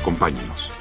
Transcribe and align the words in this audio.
Acompáñenos. 0.00 0.72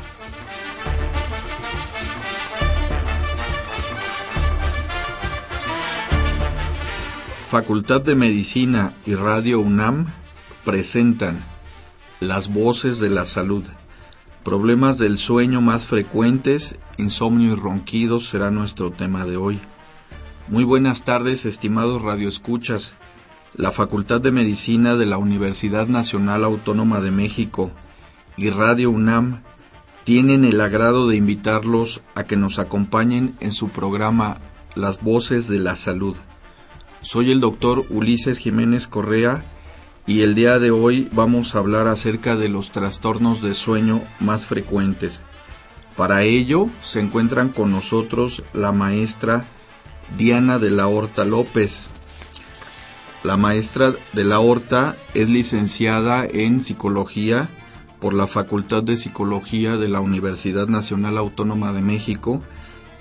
Facultad 7.49 8.01
de 8.01 8.15
Medicina 8.15 8.93
y 9.05 9.15
Radio 9.15 9.59
UNAM 9.59 10.05
presentan 10.63 11.43
Las 12.21 12.53
voces 12.53 12.99
de 12.99 13.09
la 13.09 13.25
salud. 13.25 13.65
Problemas 14.45 14.97
del 14.97 15.17
sueño 15.17 15.59
más 15.59 15.85
frecuentes, 15.85 16.79
insomnio 16.97 17.53
y 17.53 17.55
ronquidos 17.55 18.29
será 18.29 18.51
nuestro 18.51 18.91
tema 18.91 19.25
de 19.25 19.35
hoy. 19.35 19.59
Muy 20.47 20.63
buenas 20.63 21.03
tardes, 21.03 21.45
estimados 21.45 22.01
radioescuchas. 22.01 22.95
La 23.53 23.71
Facultad 23.71 24.21
de 24.21 24.31
Medicina 24.31 24.95
de 24.95 25.07
la 25.07 25.17
Universidad 25.17 25.87
Nacional 25.87 26.45
Autónoma 26.45 27.01
de 27.01 27.11
México 27.11 27.71
y 28.39 28.49
Radio 28.51 28.89
UNAM 28.89 29.41
tienen 30.05 30.45
el 30.45 30.61
agrado 30.61 31.09
de 31.09 31.17
invitarlos 31.17 32.01
a 32.15 32.23
que 32.23 32.37
nos 32.37 32.57
acompañen 32.57 33.35
en 33.41 33.51
su 33.51 33.67
programa 33.67 34.37
Las 34.75 35.01
Voces 35.03 35.49
de 35.49 35.59
la 35.59 35.75
Salud. 35.75 36.15
Soy 37.01 37.31
el 37.31 37.41
doctor 37.41 37.85
Ulises 37.89 38.37
Jiménez 38.37 38.87
Correa 38.87 39.43
y 40.07 40.21
el 40.21 40.35
día 40.35 40.57
de 40.57 40.71
hoy 40.71 41.09
vamos 41.11 41.53
a 41.53 41.59
hablar 41.59 41.87
acerca 41.87 42.37
de 42.37 42.47
los 42.47 42.71
trastornos 42.71 43.41
de 43.41 43.53
sueño 43.53 44.01
más 44.21 44.45
frecuentes. 44.45 45.21
Para 45.97 46.23
ello 46.23 46.69
se 46.81 47.01
encuentran 47.01 47.49
con 47.49 47.73
nosotros 47.73 48.43
la 48.53 48.71
maestra 48.71 49.43
Diana 50.17 50.59
de 50.59 50.71
la 50.71 50.87
Horta 50.87 51.25
López. 51.25 51.87
La 53.21 53.35
maestra 53.35 53.93
de 54.13 54.23
la 54.23 54.39
Horta 54.39 54.95
es 55.13 55.27
licenciada 55.27 56.25
en 56.25 56.63
psicología 56.63 57.49
por 57.99 58.13
la 58.13 58.27
Facultad 58.27 58.83
de 58.83 58.97
Psicología 58.97 59.77
de 59.77 59.89
la 59.89 59.99
Universidad 59.99 60.67
Nacional 60.67 61.17
Autónoma 61.17 61.73
de 61.73 61.81
México. 61.81 62.41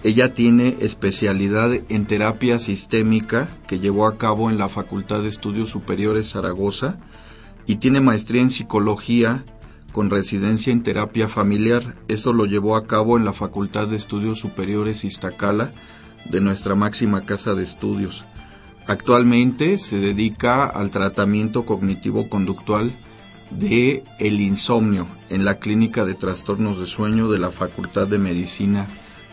Ella 0.03 0.35
tiene 0.35 0.77
especialidad 0.81 1.73
en 1.89 2.07
terapia 2.07 2.59
sistémica 2.59 3.49
que 3.67 3.79
llevó 3.79 4.07
a 4.07 4.17
cabo 4.17 4.51
en 4.51 4.59
la 4.59 4.69
Facultad 4.69 5.23
de 5.23 5.29
Estudios 5.29 5.71
Superiores 5.71 6.31
Zaragoza 6.31 6.99
y 7.67 7.77
tiene 7.77 8.01
maestría 8.01 8.43
en 8.43 8.51
psicología 8.51 9.45
con 9.93 10.11
residencia 10.11 10.73
en 10.73 10.83
terapia 10.83 11.29
familiar. 11.29 11.97
Esto 12.09 12.33
lo 12.33 12.47
llevó 12.47 12.77
a 12.77 12.87
cabo 12.87 13.17
en 13.17 13.25
la 13.25 13.33
Facultad 13.33 13.89
de 13.89 13.97
Estudios 13.97 14.39
Superiores 14.39 15.05
Iztacala 15.05 15.73
de 16.31 16.41
nuestra 16.41 16.75
máxima 16.75 17.23
casa 17.23 17.55
de 17.55 17.63
estudios. 17.63 18.25
Actualmente 18.87 19.79
se 19.79 19.99
dedica 19.99 20.65
al 20.65 20.91
tratamiento 20.91 21.67
cognitivo-conductual 21.67 22.93
de 23.51 24.05
el 24.19 24.41
insomnio 24.41 25.07
en 25.29 25.45
la 25.45 25.59
Clínica 25.59 26.05
de 26.05 26.15
Trastornos 26.15 26.79
de 26.79 26.87
Sueño 26.87 27.31
de 27.31 27.39
la 27.39 27.51
Facultad 27.51 28.07
de 28.07 28.19
Medicina 28.19 28.87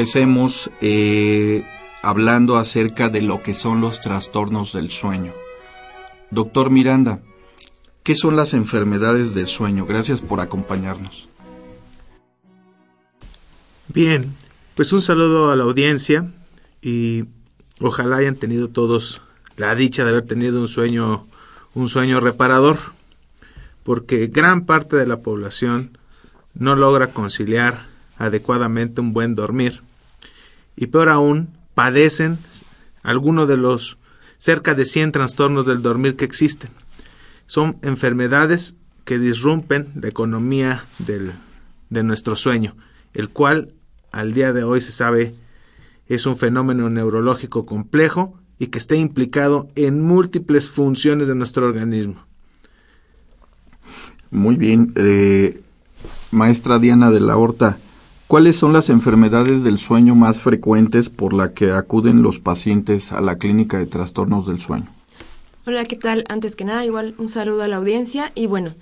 Empecemos 0.00 0.70
eh, 0.80 1.62
hablando 2.00 2.56
acerca 2.56 3.10
de 3.10 3.20
lo 3.20 3.42
que 3.42 3.52
son 3.52 3.82
los 3.82 4.00
trastornos 4.00 4.72
del 4.72 4.90
sueño. 4.90 5.34
Doctor 6.30 6.70
Miranda, 6.70 7.20
¿qué 8.02 8.16
son 8.16 8.34
las 8.34 8.54
enfermedades 8.54 9.34
del 9.34 9.46
sueño? 9.46 9.84
Gracias 9.84 10.22
por 10.22 10.40
acompañarnos. 10.40 11.28
Bien, 13.88 14.34
pues 14.74 14.90
un 14.94 15.02
saludo 15.02 15.50
a 15.50 15.56
la 15.56 15.64
audiencia 15.64 16.32
y 16.80 17.24
ojalá 17.78 18.16
hayan 18.16 18.36
tenido 18.36 18.68
todos 18.68 19.20
la 19.58 19.74
dicha 19.74 20.04
de 20.04 20.12
haber 20.12 20.24
tenido 20.24 20.62
un 20.62 20.68
sueño, 20.68 21.26
un 21.74 21.88
sueño 21.88 22.20
reparador, 22.20 22.78
porque 23.82 24.28
gran 24.28 24.64
parte 24.64 24.96
de 24.96 25.06
la 25.06 25.18
población 25.18 25.98
no 26.54 26.74
logra 26.74 27.12
conciliar 27.12 27.86
adecuadamente 28.16 29.02
un 29.02 29.12
buen 29.12 29.34
dormir. 29.34 29.82
Y 30.80 30.86
peor 30.86 31.10
aún, 31.10 31.50
padecen 31.74 32.38
algunos 33.02 33.46
de 33.46 33.58
los 33.58 33.98
cerca 34.38 34.74
de 34.74 34.86
100 34.86 35.12
trastornos 35.12 35.66
del 35.66 35.82
dormir 35.82 36.16
que 36.16 36.24
existen. 36.24 36.70
Son 37.44 37.76
enfermedades 37.82 38.76
que 39.04 39.18
disrumpen 39.18 39.92
la 39.94 40.08
economía 40.08 40.86
del, 40.98 41.32
de 41.90 42.02
nuestro 42.02 42.34
sueño, 42.34 42.76
el 43.12 43.28
cual 43.28 43.74
al 44.10 44.32
día 44.32 44.54
de 44.54 44.64
hoy 44.64 44.80
se 44.80 44.90
sabe 44.90 45.34
es 46.08 46.24
un 46.24 46.38
fenómeno 46.38 46.88
neurológico 46.88 47.66
complejo 47.66 48.40
y 48.58 48.68
que 48.68 48.78
está 48.78 48.96
implicado 48.96 49.68
en 49.74 50.00
múltiples 50.00 50.70
funciones 50.70 51.28
de 51.28 51.34
nuestro 51.34 51.66
organismo. 51.66 52.24
Muy 54.30 54.56
bien, 54.56 54.94
eh, 54.96 55.60
maestra 56.30 56.78
Diana 56.78 57.10
de 57.10 57.20
la 57.20 57.36
Horta, 57.36 57.78
¿cuáles 58.30 58.54
son 58.54 58.72
las 58.72 58.90
enfermedades 58.90 59.64
del 59.64 59.76
sueño 59.76 60.14
más 60.14 60.40
frecuentes 60.40 61.08
por 61.08 61.32
la 61.32 61.52
que 61.52 61.72
acuden 61.72 62.22
los 62.22 62.38
pacientes 62.38 63.10
a 63.10 63.20
la 63.20 63.38
clínica 63.38 63.76
de 63.76 63.86
trastornos 63.86 64.46
del 64.46 64.60
sueño? 64.60 64.86
Hola, 65.66 65.84
¿qué 65.84 65.96
tal? 65.96 66.24
Antes 66.28 66.54
que 66.54 66.64
nada, 66.64 66.84
igual 66.84 67.16
un 67.18 67.28
saludo 67.28 67.64
a 67.64 67.68
la 67.68 67.74
audiencia 67.74 68.30
y 68.36 68.46
bueno, 68.46 68.72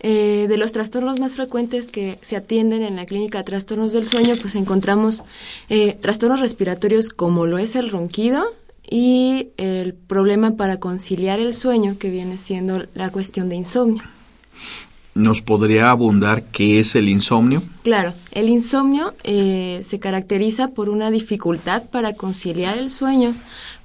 eh, 0.00 0.44
de 0.46 0.58
los 0.58 0.72
trastornos 0.72 1.18
más 1.20 1.36
frecuentes 1.36 1.90
que 1.90 2.18
se 2.20 2.36
atienden 2.36 2.82
en 2.82 2.96
la 2.96 3.06
clínica 3.06 3.38
de 3.38 3.44
trastornos 3.44 3.94
del 3.94 4.04
sueño, 4.04 4.34
pues 4.42 4.54
encontramos 4.56 5.24
eh, 5.70 5.96
trastornos 5.98 6.40
respiratorios 6.40 7.08
como 7.08 7.46
lo 7.46 7.56
es 7.56 7.76
el 7.76 7.88
ronquido 7.88 8.44
y 8.90 9.48
el 9.56 9.94
problema 9.94 10.56
para 10.56 10.80
conciliar 10.80 11.40
el 11.40 11.54
sueño, 11.54 11.96
que 11.98 12.10
viene 12.10 12.36
siendo 12.36 12.84
la 12.92 13.10
cuestión 13.10 13.48
de 13.48 13.56
insomnio. 13.56 14.02
¿Nos 15.18 15.42
podría 15.42 15.90
abundar 15.90 16.44
qué 16.44 16.78
es 16.78 16.94
el 16.94 17.08
insomnio? 17.08 17.64
Claro, 17.82 18.14
el 18.30 18.48
insomnio 18.48 19.14
eh, 19.24 19.80
se 19.82 19.98
caracteriza 19.98 20.68
por 20.68 20.88
una 20.88 21.10
dificultad 21.10 21.82
para 21.90 22.12
conciliar 22.12 22.78
el 22.78 22.92
sueño, 22.92 23.34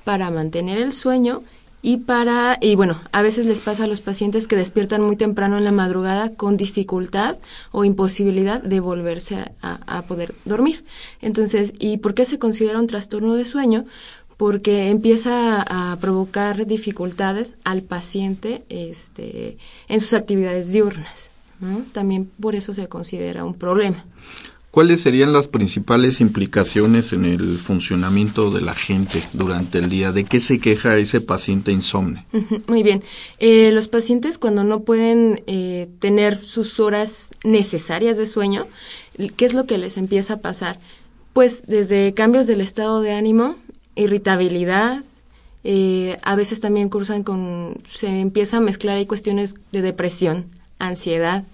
para 0.03 0.29
mantener 0.29 0.77
el 0.77 0.93
sueño 0.93 1.41
y 1.81 1.97
para 1.97 2.57
y 2.61 2.75
bueno 2.75 3.01
a 3.11 3.21
veces 3.21 3.45
les 3.45 3.59
pasa 3.59 3.83
a 3.83 3.87
los 3.87 3.99
pacientes 3.99 4.47
que 4.47 4.55
despiertan 4.55 5.01
muy 5.01 5.17
temprano 5.17 5.57
en 5.57 5.65
la 5.65 5.71
madrugada 5.71 6.33
con 6.33 6.55
dificultad 6.55 7.35
o 7.71 7.83
imposibilidad 7.83 8.63
de 8.63 8.79
volverse 8.79 9.51
a, 9.61 10.05
poder 10.07 10.33
dormir 10.45 10.85
entonces 11.21 11.73
y 11.79 11.97
por 11.97 12.13
qué 12.13 12.23
se 12.25 12.39
considera 12.39 12.79
un 12.79 12.87
trastorno 12.87 13.33
de 13.33 13.43
sueño 13.43 13.85
porque 14.37 14.89
empieza 14.89 15.61
a 15.61 15.97
provocar 15.99 16.65
dificultades 16.65 17.53
al 17.63 17.81
paciente 17.81 18.63
este 18.69 19.57
en 19.87 19.99
sus 19.99 20.13
actividades 20.13 20.71
diurnas 20.71 21.31
también 21.93 22.29
por 22.39 22.55
eso 22.55 22.73
se 22.73 22.87
considera 22.87 23.45
un 23.45 23.53
problema 23.53 24.05
¿Cuáles 24.73 25.01
serían 25.01 25.33
las 25.33 25.47
principales 25.47 26.19
implicaciones 26.19 27.13
en 27.13 27.25
el 27.25 27.59
funcionamiento 27.59 28.49
de 28.49 28.61
la 28.61 28.73
gente 28.73 29.21
durante 29.31 29.77
el 29.77 29.87
día? 29.87 30.11
¿De 30.11 30.23
qué 30.23 30.39
se 30.39 30.57
queja 30.57 30.97
ese 30.97 31.21
paciente 31.21 31.71
insomne? 31.71 32.25
Muy 32.67 32.81
bien. 32.81 33.03
Eh, 33.37 33.69
los 33.71 33.87
pacientes 33.87 34.39
cuando 34.39 34.63
no 34.63 34.79
pueden 34.79 35.43
eh, 35.45 35.89
tener 35.99 36.43
sus 36.43 36.79
horas 36.79 37.35
necesarias 37.43 38.17
de 38.17 38.25
sueño, 38.25 38.65
¿qué 39.35 39.45
es 39.45 39.53
lo 39.53 39.67
que 39.67 39.77
les 39.77 39.97
empieza 39.97 40.33
a 40.33 40.41
pasar? 40.41 40.79
Pues 41.33 41.67
desde 41.67 42.15
cambios 42.15 42.47
del 42.47 42.59
estado 42.59 43.03
de 43.03 43.11
ánimo, 43.11 43.57
irritabilidad, 43.95 45.03
eh, 45.63 46.17
a 46.23 46.35
veces 46.35 46.59
también 46.59 46.89
cursan 46.89 47.23
con, 47.23 47.77
se 47.87 48.07
empieza 48.19 48.57
a 48.57 48.61
mezclar 48.61 48.97
ahí 48.97 49.05
cuestiones 49.05 49.55
de 49.71 49.81
depresión, 49.81 50.45
ansiedad, 50.79 51.45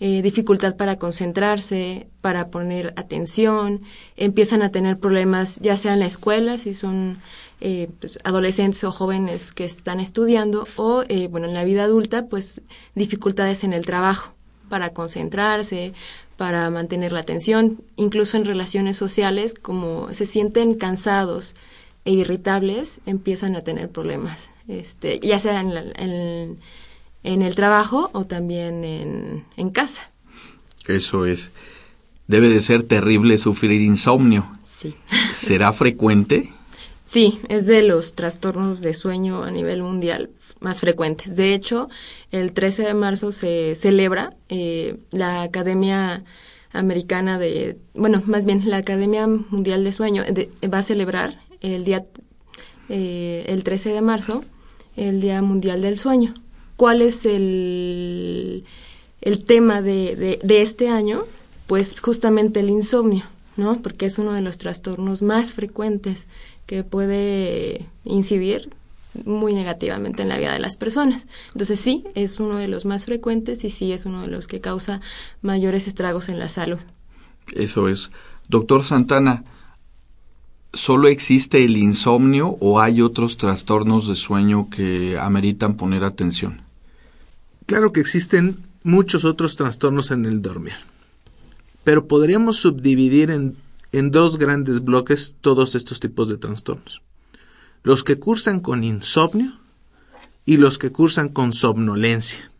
eh, 0.00 0.22
dificultad 0.22 0.76
para 0.76 0.98
concentrarse, 0.98 2.08
para 2.20 2.48
poner 2.48 2.92
atención, 2.96 3.80
empiezan 4.16 4.62
a 4.62 4.70
tener 4.70 4.98
problemas 4.98 5.58
ya 5.60 5.76
sea 5.76 5.94
en 5.94 6.00
la 6.00 6.06
escuela, 6.06 6.58
si 6.58 6.74
son 6.74 7.18
eh, 7.60 7.88
pues, 8.00 8.18
adolescentes 8.24 8.82
o 8.82 8.90
jóvenes 8.90 9.52
que 9.52 9.64
están 9.64 10.00
estudiando, 10.00 10.66
o 10.74 11.04
eh, 11.08 11.28
bueno, 11.28 11.46
en 11.46 11.54
la 11.54 11.62
vida 11.62 11.84
adulta, 11.84 12.26
pues 12.26 12.60
dificultades 12.96 13.62
en 13.62 13.72
el 13.72 13.86
trabajo 13.86 14.34
para 14.68 14.90
concentrarse, 14.92 15.94
para 16.36 16.68
mantener 16.70 17.12
la 17.12 17.20
atención, 17.20 17.80
incluso 17.94 18.36
en 18.36 18.46
relaciones 18.46 18.96
sociales, 18.96 19.54
como 19.54 20.12
se 20.12 20.26
sienten 20.26 20.74
cansados 20.74 21.54
e 22.04 22.12
irritables, 22.12 23.00
empiezan 23.06 23.56
a 23.56 23.62
tener 23.62 23.90
problemas, 23.90 24.50
este, 24.68 25.20
ya 25.20 25.38
sea 25.38 25.60
en, 25.60 25.74
la, 25.74 25.82
en 25.96 26.58
en 27.24 27.42
el 27.42 27.56
trabajo 27.56 28.10
o 28.12 28.26
también 28.26 28.84
en, 28.84 29.44
en 29.56 29.70
casa. 29.70 30.10
Eso 30.86 31.26
es. 31.26 31.50
Debe 32.28 32.48
de 32.48 32.62
ser 32.62 32.84
terrible 32.84 33.36
sufrir 33.38 33.80
insomnio. 33.80 34.46
Sí. 34.62 34.94
¿Será 35.32 35.72
frecuente? 35.72 36.52
Sí, 37.04 37.40
es 37.48 37.66
de 37.66 37.82
los 37.82 38.14
trastornos 38.14 38.80
de 38.80 38.94
sueño 38.94 39.42
a 39.42 39.50
nivel 39.50 39.82
mundial 39.82 40.30
más 40.60 40.80
frecuentes. 40.80 41.36
De 41.36 41.54
hecho, 41.54 41.88
el 42.30 42.52
13 42.52 42.84
de 42.84 42.94
marzo 42.94 43.32
se 43.32 43.74
celebra 43.74 44.34
eh, 44.48 44.98
la 45.10 45.42
Academia 45.42 46.24
Americana 46.72 47.38
de, 47.38 47.78
bueno, 47.94 48.22
más 48.26 48.46
bien 48.46 48.62
la 48.66 48.78
Academia 48.78 49.26
Mundial 49.26 49.84
de 49.84 49.92
Sueño 49.92 50.24
va 50.72 50.78
a 50.78 50.82
celebrar 50.82 51.34
el 51.60 51.84
día, 51.84 52.04
eh, 52.88 53.44
el 53.48 53.64
13 53.64 53.92
de 53.92 54.00
marzo, 54.00 54.44
el 54.96 55.20
Día 55.20 55.42
Mundial 55.42 55.82
del 55.82 55.98
Sueño 55.98 56.34
cuál 56.76 57.02
es 57.02 57.26
el, 57.26 58.64
el 59.20 59.44
tema 59.44 59.82
de, 59.82 60.38
de, 60.42 60.62
este 60.62 60.88
año, 60.88 61.24
pues 61.66 61.98
justamente 62.00 62.60
el 62.60 62.70
insomnio, 62.70 63.24
¿no? 63.56 63.80
Porque 63.80 64.06
es 64.06 64.18
uno 64.18 64.32
de 64.32 64.40
los 64.40 64.58
trastornos 64.58 65.22
más 65.22 65.54
frecuentes 65.54 66.28
que 66.66 66.82
puede 66.84 67.86
incidir 68.04 68.70
muy 69.24 69.54
negativamente 69.54 70.22
en 70.22 70.28
la 70.28 70.38
vida 70.38 70.52
de 70.52 70.58
las 70.58 70.76
personas. 70.76 71.26
Entonces 71.52 71.78
sí, 71.78 72.04
es 72.14 72.40
uno 72.40 72.56
de 72.56 72.66
los 72.66 72.84
más 72.84 73.04
frecuentes 73.04 73.62
y 73.64 73.70
sí 73.70 73.92
es 73.92 74.06
uno 74.06 74.22
de 74.22 74.28
los 74.28 74.48
que 74.48 74.60
causa 74.60 75.00
mayores 75.40 75.86
estragos 75.86 76.28
en 76.28 76.40
la 76.40 76.48
salud. 76.48 76.80
Eso 77.54 77.88
es. 77.88 78.10
Doctor 78.48 78.84
Santana, 78.84 79.44
¿Solo 80.74 81.06
existe 81.06 81.64
el 81.64 81.76
insomnio 81.76 82.56
o 82.58 82.80
hay 82.80 83.00
otros 83.00 83.36
trastornos 83.36 84.08
de 84.08 84.16
sueño 84.16 84.68
que 84.70 85.16
ameritan 85.18 85.76
poner 85.76 86.02
atención? 86.02 86.62
Claro 87.66 87.92
que 87.92 88.00
existen 88.00 88.56
muchos 88.82 89.24
otros 89.24 89.54
trastornos 89.54 90.10
en 90.10 90.26
el 90.26 90.42
dormir, 90.42 90.74
pero 91.84 92.08
podríamos 92.08 92.56
subdividir 92.56 93.30
en, 93.30 93.56
en 93.92 94.10
dos 94.10 94.36
grandes 94.36 94.82
bloques 94.84 95.36
todos 95.40 95.76
estos 95.76 96.00
tipos 96.00 96.28
de 96.28 96.38
trastornos. 96.38 97.02
Los 97.84 98.02
que 98.02 98.18
cursan 98.18 98.58
con 98.58 98.82
insomnio 98.82 99.52
y 100.44 100.56
los 100.56 100.78
que 100.78 100.90
cursan 100.90 101.28
con 101.28 101.52
somnolencia. 101.52 102.50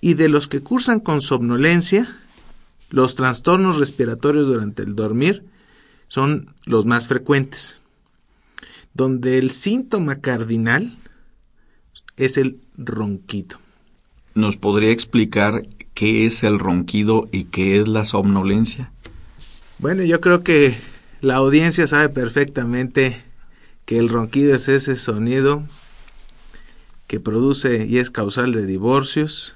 Y 0.00 0.14
de 0.14 0.30
los 0.30 0.48
que 0.48 0.60
cursan 0.60 1.00
con 1.00 1.20
somnolencia, 1.20 2.08
los 2.90 3.16
trastornos 3.16 3.76
respiratorios 3.76 4.46
durante 4.46 4.82
el 4.82 4.94
dormir 4.94 5.44
son 6.08 6.54
los 6.64 6.86
más 6.86 7.08
frecuentes, 7.08 7.80
donde 8.94 9.38
el 9.38 9.50
síntoma 9.50 10.20
cardinal 10.20 10.98
es 12.16 12.36
el 12.36 12.60
ronquido. 12.76 13.58
¿Nos 14.34 14.56
podría 14.56 14.90
explicar 14.90 15.66
qué 15.94 16.26
es 16.26 16.42
el 16.44 16.58
ronquido 16.58 17.28
y 17.32 17.44
qué 17.44 17.80
es 17.80 17.88
la 17.88 18.04
somnolencia? 18.04 18.92
Bueno, 19.78 20.02
yo 20.02 20.20
creo 20.20 20.42
que 20.42 20.76
la 21.20 21.36
audiencia 21.36 21.86
sabe 21.86 22.08
perfectamente 22.08 23.22
que 23.84 23.98
el 23.98 24.08
ronquido 24.08 24.54
es 24.54 24.68
ese 24.68 24.96
sonido 24.96 25.64
que 27.06 27.20
produce 27.20 27.86
y 27.86 27.98
es 27.98 28.10
causal 28.10 28.52
de 28.52 28.66
divorcios, 28.66 29.54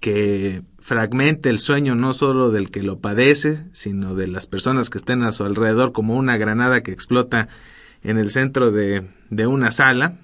que 0.00 0.62
fragmente 0.84 1.48
el 1.48 1.58
sueño 1.58 1.94
no 1.94 2.12
solo 2.12 2.50
del 2.50 2.70
que 2.70 2.82
lo 2.82 2.98
padece, 2.98 3.64
sino 3.72 4.14
de 4.14 4.26
las 4.26 4.46
personas 4.46 4.90
que 4.90 4.98
estén 4.98 5.22
a 5.22 5.32
su 5.32 5.44
alrededor, 5.44 5.92
como 5.92 6.14
una 6.14 6.36
granada 6.36 6.82
que 6.82 6.92
explota 6.92 7.48
en 8.02 8.18
el 8.18 8.30
centro 8.30 8.70
de, 8.70 9.08
de 9.30 9.46
una 9.46 9.70
sala. 9.70 10.18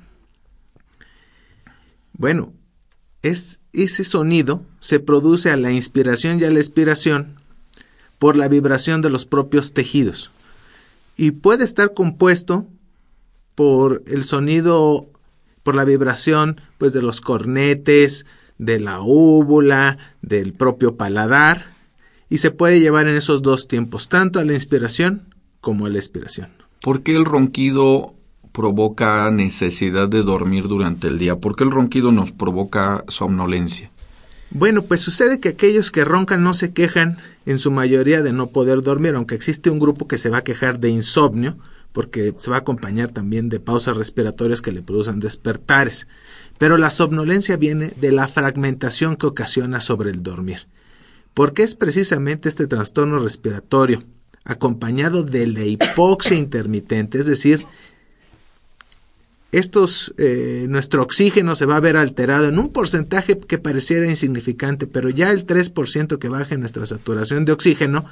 Bueno, 2.12 2.52
es, 3.22 3.60
ese 3.72 4.04
sonido 4.04 4.62
se 4.80 5.00
produce 5.00 5.50
a 5.50 5.56
la 5.56 5.72
inspiración 5.72 6.38
y 6.38 6.44
a 6.44 6.50
la 6.50 6.58
expiración 6.58 7.40
por 8.18 8.36
la 8.36 8.48
vibración 8.48 9.00
de 9.00 9.08
los 9.08 9.24
propios 9.24 9.72
tejidos 9.72 10.30
y 11.16 11.30
puede 11.30 11.64
estar 11.64 11.94
compuesto 11.94 12.66
por 13.54 14.02
el 14.06 14.24
sonido, 14.24 15.08
por 15.62 15.74
la 15.74 15.86
vibración 15.86 16.60
pues 16.76 16.92
de 16.92 17.00
los 17.00 17.22
cornetes, 17.22 18.26
de 18.60 18.78
la 18.78 19.00
úvula, 19.00 19.96
del 20.20 20.52
propio 20.52 20.96
paladar, 20.96 21.64
y 22.28 22.38
se 22.38 22.50
puede 22.50 22.78
llevar 22.78 23.08
en 23.08 23.16
esos 23.16 23.40
dos 23.40 23.66
tiempos, 23.68 24.10
tanto 24.10 24.38
a 24.38 24.44
la 24.44 24.52
inspiración 24.52 25.22
como 25.62 25.86
a 25.86 25.88
la 25.88 25.98
expiración. 25.98 26.50
¿Por 26.82 27.02
qué 27.02 27.16
el 27.16 27.24
ronquido 27.24 28.12
provoca 28.52 29.30
necesidad 29.30 30.10
de 30.10 30.22
dormir 30.22 30.68
durante 30.68 31.08
el 31.08 31.18
día? 31.18 31.36
¿Por 31.36 31.56
qué 31.56 31.64
el 31.64 31.70
ronquido 31.70 32.12
nos 32.12 32.32
provoca 32.32 33.02
somnolencia? 33.08 33.90
Bueno, 34.50 34.82
pues 34.82 35.00
sucede 35.00 35.40
que 35.40 35.48
aquellos 35.48 35.90
que 35.90 36.04
roncan 36.04 36.44
no 36.44 36.52
se 36.52 36.74
quejan 36.74 37.16
en 37.46 37.58
su 37.58 37.70
mayoría 37.70 38.20
de 38.20 38.34
no 38.34 38.48
poder 38.48 38.82
dormir, 38.82 39.14
aunque 39.14 39.36
existe 39.36 39.70
un 39.70 39.78
grupo 39.78 40.06
que 40.06 40.18
se 40.18 40.28
va 40.28 40.38
a 40.38 40.44
quejar 40.44 40.80
de 40.80 40.90
insomnio, 40.90 41.56
porque 41.92 42.34
se 42.36 42.50
va 42.50 42.56
a 42.56 42.60
acompañar 42.60 43.10
también 43.10 43.48
de 43.48 43.58
pausas 43.58 43.96
respiratorias 43.96 44.60
que 44.60 44.72
le 44.72 44.82
producen 44.82 45.18
despertares. 45.18 46.06
Pero 46.60 46.76
la 46.76 46.90
somnolencia 46.90 47.56
viene 47.56 47.94
de 47.96 48.12
la 48.12 48.28
fragmentación 48.28 49.16
que 49.16 49.24
ocasiona 49.24 49.80
sobre 49.80 50.10
el 50.10 50.22
dormir, 50.22 50.66
porque 51.32 51.62
es 51.62 51.74
precisamente 51.74 52.50
este 52.50 52.66
trastorno 52.66 53.18
respiratorio, 53.18 54.02
acompañado 54.44 55.22
de 55.22 55.46
la 55.46 55.64
hipoxia 55.64 56.36
intermitente, 56.36 57.18
es 57.18 57.24
decir, 57.24 57.64
estos, 59.52 60.12
eh, 60.18 60.66
nuestro 60.68 61.02
oxígeno 61.02 61.56
se 61.56 61.64
va 61.64 61.76
a 61.76 61.80
ver 61.80 61.96
alterado 61.96 62.44
en 62.44 62.58
un 62.58 62.68
porcentaje 62.68 63.38
que 63.38 63.56
pareciera 63.56 64.06
insignificante, 64.06 64.86
pero 64.86 65.08
ya 65.08 65.30
el 65.30 65.46
3% 65.46 66.18
que 66.18 66.28
baje 66.28 66.58
nuestra 66.58 66.84
saturación 66.84 67.46
de 67.46 67.52
oxígeno, 67.52 68.04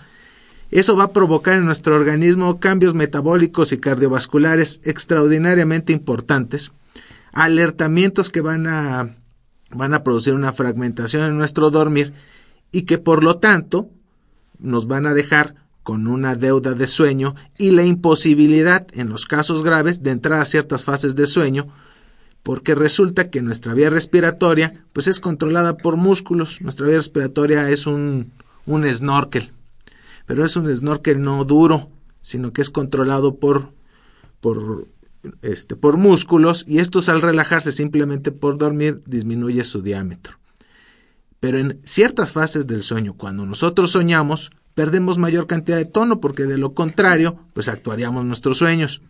eso 0.70 0.96
va 0.96 1.04
a 1.04 1.12
provocar 1.12 1.58
en 1.58 1.66
nuestro 1.66 1.96
organismo 1.96 2.60
cambios 2.60 2.94
metabólicos 2.94 3.72
y 3.72 3.78
cardiovasculares 3.78 4.80
extraordinariamente 4.84 5.92
importantes, 5.92 6.72
alertamientos 7.32 8.30
que 8.30 8.40
van 8.40 8.66
a, 8.66 9.16
van 9.70 9.94
a 9.94 10.02
producir 10.02 10.34
una 10.34 10.52
fragmentación 10.52 11.24
en 11.24 11.38
nuestro 11.38 11.70
dormir 11.70 12.12
y 12.72 12.82
que 12.82 12.98
por 12.98 13.24
lo 13.24 13.38
tanto 13.38 13.90
nos 14.58 14.86
van 14.86 15.06
a 15.06 15.14
dejar 15.14 15.54
con 15.82 16.06
una 16.06 16.34
deuda 16.34 16.74
de 16.74 16.86
sueño 16.86 17.34
y 17.56 17.70
la 17.70 17.82
imposibilidad, 17.82 18.86
en 18.92 19.08
los 19.08 19.24
casos 19.24 19.62
graves, 19.62 20.02
de 20.02 20.10
entrar 20.10 20.38
a 20.38 20.44
ciertas 20.44 20.84
fases 20.84 21.14
de 21.14 21.26
sueño, 21.26 21.68
porque 22.42 22.74
resulta 22.74 23.30
que 23.30 23.40
nuestra 23.40 23.72
vía 23.74 23.88
respiratoria 23.88 24.84
pues 24.92 25.06
es 25.06 25.18
controlada 25.18 25.78
por 25.78 25.96
músculos. 25.96 26.60
Nuestra 26.60 26.86
vía 26.86 26.96
respiratoria 26.96 27.70
es 27.70 27.86
un, 27.86 28.32
un 28.66 28.84
snorkel, 28.94 29.52
pero 30.26 30.44
es 30.44 30.56
un 30.56 30.74
snorkel 30.74 31.22
no 31.22 31.44
duro, 31.44 31.88
sino 32.20 32.52
que 32.52 32.60
es 32.60 32.68
controlado 32.68 33.36
por, 33.36 33.72
por, 34.40 34.86
este, 35.42 35.76
por 35.76 35.96
músculos 35.96 36.64
y 36.66 36.78
estos 36.78 37.08
al 37.08 37.22
relajarse 37.22 37.72
simplemente 37.72 38.32
por 38.32 38.58
dormir 38.58 39.02
disminuye 39.06 39.64
su 39.64 39.82
diámetro. 39.82 40.38
Pero 41.40 41.58
en 41.58 41.80
ciertas 41.84 42.32
fases 42.32 42.66
del 42.66 42.82
sueño, 42.82 43.14
cuando 43.14 43.46
nosotros 43.46 43.92
soñamos, 43.92 44.50
perdemos 44.74 45.18
mayor 45.18 45.46
cantidad 45.46 45.76
de 45.76 45.84
tono 45.84 46.20
porque 46.20 46.44
de 46.44 46.58
lo 46.58 46.74
contrario, 46.74 47.38
pues 47.52 47.68
actuaríamos 47.68 48.24
nuestros 48.24 48.58
sueños. 48.58 49.02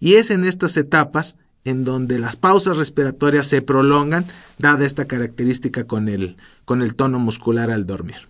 Y 0.00 0.14
es 0.14 0.30
en 0.30 0.44
estas 0.44 0.76
etapas 0.76 1.36
en 1.64 1.84
donde 1.84 2.18
las 2.18 2.36
pausas 2.36 2.76
respiratorias 2.76 3.46
se 3.46 3.62
prolongan, 3.62 4.26
dada 4.58 4.84
esta 4.84 5.06
característica 5.06 5.84
con 5.84 6.08
el, 6.08 6.36
con 6.64 6.82
el 6.82 6.94
tono 6.94 7.18
muscular 7.18 7.70
al 7.70 7.86
dormir. 7.86 8.28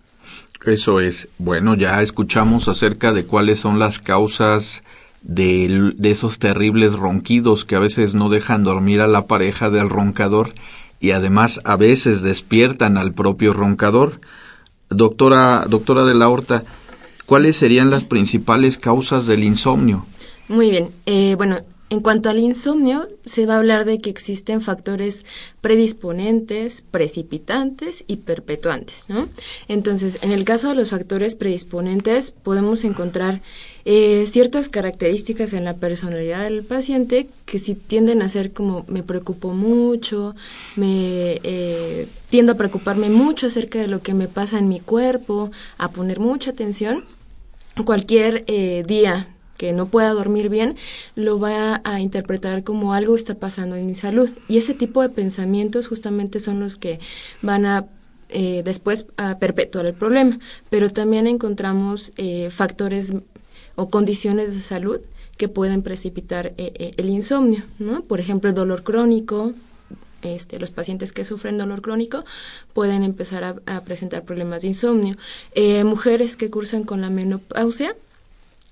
Eso 0.65 0.99
es. 0.99 1.27
Bueno, 1.37 1.75
ya 1.75 2.01
escuchamos 2.01 2.67
acerca 2.67 3.13
de 3.13 3.25
cuáles 3.25 3.59
son 3.59 3.77
las 3.77 3.99
causas 3.99 4.83
de, 5.25 5.93
de, 5.95 6.11
esos 6.11 6.39
terribles 6.39 6.93
ronquidos 6.93 7.65
que 7.65 7.75
a 7.75 7.79
veces 7.79 8.13
no 8.13 8.29
dejan 8.29 8.63
dormir 8.63 9.01
a 9.01 9.07
la 9.07 9.25
pareja 9.25 9.69
del 9.69 9.89
roncador 9.89 10.53
y 10.99 11.11
además 11.11 11.59
a 11.65 11.75
veces 11.75 12.21
despiertan 12.21 12.97
al 12.97 13.13
propio 13.13 13.51
roncador. 13.51 14.21
Doctora, 14.89 15.65
doctora 15.67 16.05
de 16.05 16.13
la 16.13 16.29
Horta, 16.29 16.63
¿cuáles 17.25 17.55
serían 17.55 17.89
las 17.89 18.03
principales 18.03 18.77
causas 18.77 19.25
del 19.25 19.43
insomnio? 19.43 20.05
Muy 20.47 20.69
bien. 20.69 20.91
Eh, 21.07 21.33
bueno, 21.37 21.57
en 21.89 21.99
cuanto 21.99 22.29
al 22.29 22.39
insomnio, 22.39 23.07
se 23.25 23.45
va 23.45 23.53
a 23.53 23.57
hablar 23.57 23.85
de 23.85 23.99
que 23.99 24.09
existen 24.09 24.61
factores 24.61 25.23
predisponentes, 25.61 26.83
precipitantes 26.89 28.03
y 28.07 28.17
perpetuantes, 28.17 29.07
¿no? 29.07 29.29
Entonces, 29.67 30.17
en 30.23 30.31
el 30.31 30.45
caso 30.45 30.69
de 30.69 30.75
los 30.75 30.89
factores 30.89 31.35
predisponentes, 31.35 32.31
podemos 32.31 32.83
encontrar 32.83 33.41
eh, 33.85 34.25
ciertas 34.25 34.67
características 34.67 35.53
en 35.53 35.63
la 35.63 35.75
personalidad 35.75 36.43
del 36.45 36.63
paciente 36.63 37.29
que 37.45 37.59
si 37.59 37.75
tienden 37.75 38.23
a 38.23 38.29
ser 38.29 38.51
como 38.51 38.83
me 38.87 39.03
preocupo 39.03 39.53
mucho, 39.53 40.35
me 40.75 41.39
eh, 41.43 42.07
tiendo 42.31 42.53
a 42.53 42.55
preocuparme 42.55 43.09
mucho 43.09 43.45
acerca 43.45 43.77
de 43.77 43.87
lo 43.87 44.01
que 44.01 44.15
me 44.15 44.27
pasa 44.27 44.57
en 44.57 44.69
mi 44.69 44.79
cuerpo, 44.79 45.51
a 45.77 45.91
poner 45.91 46.19
mucha 46.19 46.49
atención. 46.49 47.03
Cualquier 47.85 48.43
eh, 48.47 48.83
día 48.87 49.27
que 49.57 49.73
no 49.73 49.87
pueda 49.87 50.09
dormir 50.09 50.49
bien, 50.49 50.75
lo 51.15 51.39
va 51.39 51.81
a 51.83 51.99
interpretar 51.99 52.63
como 52.63 52.93
algo 52.93 53.15
está 53.15 53.35
pasando 53.35 53.75
en 53.75 53.87
mi 53.87 53.95
salud. 53.95 54.29
Y 54.47 54.57
ese 54.57 54.73
tipo 54.73 55.01
de 55.01 55.09
pensamientos 55.09 55.87
justamente 55.87 56.39
son 56.39 56.59
los 56.59 56.75
que 56.75 56.99
van 57.41 57.65
a 57.65 57.85
eh, 58.29 58.63
después 58.65 59.05
a 59.17 59.37
perpetuar 59.37 59.85
el 59.85 59.93
problema. 59.93 60.39
Pero 60.69 60.91
también 60.91 61.27
encontramos 61.27 62.11
eh, 62.17 62.49
factores 62.51 63.13
o 63.75 63.89
condiciones 63.89 64.53
de 64.55 64.61
salud 64.61 65.01
que 65.37 65.47
pueden 65.47 65.83
precipitar 65.83 66.53
eh, 66.57 66.93
el 66.97 67.09
insomnio, 67.09 67.63
¿no? 67.77 68.03
Por 68.03 68.19
ejemplo, 68.19 68.49
el 68.49 68.55
dolor 68.55 68.83
crónico, 68.83 69.53
este, 70.21 70.59
los 70.59 70.71
pacientes 70.71 71.11
que 71.11 71.23
sufren 71.25 71.57
dolor 71.57 71.81
crónico 71.81 72.25
pueden 72.73 73.03
empezar 73.03 73.43
a, 73.43 73.55
a 73.65 73.83
presentar 73.83 74.23
problemas 74.23 74.63
de 74.63 74.69
insomnio. 74.69 75.15
mujeres 75.83 76.35
que 76.35 76.49
cursan 76.49 76.83
con 76.83 77.01
la 77.01 77.09
menopausia 77.09 77.95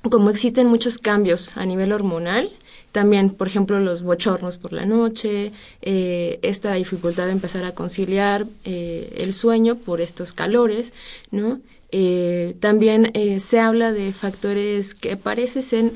como 0.09 0.29
existen 0.29 0.67
muchos 0.67 0.97
cambios 0.97 1.55
a 1.57 1.65
nivel 1.65 1.91
hormonal, 1.91 2.49
también, 2.93 3.31
por 3.31 3.47
ejemplo, 3.47 3.79
los 3.79 4.03
bochornos 4.03 4.57
por 4.57 4.71
la 4.71 4.85
noche, 4.85 5.51
eh, 5.81 6.39
esta 6.43 6.73
dificultad 6.75 7.25
de 7.25 7.31
empezar 7.31 7.65
a 7.65 7.73
conciliar 7.73 8.45
eh, 8.65 9.15
el 9.17 9.33
sueño 9.33 9.77
por 9.77 9.99
estos 9.99 10.31
calores, 10.31 10.93
¿no? 11.31 11.59
Eh, 11.91 12.55
también 12.59 13.11
se 13.39 13.59
habla 13.59 13.91
de 13.93 14.13
factores 14.13 14.93
que 14.93 15.17
parecen 15.17 15.93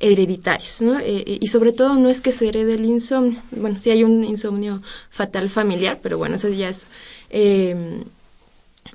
hereditarios, 0.00 0.80
¿no? 0.80 1.00
y 1.04 1.48
sobre 1.48 1.72
todo 1.72 1.94
no 1.94 2.08
es 2.08 2.20
que 2.20 2.30
se 2.30 2.46
herede 2.48 2.74
el 2.74 2.84
insomnio, 2.84 3.40
bueno, 3.50 3.80
sí 3.80 3.90
hay 3.90 4.04
un 4.04 4.24
insomnio 4.24 4.80
fatal 5.10 5.50
familiar, 5.50 5.98
pero 6.02 6.18
bueno, 6.18 6.36
eso 6.36 6.48
ya 6.50 6.68
es 6.68 6.86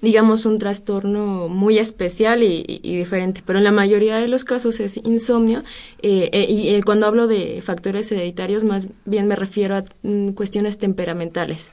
digamos, 0.02 0.46
un 0.46 0.60
trastorno 0.60 1.48
muy 1.50 1.78
especial 1.78 2.44
y, 2.44 2.64
diferente, 2.82 3.42
pero 3.46 3.60
en 3.60 3.64
la 3.64 3.72
mayoría 3.72 4.18
de 4.18 4.28
los 4.28 4.44
casos 4.44 4.80
es 4.80 4.98
insomnio 4.98 5.64
eh, 6.02 6.30
eh, 6.34 6.46
y 6.50 6.70
eh, 6.70 6.84
cuando 6.84 7.06
hablo 7.06 7.28
de 7.28 7.62
factores 7.62 8.12
hereditarios 8.12 8.64
más 8.64 8.88
bien 9.06 9.28
me 9.28 9.36
refiero 9.36 9.76
a 9.76 9.86
mm, 10.04 10.30
cuestiones 10.30 10.78
temperamentales. 10.78 11.72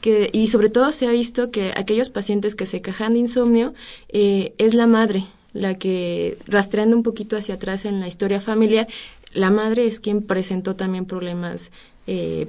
Que, 0.00 0.30
y 0.32 0.48
sobre 0.48 0.70
todo 0.70 0.92
se 0.92 1.06
ha 1.06 1.10
visto 1.10 1.50
que 1.50 1.72
aquellos 1.76 2.08
pacientes 2.08 2.54
que 2.54 2.64
se 2.64 2.80
quejan 2.80 3.12
de 3.12 3.18
insomnio 3.18 3.74
es 4.08 4.72
la 4.72 4.86
madre 4.86 5.24
la 5.52 5.74
que, 5.74 6.38
rastreando 6.46 6.96
un 6.96 7.02
poquito 7.02 7.36
hacia 7.36 7.56
atrás 7.56 7.84
en 7.84 8.00
la 8.00 8.08
historia 8.08 8.40
familiar, 8.40 8.88
la 9.34 9.50
madre 9.50 9.86
es 9.86 10.00
quien 10.00 10.22
presentó 10.22 10.74
también 10.74 11.04
problemas 11.04 11.70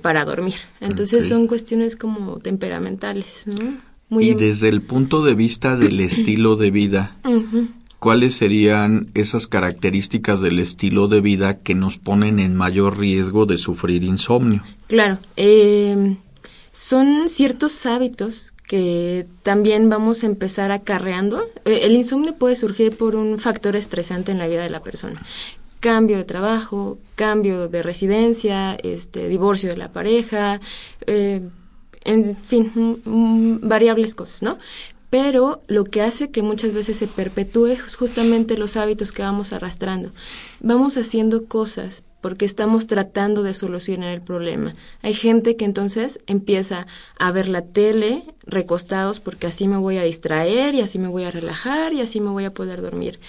para 0.01 0.24
dormir. 0.24 0.56
Entonces 0.80 1.27
son 1.27 1.48
cuestiones 1.48 1.98
como 1.98 2.39
temperamentales, 2.39 3.48
¿no? 3.48 3.90
Y 4.20 4.34
desde 4.34 4.70
el 4.70 4.82
punto 4.82 5.24
de 5.24 5.36
vista 5.36 5.75
del 5.77 6.00
estilo 6.01 6.56
de 6.56 6.72
vida, 6.72 7.18
¿cuáles 8.00 8.36
serían 8.36 9.10
esas 9.13 9.48
características 9.48 10.41
del 10.41 10.60
estilo 10.60 11.08
de 11.08 11.22
vida 11.22 11.60
que 11.60 11.75
nos 11.75 11.98
ponen 11.98 12.39
en 12.39 12.56
mayor 12.56 13.00
riesgo 13.00 13.46
de 13.46 13.58
sufrir 13.58 14.03
insomnio? 14.03 14.63
Claro, 14.88 15.18
eh, 15.38 16.18
son 16.72 17.30
ciertos 17.30 17.86
hábitos 17.86 18.53
que 18.68 19.27
también 19.44 19.89
vamos 19.89 20.24
a 20.24 20.27
empezar 20.27 20.72
acarreando. 20.72 21.44
Eh, 21.65 21.82
el 21.84 21.94
insomnio 21.94 22.36
puede 22.36 22.56
surgir 22.56 22.96
por 22.96 23.15
un 23.15 23.38
factor 23.38 23.75
estresante 23.75 24.32
en 24.32 24.38
la 24.38 24.48
vida 24.48 24.63
de 24.63 24.70
la 24.70 24.82
persona 24.82 25.22
cambio 25.82 26.18
de 26.18 26.24
trabajo, 26.24 27.00
cambio 27.15 27.68
de 27.68 27.82
residencia, 27.84 28.75
este 28.75 29.27
divorcio 29.27 29.72
de 29.72 29.77
la 29.77 29.91
pareja, 29.91 30.62
eh, 31.08 31.41
en 32.03 32.36
fin, 32.36 33.01
variables 33.62 34.15
cosas, 34.15 34.41
¿no? 34.41 34.58
Pero 35.10 35.62
lo 35.67 35.84
que 35.84 36.01
hace 36.01 36.31
que 36.31 36.41
muchas 36.41 36.74
veces 36.74 36.98
se 36.98 37.08
perpetúe 37.08 37.67
es 37.67 37.96
justamente 37.96 38.58
los 38.58 38.77
hábitos 38.77 39.12
que 39.12 39.22
vamos 39.22 39.51
arrastrando. 39.51 40.12
Vamos 40.62 40.96
haciendo 40.96 41.46
cosas 41.46 42.03
porque 42.22 42.46
estamos 42.46 42.88
tratando 42.88 43.43
de 43.43 43.53
solucionar 43.53 44.13
el 44.13 44.22
problema. 44.22 44.74
Hay 45.01 45.13
gente 45.13 45.58
que 45.58 45.65
entonces 45.65 46.22
empieza 46.27 46.88
a 47.20 47.31
ver 47.31 47.50
la 47.50 47.63
tele 47.63 48.24
recostados 48.46 49.20
porque 49.20 49.48
así 49.48 49.67
me 49.67 49.77
voy 49.77 49.98
a 49.98 50.03
distraer 50.03 50.75
y 50.75 50.81
así 50.81 50.98
me 50.98 51.08
voy 51.08 51.24
a 51.24 51.31
relajar 51.31 51.93
y 51.93 52.01
así 52.01 52.22
me 52.22 52.29
voy 52.29 52.46
a 52.46 52.53
poder 52.53 52.81
dormir. 52.81 53.20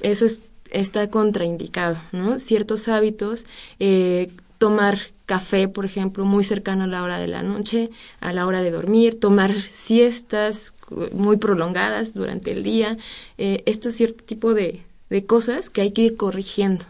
Eso 0.00 0.24
es, 0.24 0.42
está 0.70 1.10
contraindicado, 1.10 1.96
¿no? 2.12 2.40
Ciertos 2.40 2.88
hábitos, 2.88 3.46
eh, 3.78 4.32
tomar 4.58 4.98
café, 5.30 5.68
por 5.68 5.84
ejemplo, 5.84 6.24
muy 6.24 6.42
cercano 6.42 6.82
a 6.82 6.86
la 6.88 7.04
hora 7.04 7.20
de 7.20 7.28
la 7.28 7.44
noche, 7.44 7.90
a 8.18 8.32
la 8.32 8.48
hora 8.48 8.62
de 8.62 8.72
dormir, 8.72 9.20
tomar 9.20 9.54
siestas 9.54 10.74
muy 11.12 11.36
prolongadas 11.36 12.14
durante 12.14 12.50
el 12.50 12.64
día, 12.64 12.98
eh, 13.38 13.62
esto 13.64 13.90
es 13.90 13.96
cierto 13.96 14.24
tipo 14.24 14.54
de, 14.54 14.80
de, 15.08 15.26
cosas 15.26 15.70
que 15.70 15.82
hay 15.82 15.92
que 15.92 16.02
ir 16.02 16.16
corrigiendo. 16.16 16.84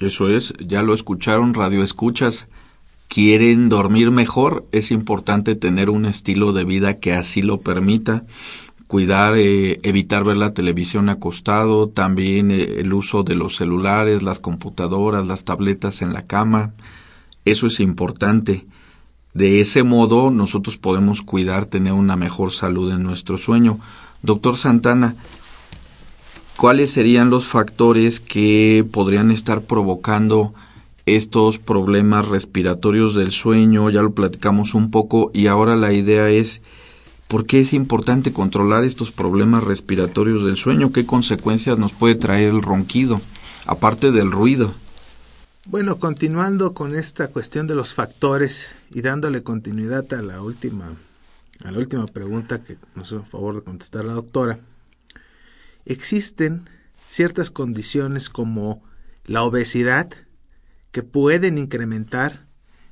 Eso 0.00 0.30
es, 0.30 0.54
ya 0.58 0.82
lo 0.82 0.94
escucharon, 0.94 1.52
radio 1.52 1.82
escuchas. 1.82 2.46
¿Quieren 3.08 3.68
dormir 3.68 4.10
mejor? 4.10 4.64
Es 4.72 4.90
importante 4.90 5.54
tener 5.54 5.90
un 5.90 6.06
estilo 6.06 6.54
de 6.54 6.64
vida 6.64 6.94
que 6.94 7.12
así 7.12 7.42
lo 7.42 7.60
permita 7.60 8.24
cuidar, 8.86 9.34
eh, 9.36 9.80
evitar 9.82 10.24
ver 10.24 10.36
la 10.36 10.54
televisión 10.54 11.10
acostado, 11.10 11.88
también 11.88 12.50
eh, 12.50 12.80
el 12.80 12.92
uso 12.94 13.22
de 13.22 13.34
los 13.34 13.56
celulares, 13.56 14.22
las 14.22 14.40
computadoras, 14.40 15.26
las 15.26 15.44
tabletas 15.44 16.00
en 16.00 16.12
la 16.12 16.26
cama, 16.26 16.72
eso 17.44 17.66
es 17.66 17.80
importante. 17.80 18.66
De 19.34 19.60
ese 19.60 19.82
modo 19.82 20.30
nosotros 20.30 20.76
podemos 20.76 21.22
cuidar, 21.22 21.66
tener 21.66 21.92
una 21.92 22.16
mejor 22.16 22.52
salud 22.52 22.92
en 22.92 23.02
nuestro 23.02 23.36
sueño. 23.36 23.80
Doctor 24.22 24.56
Santana, 24.56 25.16
¿cuáles 26.56 26.90
serían 26.90 27.30
los 27.30 27.46
factores 27.46 28.20
que 28.20 28.86
podrían 28.90 29.30
estar 29.30 29.62
provocando 29.62 30.54
estos 31.04 31.58
problemas 31.58 32.28
respiratorios 32.28 33.14
del 33.14 33.32
sueño? 33.32 33.90
Ya 33.90 34.02
lo 34.02 34.12
platicamos 34.14 34.74
un 34.74 34.90
poco 34.90 35.30
y 35.34 35.48
ahora 35.48 35.74
la 35.74 35.92
idea 35.92 36.30
es 36.30 36.62
¿por 37.26 37.44
qué 37.44 37.58
es 37.58 37.72
importante 37.72 38.32
controlar 38.32 38.84
estos 38.84 39.10
problemas 39.10 39.64
respiratorios 39.64 40.44
del 40.44 40.56
sueño? 40.56 40.92
¿Qué 40.92 41.04
consecuencias 41.04 41.76
nos 41.76 41.92
puede 41.92 42.14
traer 42.14 42.50
el 42.50 42.62
ronquido, 42.62 43.20
aparte 43.66 44.12
del 44.12 44.30
ruido? 44.30 44.74
Bueno, 45.66 45.98
continuando 45.98 46.74
con 46.74 46.94
esta 46.94 47.28
cuestión 47.28 47.66
de 47.66 47.74
los 47.74 47.94
factores 47.94 48.76
y 48.90 49.00
dándole 49.00 49.42
continuidad 49.42 50.12
a 50.12 50.20
la 50.20 50.42
última, 50.42 50.94
a 51.64 51.70
la 51.70 51.78
última 51.78 52.04
pregunta 52.04 52.62
que 52.62 52.76
nos 52.94 53.08
hizo 53.08 53.24
favor 53.24 53.54
de 53.56 53.62
contestar 53.62 54.04
la 54.04 54.12
doctora, 54.12 54.58
existen 55.86 56.68
ciertas 57.06 57.50
condiciones 57.50 58.28
como 58.28 58.82
la 59.24 59.42
obesidad 59.42 60.10
que 60.90 61.02
pueden 61.02 61.56
incrementar 61.56 62.44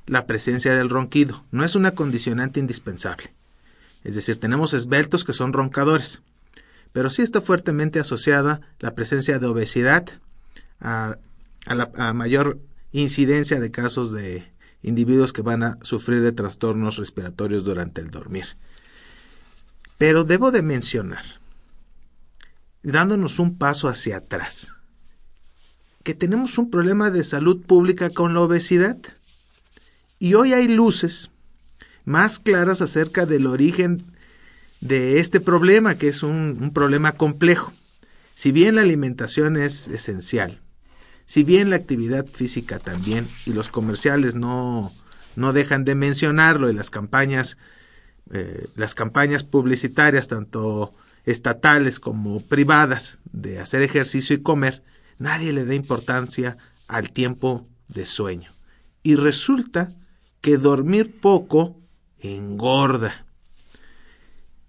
la 0.07 0.25
presencia 0.25 0.73
del 0.75 0.89
ronquido. 0.89 1.45
No 1.51 1.63
es 1.63 1.75
una 1.75 1.91
condicionante 1.91 2.59
indispensable. 2.59 3.35
Es 4.03 4.15
decir, 4.15 4.39
tenemos 4.39 4.73
esbeltos 4.73 5.23
que 5.23 5.33
son 5.33 5.53
roncadores, 5.53 6.23
pero 6.91 7.11
sí 7.11 7.21
está 7.21 7.39
fuertemente 7.39 7.99
asociada 7.99 8.61
la 8.79 8.95
presencia 8.95 9.37
de 9.37 9.45
obesidad 9.45 10.09
a 10.81 11.17
a 11.65 11.75
la 11.75 12.13
mayor 12.13 12.59
incidencia 12.91 13.59
de 13.59 13.71
casos 13.71 14.11
de 14.11 14.51
individuos 14.81 15.33
que 15.33 15.41
van 15.41 15.63
a 15.63 15.79
sufrir 15.81 16.21
de 16.21 16.31
trastornos 16.31 16.97
respiratorios 16.97 17.63
durante 17.63 18.01
el 18.01 18.09
dormir. 18.09 18.57
Pero 19.97 20.23
debo 20.23 20.51
de 20.51 20.61
mencionar, 20.61 21.23
dándonos 22.83 23.39
un 23.39 23.57
paso 23.57 23.87
hacia 23.87 24.17
atrás, 24.17 24.73
que 26.03 26.13
tenemos 26.13 26.57
un 26.57 26.69
problema 26.69 27.09
de 27.09 27.23
salud 27.23 27.65
pública 27.65 28.09
con 28.09 28.33
la 28.33 28.41
obesidad. 28.41 28.97
Y 30.19 30.33
hoy 30.33 30.51
hay 30.53 30.67
luces 30.67 31.31
más 32.03 32.39
claras 32.39 32.81
acerca 32.81 33.25
del 33.25 33.47
origen 33.47 34.03
de 34.81 35.21
este 35.21 35.39
problema, 35.39 35.95
que 35.95 36.09
es 36.09 36.23
un, 36.23 36.57
un 36.61 36.73
problema 36.73 37.13
complejo. 37.13 37.71
Si 38.35 38.51
bien 38.51 38.75
la 38.75 38.81
alimentación 38.81 39.55
es 39.55 39.87
esencial, 39.87 40.59
si 41.25 41.43
bien 41.43 41.69
la 41.69 41.77
actividad 41.77 42.25
física 42.25 42.79
también, 42.79 43.25
y 43.45 43.53
los 43.53 43.69
comerciales 43.69 44.35
no, 44.35 44.91
no 45.35 45.53
dejan 45.53 45.85
de 45.85 45.95
mencionarlo, 45.95 46.69
y 46.69 46.73
las 46.73 46.89
campañas, 46.89 47.57
eh, 48.31 48.67
las 48.75 48.95
campañas 48.95 49.43
publicitarias, 49.43 50.27
tanto 50.27 50.93
estatales 51.25 51.99
como 51.99 52.41
privadas, 52.41 53.19
de 53.31 53.59
hacer 53.59 53.81
ejercicio 53.81 54.35
y 54.35 54.41
comer, 54.41 54.83
nadie 55.17 55.53
le 55.53 55.65
da 55.65 55.75
importancia 55.75 56.57
al 56.87 57.11
tiempo 57.11 57.67
de 57.87 58.05
sueño. 58.05 58.51
Y 59.01 59.15
resulta 59.15 59.93
que 60.41 60.57
dormir 60.57 61.19
poco 61.19 61.79
engorda. 62.19 63.25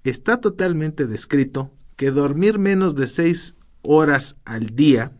Está 0.04 0.40
totalmente 0.40 1.06
descrito 1.06 1.72
que 1.96 2.10
dormir 2.10 2.58
menos 2.58 2.94
de 2.94 3.08
seis 3.08 3.54
horas 3.82 4.36
al 4.44 4.74
día 4.76 5.12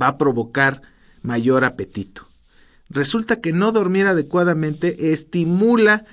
va 0.00 0.08
a 0.08 0.18
provocar 0.18 0.82
mayor 1.22 1.64
apetito. 1.64 2.22
Resulta 2.90 3.40
que 3.40 3.52
no 3.52 3.72
dormir 3.72 4.06
adecuadamente 4.06 5.12
estimula 5.12 6.04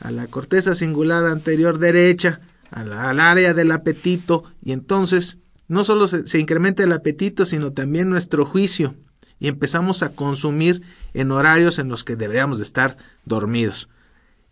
a 0.00 0.10
la 0.10 0.26
corteza 0.26 0.74
cingulada 0.74 1.30
anterior 1.30 1.78
derecha, 1.78 2.40
al 2.70 3.20
área 3.20 3.54
del 3.54 3.70
apetito, 3.70 4.42
y 4.60 4.72
entonces 4.72 5.38
no 5.68 5.84
solo 5.84 6.08
se, 6.08 6.38
incrementa 6.38 6.82
el 6.82 6.92
apetito, 6.92 7.46
sino 7.46 7.72
también 7.72 8.10
nuestro 8.10 8.44
juicio, 8.44 8.96
y 9.38 9.46
empezamos 9.46 10.02
a 10.02 10.10
consumir 10.10 10.82
en 11.14 11.30
horarios 11.30 11.78
en 11.78 11.88
los 11.88 12.02
que 12.02 12.16
deberíamos 12.16 12.58
de 12.58 12.64
estar 12.64 12.96
dormidos. 13.24 13.88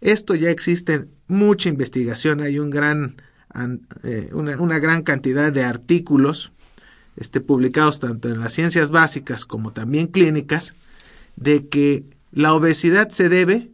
Esto 0.01 0.37
ya 0.37 0.51
existe 0.51 1.07
mucha 1.27 1.69
investigación, 1.69 2.41
hay 2.41 2.61
un 2.61 2.71
gran, 2.71 3.17
eh, 4.05 4.31
una 4.33 4.79
gran 4.79 5.03
cantidad 5.03 5.53
de 5.53 5.65
artículos 5.65 6.53
este, 7.17 7.41
publicados 7.41 8.01
tanto 8.01 8.29
en 8.29 8.41
las 8.41 8.53
ciencias 8.53 8.91
básicas 8.91 9.45
como 9.45 9.73
también 9.73 10.07
clínicas, 10.07 10.75
de 11.37 11.69
que 11.69 12.05
la 12.31 12.55
obesidad 12.55 13.09
se 13.11 13.29
debe 13.29 13.71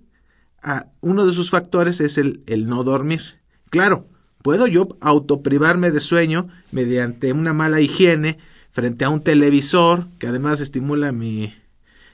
a 0.62 0.87
uno 1.01 1.27
de 1.27 1.33
sus 1.33 1.51
factores 1.51 2.01
es 2.01 2.18
el, 2.18 2.42
el 2.46 2.68
no 2.68 2.83
dormir. 2.83 3.38
Claro, 3.70 4.07
puedo 4.42 4.66
yo 4.66 4.88
autoprivarme 5.01 5.90
de 5.90 6.01
sueño 6.01 6.48
mediante 6.72 7.33
una 7.33 7.53
mala 7.53 7.81
higiene 7.81 8.38
frente 8.70 9.05
a 9.05 9.11
un 9.11 9.22
televisor 9.22 10.09
que 10.18 10.27
además 10.27 10.61
estimula 10.61 11.12
mi 11.12 11.55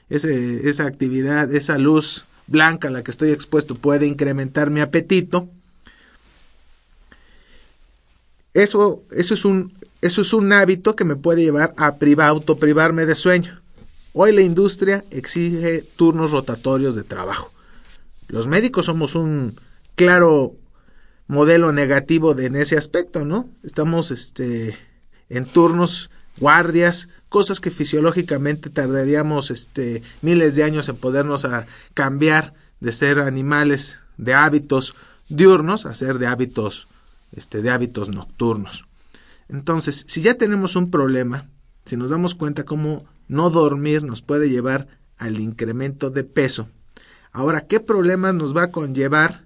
esa 0.09 0.85
actividad, 0.85 1.53
esa 1.53 1.77
luz 1.77 2.25
blanca 2.47 2.89
a 2.89 2.91
la 2.91 3.03
que 3.03 3.11
estoy 3.11 3.31
expuesto 3.31 3.75
puede 3.75 4.05
incrementar 4.05 4.69
mi 4.69 4.81
apetito. 4.81 5.49
Eso, 8.53 9.03
eso 9.11 9.33
es 9.33 9.45
un 9.45 9.73
eso 10.05 10.21
es 10.21 10.33
un 10.33 10.53
hábito 10.53 10.95
que 10.95 11.03
me 11.03 11.15
puede 11.15 11.41
llevar 11.41 11.73
a 11.77 11.95
privar, 11.95 12.27
autoprivarme 12.27 13.07
de 13.07 13.15
sueño. 13.15 13.59
Hoy 14.13 14.33
la 14.33 14.41
industria 14.41 15.03
exige 15.09 15.83
turnos 15.95 16.31
rotatorios 16.31 16.93
de 16.93 17.03
trabajo. 17.03 17.51
Los 18.27 18.47
médicos 18.47 18.85
somos 18.85 19.15
un 19.15 19.55
claro 19.95 20.53
modelo 21.27 21.71
negativo 21.71 22.35
de, 22.35 22.45
en 22.45 22.55
ese 22.55 22.77
aspecto, 22.77 23.25
¿no? 23.25 23.49
Estamos 23.63 24.11
este, 24.11 24.77
en 25.29 25.45
turnos, 25.45 26.11
guardias, 26.37 27.09
cosas 27.27 27.59
que 27.59 27.71
fisiológicamente 27.71 28.69
tardaríamos 28.69 29.49
este, 29.49 30.03
miles 30.21 30.55
de 30.55 30.65
años 30.65 30.87
en 30.87 30.97
podernos 30.97 31.45
a 31.45 31.65
cambiar 31.95 32.53
de 32.79 32.91
ser 32.91 33.19
animales 33.19 33.99
de 34.17 34.35
hábitos 34.35 34.93
diurnos 35.29 35.87
a 35.87 35.95
ser 35.95 36.19
de 36.19 36.27
hábitos, 36.27 36.87
este, 37.35 37.63
de 37.63 37.71
hábitos 37.71 38.09
nocturnos. 38.09 38.85
Entonces, 39.49 40.05
si 40.07 40.21
ya 40.21 40.35
tenemos 40.35 40.75
un 40.75 40.89
problema, 40.89 41.49
si 41.85 41.97
nos 41.97 42.09
damos 42.09 42.35
cuenta 42.35 42.65
cómo 42.65 43.05
no 43.27 43.49
dormir 43.49 44.03
nos 44.03 44.21
puede 44.21 44.49
llevar 44.49 44.87
al 45.17 45.39
incremento 45.39 46.09
de 46.09 46.23
peso, 46.23 46.69
ahora, 47.31 47.67
¿qué 47.67 47.79
problemas 47.79 48.33
nos 48.33 48.55
va 48.55 48.63
a 48.63 48.71
conllevar 48.71 49.45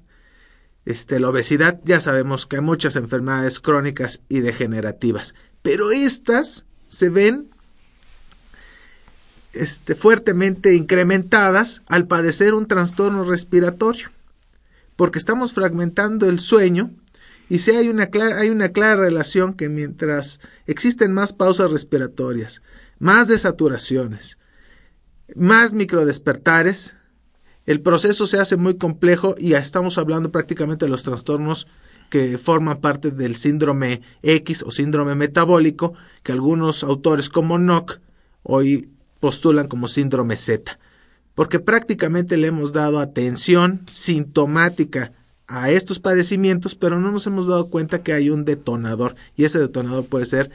este, 0.86 1.20
la 1.20 1.30
obesidad? 1.30 1.80
Ya 1.84 2.00
sabemos 2.00 2.46
que 2.46 2.58
hay 2.58 2.62
muchas 2.62 2.96
enfermedades 2.96 3.60
crónicas 3.60 4.22
y 4.30 4.40
degenerativas, 4.40 5.36
pero 5.62 5.92
estas 5.92 6.66
se 6.88 7.10
ven 7.10 7.50
este, 9.54 9.96
fuertemente 9.96 10.76
incrementadas 10.76 11.82
al 11.88 12.08
padecer 12.08 12.54
un 12.54 12.68
trastorno 12.68 13.24
respiratorio, 13.24 14.10
porque 14.96 15.20
estamos 15.20 15.54
fragmentando 15.54 16.30
el 16.30 16.40
sueño 16.40 16.92
y 17.50 17.58
si 17.58 17.72
hay 17.72 17.90
una, 17.90 18.08
clara, 18.08 18.40
hay 18.40 18.50
una 18.50 18.70
clara 18.70 18.96
relación 18.96 19.54
que 19.54 19.70
mientras 19.70 20.40
existen 20.68 21.12
más 21.12 21.34
pausas 21.34 21.72
respiratorias, 21.72 22.62
más 23.00 23.28
desaturaciones, 23.28 24.38
más 25.36 25.74
microdespertares, 25.74 26.96
el 27.66 27.82
proceso 27.82 28.28
se 28.28 28.40
hace 28.40 28.56
muy 28.56 28.78
complejo 28.78 29.36
y 29.38 29.54
estamos 29.54 29.98
hablando 29.98 30.32
prácticamente 30.32 30.86
de 30.86 30.92
los 30.92 31.04
trastornos 31.04 31.68
que 32.10 32.38
forman 32.38 32.82
parte 32.82 33.12
del 33.12 33.36
síndrome 33.36 34.02
X 34.22 34.64
o 34.66 34.72
síndrome 34.72 35.16
metabólico, 35.16 35.94
que 36.24 36.32
algunos 36.32 36.84
autores 36.84 37.30
como 37.30 37.58
Nock 37.58 38.00
hoy 38.44 38.90
postulan 39.20 39.68
como 39.68 39.88
síndrome 39.88 40.36
Z, 40.38 40.80
porque 41.36 41.60
prácticamente 41.60 42.38
le 42.38 42.48
hemos 42.48 42.74
dado 42.74 43.00
atención 43.00 43.82
sintomática 43.88 45.14
a 45.50 45.72
estos 45.72 46.00
padecimientos, 46.00 46.76
pero 46.76 47.00
no 47.00 47.12
nos 47.12 47.26
hemos 47.26 47.48
dado 47.48 47.70
cuenta 47.70 48.04
que 48.04 48.14
hay 48.14 48.30
un 48.30 48.46
detonador 48.46 49.16
y 49.36 49.46
ese 49.46 49.60
detonador 49.60 50.06
puede 50.06 50.26
ser 50.26 50.52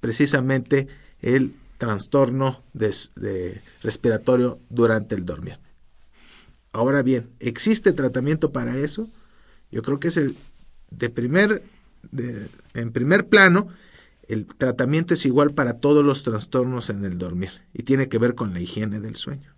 precisamente 0.00 0.88
el 1.20 1.54
trastorno 1.76 2.62
respiratorio 3.82 4.58
durante 4.70 5.14
el 5.14 5.26
dormir. 5.26 5.58
Ahora 6.72 7.02
bien, 7.02 7.30
¿existe 7.40 7.92
tratamiento 7.92 8.50
para 8.50 8.76
eso? 8.78 9.06
Yo 9.70 9.82
creo 9.82 10.00
que 10.00 10.08
es 10.08 10.16
el 10.16 10.34
de 10.90 11.10
primer, 11.10 11.62
en 12.74 12.92
primer 12.92 13.28
plano, 13.28 13.68
el 14.28 14.46
tratamiento 14.46 15.12
es 15.12 15.26
igual 15.26 15.52
para 15.52 15.74
todos 15.74 16.04
los 16.04 16.22
trastornos 16.22 16.88
en 16.88 17.04
el 17.04 17.18
dormir 17.18 17.50
y 17.74 17.82
tiene 17.82 18.08
que 18.08 18.18
ver 18.18 18.34
con 18.34 18.54
la 18.54 18.60
higiene 18.60 19.00
del 19.00 19.16
sueño. 19.16 19.54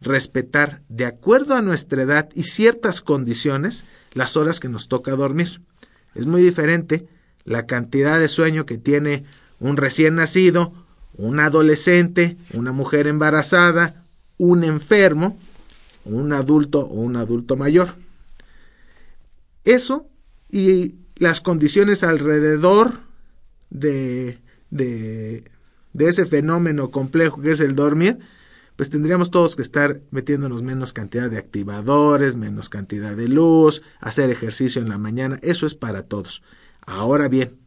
Respetar, 0.00 0.82
de 0.88 1.06
acuerdo 1.06 1.54
a 1.54 1.62
nuestra 1.62 2.02
edad 2.02 2.28
y 2.34 2.42
ciertas 2.42 3.00
condiciones, 3.00 3.84
las 4.14 4.36
horas 4.36 4.60
que 4.60 4.68
nos 4.68 4.88
toca 4.88 5.12
dormir. 5.12 5.60
Es 6.14 6.26
muy 6.26 6.42
diferente 6.42 7.06
la 7.44 7.66
cantidad 7.66 8.18
de 8.18 8.28
sueño 8.28 8.64
que 8.64 8.78
tiene 8.78 9.24
un 9.60 9.76
recién 9.76 10.14
nacido, 10.14 10.72
un 11.16 11.40
adolescente, 11.40 12.36
una 12.54 12.72
mujer 12.72 13.06
embarazada, 13.06 14.02
un 14.38 14.64
enfermo, 14.64 15.38
un 16.04 16.32
adulto 16.32 16.80
o 16.80 16.94
un 16.94 17.16
adulto 17.16 17.56
mayor. 17.56 17.94
Eso 19.64 20.06
y 20.50 20.96
las 21.16 21.40
condiciones 21.40 22.02
alrededor 22.02 23.00
de, 23.70 24.38
de, 24.70 25.44
de 25.92 26.08
ese 26.08 26.26
fenómeno 26.26 26.90
complejo 26.90 27.40
que 27.40 27.52
es 27.52 27.60
el 27.60 27.74
dormir, 27.74 28.18
pues 28.76 28.90
tendríamos 28.90 29.30
todos 29.30 29.56
que 29.56 29.62
estar 29.62 30.00
metiéndonos 30.10 30.62
menos 30.62 30.92
cantidad 30.92 31.30
de 31.30 31.38
activadores, 31.38 32.36
menos 32.36 32.68
cantidad 32.68 33.16
de 33.16 33.28
luz, 33.28 33.82
hacer 34.00 34.30
ejercicio 34.30 34.82
en 34.82 34.88
la 34.88 34.98
mañana, 34.98 35.38
eso 35.42 35.66
es 35.66 35.74
para 35.74 36.04
todos. 36.04 36.42
Ahora 36.84 37.28
bien, 37.28 37.58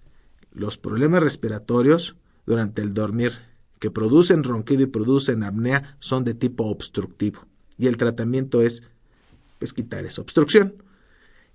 los 0.54 0.78
problemas 0.78 1.24
respiratorios 1.24 2.15
durante 2.46 2.82
el 2.82 2.93
dormir 2.93 3.34
que 3.80 3.91
producen 3.91 4.43
ronquido 4.43 4.84
y 4.84 4.88
producen 4.88 5.43
apnea 5.43 5.96
son 6.00 6.24
de 6.24 6.34
tipo 6.34 6.65
obstructivo 6.65 7.41
y 7.78 7.88
el 7.88 7.98
tratamiento 7.98 8.62
es 8.62 8.84
pues, 9.60 9.74
quitar 9.74 10.06
esa 10.06 10.22
obstrucción. 10.22 10.76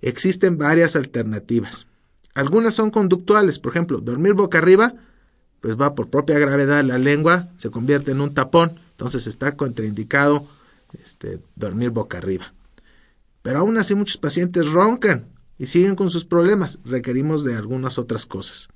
Existen 0.01 0.57
varias 0.57 0.95
alternativas. 0.95 1.87
Algunas 2.33 2.73
son 2.73 2.91
conductuales, 2.91 3.59
por 3.59 3.71
ejemplo, 3.71 3.99
dormir 3.99 4.33
boca 4.33 4.57
arriba, 4.57 4.95
pues 5.63 5.79
va 5.79 5.95
por 5.95 6.09
propia 6.09 6.37
gravedad 6.37 6.83
la 6.83 6.97
lengua, 6.97 7.47
se 7.55 7.71
convierte 7.71 8.11
en 8.11 8.19
un 8.19 8.33
tapón, 8.33 8.81
entonces 8.91 9.27
está 9.27 9.55
contraindicado 9.55 10.45
este, 11.01 11.39
dormir 11.55 11.89
boca 11.89 12.17
arriba. 12.17 12.53
Pero 13.41 13.59
aún 13.59 13.77
así 13.77 13.95
muchos 13.95 14.17
pacientes 14.17 14.69
roncan 14.69 15.25
y 15.57 15.67
siguen 15.67 15.95
con 15.95 16.09
sus 16.09 16.25
problemas, 16.25 16.79
requerimos 16.83 17.45
de 17.45 17.55
algunas 17.55 17.97
otras 17.97 18.25
cosas. 18.25 18.67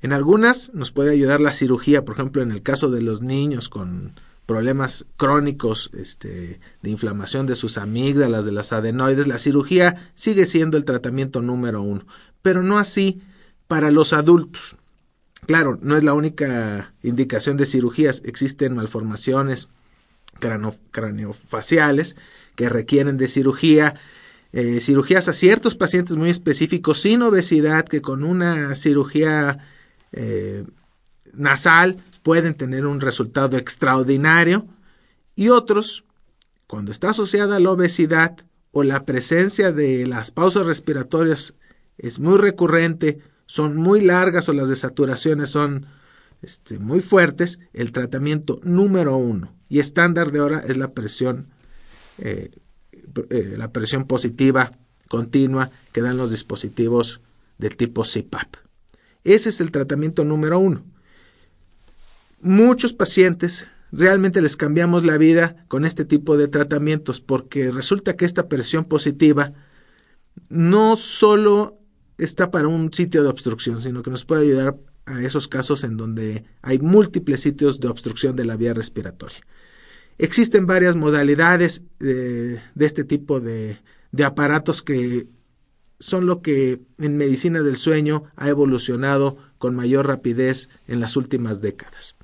En 0.00 0.14
algunas 0.14 0.72
nos 0.72 0.90
puede 0.90 1.12
ayudar 1.12 1.40
la 1.40 1.52
cirugía, 1.52 2.06
por 2.06 2.14
ejemplo, 2.14 2.40
en 2.40 2.50
el 2.50 2.62
caso 2.62 2.88
de 2.88 3.02
los 3.02 3.20
niños 3.20 3.68
con 3.68 4.14
problemas 4.46 5.04
crónicos 5.18 5.90
este, 5.92 6.60
de 6.80 6.90
inflamación 6.90 7.44
de 7.44 7.56
sus 7.56 7.76
amígdalas, 7.76 8.46
de 8.46 8.52
las 8.52 8.72
adenoides, 8.72 9.26
la 9.26 9.36
cirugía 9.36 10.12
sigue 10.14 10.46
siendo 10.46 10.78
el 10.78 10.86
tratamiento 10.86 11.42
número 11.42 11.82
uno, 11.82 12.06
pero 12.40 12.62
no 12.62 12.78
así 12.78 13.20
para 13.68 13.90
los 13.90 14.14
adultos. 14.14 14.76
Claro, 15.44 15.78
no 15.82 15.96
es 15.96 16.04
la 16.04 16.14
única 16.14 16.94
indicación 17.02 17.56
de 17.56 17.66
cirugías, 17.66 18.22
existen 18.24 18.74
malformaciones 18.74 19.68
craneofaciales 20.90 22.16
que 22.54 22.68
requieren 22.68 23.16
de 23.16 23.28
cirugía, 23.28 23.94
eh, 24.52 24.80
cirugías 24.80 25.28
a 25.28 25.32
ciertos 25.32 25.74
pacientes 25.76 26.16
muy 26.16 26.30
específicos 26.30 27.00
sin 27.00 27.22
obesidad 27.22 27.84
que 27.84 28.00
con 28.00 28.24
una 28.24 28.74
cirugía 28.74 29.58
eh, 30.12 30.64
nasal 31.32 32.02
pueden 32.22 32.54
tener 32.54 32.86
un 32.86 33.00
resultado 33.00 33.56
extraordinario. 33.56 34.66
Y 35.36 35.50
otros, 35.50 36.04
cuando 36.66 36.90
está 36.90 37.10
asociada 37.10 37.56
a 37.56 37.60
la 37.60 37.70
obesidad 37.70 38.36
o 38.72 38.82
la 38.82 39.04
presencia 39.04 39.72
de 39.72 40.06
las 40.06 40.30
pausas 40.30 40.66
respiratorias 40.66 41.54
es 41.98 42.18
muy 42.18 42.38
recurrente, 42.38 43.20
son 43.46 43.76
muy 43.76 44.00
largas 44.00 44.48
o 44.48 44.52
las 44.52 44.68
desaturaciones 44.68 45.50
son 45.50 45.86
este, 46.42 46.78
muy 46.78 47.00
fuertes, 47.00 47.58
el 47.72 47.92
tratamiento 47.92 48.60
número 48.62 49.16
uno 49.16 49.54
y 49.68 49.78
estándar 49.78 50.32
de 50.32 50.40
hora 50.40 50.60
es 50.66 50.76
la 50.76 50.92
presión, 50.92 51.48
eh, 52.18 52.50
eh, 53.30 53.54
la 53.56 53.72
presión 53.72 54.06
positiva 54.06 54.72
continua 55.08 55.70
que 55.92 56.02
dan 56.02 56.16
los 56.16 56.30
dispositivos 56.30 57.20
del 57.58 57.76
tipo 57.76 58.02
CPAP. 58.02 58.56
Ese 59.24 59.48
es 59.48 59.60
el 59.60 59.70
tratamiento 59.70 60.24
número 60.24 60.58
uno 60.58 60.84
muchos 62.40 62.92
pacientes 62.92 63.68
realmente 63.92 64.40
les 64.42 64.56
cambiamos 64.56 65.04
la 65.04 65.18
vida 65.18 65.64
con 65.68 65.84
este 65.84 66.04
tipo 66.04 66.36
de 66.36 66.48
tratamientos 66.48 67.20
porque 67.20 67.70
resulta 67.70 68.16
que 68.16 68.24
esta 68.24 68.48
presión 68.48 68.84
positiva 68.84 69.52
no 70.48 70.96
solo 70.96 71.78
está 72.18 72.50
para 72.50 72.68
un 72.68 72.92
sitio 72.92 73.22
de 73.22 73.28
obstrucción, 73.28 73.78
sino 73.78 74.02
que 74.02 74.10
nos 74.10 74.24
puede 74.24 74.42
ayudar 74.42 74.76
a 75.04 75.20
esos 75.20 75.48
casos 75.48 75.84
en 75.84 75.96
donde 75.96 76.44
hay 76.62 76.78
múltiples 76.78 77.40
sitios 77.40 77.80
de 77.80 77.88
obstrucción 77.88 78.36
de 78.36 78.44
la 78.44 78.56
vía 78.56 78.74
respiratoria. 78.74 79.38
Existen 80.18 80.66
varias 80.66 80.96
modalidades 80.96 81.84
de, 81.98 82.60
este 82.78 83.04
tipo 83.04 83.40
de, 83.40 83.78
de 84.12 84.24
aparatos 84.24 84.82
que 84.82 85.26
son 85.98 86.26
lo 86.26 86.42
que 86.42 86.80
en 86.98 87.16
medicina 87.16 87.62
del 87.62 87.76
sueño 87.76 88.24
ha 88.36 88.48
evolucionado 88.48 89.36
con 89.58 89.74
mayor 89.74 90.06
rapidez 90.06 90.68
en 90.88 91.00
las 91.00 91.16
últimas 91.16 91.60
décadas. 91.60 92.16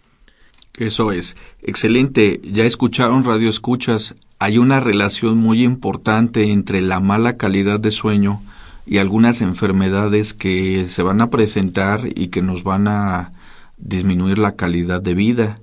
Eso 0.76 1.12
es. 1.12 1.36
Excelente. 1.60 2.40
Ya 2.42 2.64
escucharon 2.64 3.24
radio 3.24 3.50
escuchas. 3.50 4.14
Hay 4.38 4.58
una 4.58 4.80
relación 4.80 5.36
muy 5.36 5.62
importante 5.62 6.50
entre 6.50 6.80
la 6.80 6.98
mala 6.98 7.36
calidad 7.36 7.78
de 7.78 7.90
sueño 7.90 8.40
y 8.86 8.98
algunas 8.98 9.40
enfermedades 9.40 10.34
que 10.34 10.86
se 10.86 11.02
van 11.02 11.20
a 11.20 11.30
presentar 11.30 12.08
y 12.14 12.28
que 12.28 12.42
nos 12.42 12.64
van 12.64 12.88
a 12.88 13.32
disminuir 13.76 14.38
la 14.38 14.56
calidad 14.56 15.00
de 15.00 15.14
vida. 15.14 15.60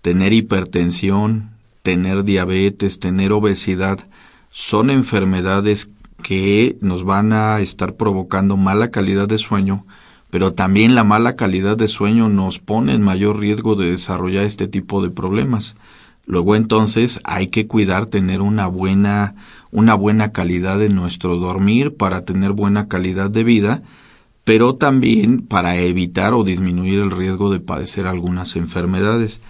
Tener 0.00 0.32
hipertensión, 0.32 1.50
tener 1.82 2.24
diabetes, 2.24 2.98
tener 3.00 3.32
obesidad, 3.32 3.98
son 4.50 4.90
enfermedades 4.90 5.88
que 6.22 6.76
nos 6.80 7.04
van 7.04 7.32
a 7.32 7.60
estar 7.60 7.94
provocando 7.94 8.56
mala 8.56 8.88
calidad 8.88 9.28
de 9.28 9.38
sueño 9.38 9.84
pero 10.32 10.54
también 10.54 10.94
la 10.94 11.04
mala 11.04 11.36
calidad 11.36 11.76
de 11.76 11.88
sueño 11.88 12.30
nos 12.30 12.58
pone 12.58 12.94
en 12.94 13.02
mayor 13.02 13.38
riesgo 13.38 13.74
de 13.74 13.90
desarrollar 13.90 14.44
este 14.44 14.66
tipo 14.66 15.02
de 15.02 15.10
problemas. 15.10 15.74
Luego 16.24 16.56
entonces 16.56 17.20
hay 17.24 17.48
que 17.48 17.66
cuidar 17.66 18.06
tener 18.06 18.40
una 18.40 18.66
buena 18.66 19.34
una 19.72 19.94
buena 19.94 20.30
calidad 20.32 20.78
de 20.78 20.90
nuestro 20.90 21.36
dormir 21.36 21.96
para 21.96 22.24
tener 22.24 22.52
buena 22.52 22.86
calidad 22.86 23.30
de 23.30 23.42
vida, 23.42 23.82
pero 24.44 24.76
también 24.76 25.40
para 25.40 25.76
evitar 25.76 26.34
o 26.34 26.44
disminuir 26.44 27.00
el 27.00 27.10
riesgo 27.10 27.50
de 27.50 27.58
padecer 27.58 28.06
algunas 28.06 28.54
enfermedades. 28.54 29.40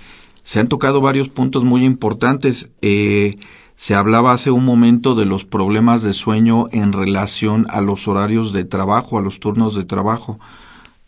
Se 0.44 0.60
han 0.60 0.68
tocado 0.68 1.00
varios 1.00 1.28
puntos 1.28 1.64
muy 1.64 1.84
importantes. 1.84 2.70
Eh, 2.82 3.32
se 3.74 3.94
hablaba 3.94 4.32
hace 4.32 4.50
un 4.50 4.64
momento 4.64 5.14
de 5.14 5.24
los 5.24 5.44
problemas 5.44 6.02
de 6.02 6.14
sueño 6.14 6.66
en 6.70 6.92
relación 6.92 7.66
a 7.68 7.80
los 7.80 8.06
horarios 8.06 8.52
de 8.52 8.64
trabajo, 8.64 9.18
a 9.18 9.22
los 9.22 9.40
turnos 9.40 9.74
de 9.74 9.84
trabajo. 9.84 10.38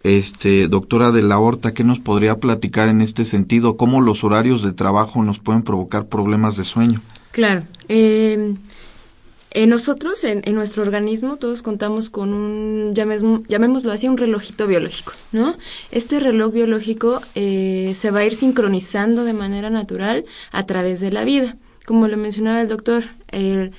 Este, 0.03 0.69
doctora 0.69 1.13
de 1.13 1.23
la 1.23 1.39
Horta, 1.39 1.73
¿qué 1.73 1.85
nos 1.85 2.01
podría 2.01 2.39
platicar 2.39 2.89
en 2.89 3.01
este 3.01 3.25
sentido? 3.25 3.77
¿Cómo 3.77 4.01
los 4.01 4.25
horarios 4.25 4.63
de 4.63 4.73
trabajo 4.73 5.23
nos 5.23 5.39
pueden 5.39 5.63
provocar 5.63 6.09
problemas 6.09 6.57
de 6.57 6.65
sueño? 6.65 7.01
Claro. 7.31 7.63
Eh, 7.89 8.57
nosotros, 9.67 10.25
en, 10.25 10.43
nuestro 10.55 10.83
organismo, 10.83 11.37
todos 11.37 11.63
contamos 11.63 12.11
con 12.11 12.33
un, 12.33 12.93
llamémoslo 12.95 13.93
así, 13.93 14.09
un 14.09 14.17
relojito 14.17 14.67
biológico, 14.67 15.13
¿no? 15.33 15.55
Este 15.91 16.19
reloj 16.21 16.53
biológico 16.53 17.21
eh, 17.35 17.93
se 17.95 18.11
va 18.11 18.21
a 18.21 18.25
ir 18.25 18.35
sincronizando 18.35 19.25
de 19.25 19.33
manera 19.33 19.71
natural 19.71 20.25
a 20.51 20.67
través 20.67 21.01
de 21.01 21.13
la 21.13 21.25
vida. 21.25 21.57
Como 21.87 22.09
lo 22.09 22.17
mencionaba 22.17 22.61
el 22.61 22.69
doctor, 22.69 23.05
eh, 23.31 23.71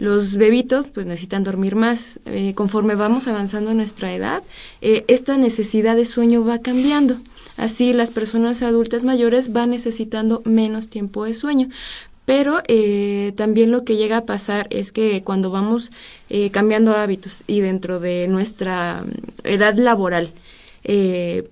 los 0.00 0.36
bebitos 0.36 0.88
pues 0.88 1.06
necesitan 1.06 1.44
dormir 1.44 1.76
más. 1.76 2.18
Eh, 2.24 2.54
conforme 2.54 2.94
vamos 2.94 3.28
avanzando 3.28 3.70
en 3.70 3.76
nuestra 3.76 4.12
edad, 4.14 4.42
eh, 4.80 5.04
esta 5.08 5.36
necesidad 5.36 5.94
de 5.94 6.06
sueño 6.06 6.42
va 6.42 6.58
cambiando. 6.58 7.16
Así 7.58 7.92
las 7.92 8.10
personas 8.10 8.62
adultas 8.62 9.04
mayores 9.04 9.52
van 9.52 9.70
necesitando 9.70 10.40
menos 10.46 10.88
tiempo 10.88 11.24
de 11.24 11.34
sueño. 11.34 11.68
Pero 12.30 12.62
eh, 12.68 13.32
también 13.34 13.72
lo 13.72 13.82
que 13.84 13.96
llega 13.96 14.18
a 14.18 14.24
pasar 14.24 14.68
es 14.70 14.92
que 14.92 15.24
cuando 15.24 15.50
vamos 15.50 15.90
cambiando 16.52 16.94
hábitos 16.94 17.42
y 17.48 17.60
dentro 17.60 17.98
de 17.98 18.28
nuestra 18.28 19.02
mm, 19.02 19.48
edad 19.48 19.74
laboral, 19.74 20.30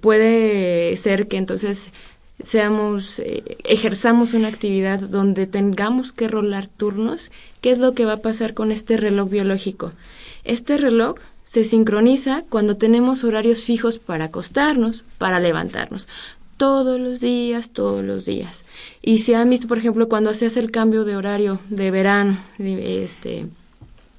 puede 0.01 0.97
ser 0.97 1.27
que 1.27 1.37
entonces 1.37 1.91
seamos, 2.45 3.19
eh, 3.19 3.59
ejerzamos 3.65 4.33
una 4.33 4.49
actividad 4.49 5.01
donde 5.01 5.47
tengamos 5.47 6.13
que 6.13 6.29
rolar 6.29 6.69
turnos, 6.69 7.31
¿qué 7.61 7.71
es 7.71 7.79
lo 7.79 7.95
que 7.95 8.05
va 8.05 8.15
a 8.15 8.23
pasar 8.23 8.55
con 8.55 8.71
este 8.71 8.97
reloj 8.97 9.29
biológico? 9.29 9.93
Este 10.45 10.77
reloj 10.79 11.17
se 11.45 11.65
sincroniza 11.65 12.45
cuando 12.49 12.77
tenemos 12.77 13.25
horarios 13.25 13.65
fijos 13.65 13.99
para 13.99 14.27
acostarnos, 14.27 15.05
para 15.17 15.41
levantarnos. 15.41 16.07
Todos 16.59 17.01
los 17.01 17.21
días, 17.21 17.71
todos 17.71 18.05
los 18.05 18.27
días. 18.27 18.65
Y 19.01 19.19
si 19.19 19.33
han 19.33 19.49
visto, 19.49 19.67
por 19.67 19.79
ejemplo, 19.79 20.09
cuando 20.09 20.35
se 20.35 20.47
hace 20.47 20.61
el 20.61 20.71
cambio 20.71 21.05
de 21.05 21.17
horario 21.17 21.59
de 21.71 21.91
verano, 21.91 22.37
este, 22.59 23.47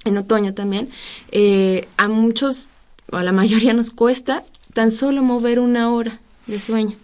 en 0.05 0.17
otoño 0.17 0.53
también, 0.55 0.89
eh, 1.31 1.87
a 1.97 2.07
muchos, 2.07 2.67
o 3.11 3.17
a 3.17 3.23
la 3.23 3.31
mayoría 3.33 3.73
nos 3.73 3.91
cuesta 3.91 4.43
tan 4.73 4.89
solo 4.89 5.21
mover 5.21 5.59
una 5.59 5.91
hora 5.91 6.19
de 6.47 6.59
sueño. 6.59 6.95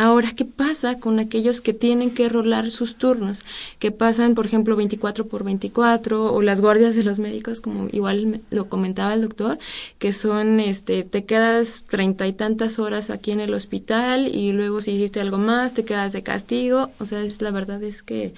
Ahora, 0.00 0.30
¿qué 0.30 0.44
pasa 0.44 1.00
con 1.00 1.18
aquellos 1.18 1.60
que 1.60 1.74
tienen 1.74 2.14
que 2.14 2.28
rolar 2.28 2.70
sus 2.70 2.94
turnos? 2.94 3.44
Que 3.80 3.90
pasan, 3.90 4.36
por 4.36 4.46
ejemplo, 4.46 4.76
24 4.76 5.26
por 5.26 5.42
24 5.42 6.32
o 6.32 6.40
las 6.40 6.60
guardias 6.60 6.94
de 6.94 7.02
los 7.02 7.18
médicos, 7.18 7.60
como 7.60 7.88
igual 7.90 8.40
lo 8.50 8.68
comentaba 8.68 9.12
el 9.12 9.22
doctor, 9.22 9.58
que 9.98 10.12
son, 10.12 10.60
este, 10.60 11.02
te 11.02 11.24
quedas 11.24 11.84
treinta 11.90 12.28
y 12.28 12.32
tantas 12.32 12.78
horas 12.78 13.10
aquí 13.10 13.32
en 13.32 13.40
el 13.40 13.52
hospital 13.54 14.28
y 14.32 14.52
luego 14.52 14.80
si 14.82 14.92
hiciste 14.92 15.18
algo 15.20 15.38
más 15.38 15.74
te 15.74 15.84
quedas 15.84 16.12
de 16.12 16.22
castigo. 16.22 16.90
O 17.00 17.04
sea, 17.04 17.20
es, 17.24 17.42
la 17.42 17.50
verdad 17.50 17.82
es 17.82 18.04
que 18.04 18.34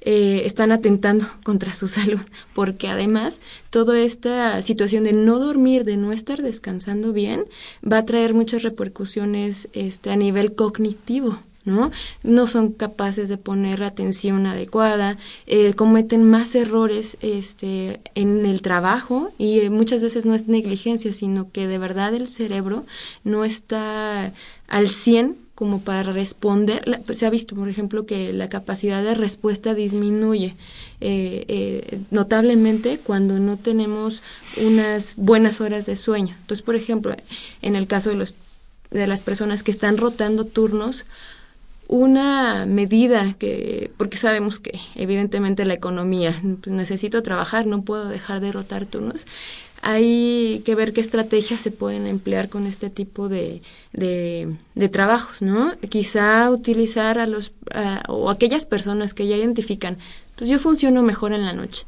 eh, 0.00 0.42
están 0.44 0.72
atentando 0.72 1.26
contra 1.44 1.74
su 1.74 1.88
salud, 1.88 2.20
porque 2.54 2.88
además 2.88 3.42
toda 3.70 3.98
esta 4.00 4.60
situación 4.62 5.04
de 5.04 5.12
no 5.12 5.38
dormir, 5.38 5.84
de 5.84 5.96
no 5.96 6.12
estar 6.12 6.42
descansando 6.42 7.12
bien, 7.12 7.44
va 7.84 7.98
a 7.98 8.06
traer 8.06 8.34
muchas 8.34 8.62
repercusiones 8.62 9.68
este, 9.72 10.10
a 10.10 10.16
nivel 10.16 10.54
cognitivo. 10.54 11.38
¿no? 11.64 11.90
No 12.22 12.46
son 12.46 12.72
capaces 12.72 13.28
de 13.28 13.36
poner 13.36 13.82
atención 13.82 14.46
adecuada, 14.46 15.18
eh, 15.46 15.74
cometen 15.74 16.28
más 16.28 16.54
errores 16.54 17.18
este, 17.20 18.00
en 18.14 18.46
el 18.46 18.62
trabajo 18.62 19.32
y 19.36 19.60
eh, 19.60 19.70
muchas 19.70 20.02
veces 20.02 20.24
no 20.24 20.34
es 20.34 20.48
negligencia, 20.48 21.12
sino 21.12 21.50
que 21.50 21.66
de 21.66 21.78
verdad 21.78 22.14
el 22.14 22.28
cerebro 22.28 22.86
no 23.24 23.44
está 23.44 24.32
al 24.68 24.88
100 24.88 25.36
como 25.60 25.82
para 25.82 26.04
responder. 26.04 26.82
se 27.12 27.26
ha 27.26 27.28
visto, 27.28 27.54
por 27.54 27.68
ejemplo, 27.68 28.06
que 28.06 28.32
la 28.32 28.48
capacidad 28.48 29.04
de 29.04 29.12
respuesta 29.12 29.74
disminuye 29.74 30.56
eh, 31.02 32.00
notablemente 32.10 32.96
cuando 32.96 33.38
no 33.38 33.58
tenemos 33.58 34.22
unas 34.56 35.12
buenas 35.16 35.60
horas 35.60 35.84
de 35.84 35.96
sueño. 35.96 36.34
Entonces, 36.40 36.62
por 36.62 36.76
ejemplo, 36.76 37.14
en 37.60 37.76
el 37.76 37.86
caso 37.86 38.08
de, 38.08 38.16
los, 38.16 38.34
de 38.90 39.06
las 39.06 39.20
personas 39.20 39.62
que 39.62 39.70
están 39.70 39.98
rotando 39.98 40.46
turnos, 40.46 41.04
una 41.88 42.64
medida 42.64 43.34
que, 43.38 43.90
porque 43.98 44.16
sabemos 44.16 44.60
que 44.60 44.80
evidentemente 44.94 45.66
la 45.66 45.74
economía, 45.74 46.34
pues 46.62 46.74
necesito 46.74 47.22
trabajar, 47.22 47.66
no 47.66 47.82
puedo 47.82 48.08
dejar 48.08 48.40
de 48.40 48.50
rotar 48.50 48.86
turnos, 48.86 49.26
hay 49.82 50.62
que 50.64 50.74
ver 50.74 50.92
qué 50.92 51.00
estrategias 51.00 51.60
se 51.60 51.70
pueden 51.70 52.06
emplear 52.06 52.48
con 52.48 52.66
este 52.66 52.90
tipo 52.90 53.28
de, 53.28 53.62
de, 53.92 54.88
trabajos, 54.90 55.42
¿no? 55.42 55.76
Quizá 55.88 56.50
utilizar 56.50 57.18
a 57.18 57.26
los, 57.26 57.52
o 58.08 58.30
aquellas 58.30 58.66
personas 58.66 59.14
que 59.14 59.26
ya 59.26 59.36
identifican, 59.36 59.96
pues 60.36 60.50
yo 60.50 60.58
funciono 60.58 61.02
mejor 61.02 61.32
en 61.32 61.44
la 61.44 61.52
noche 61.52 61.86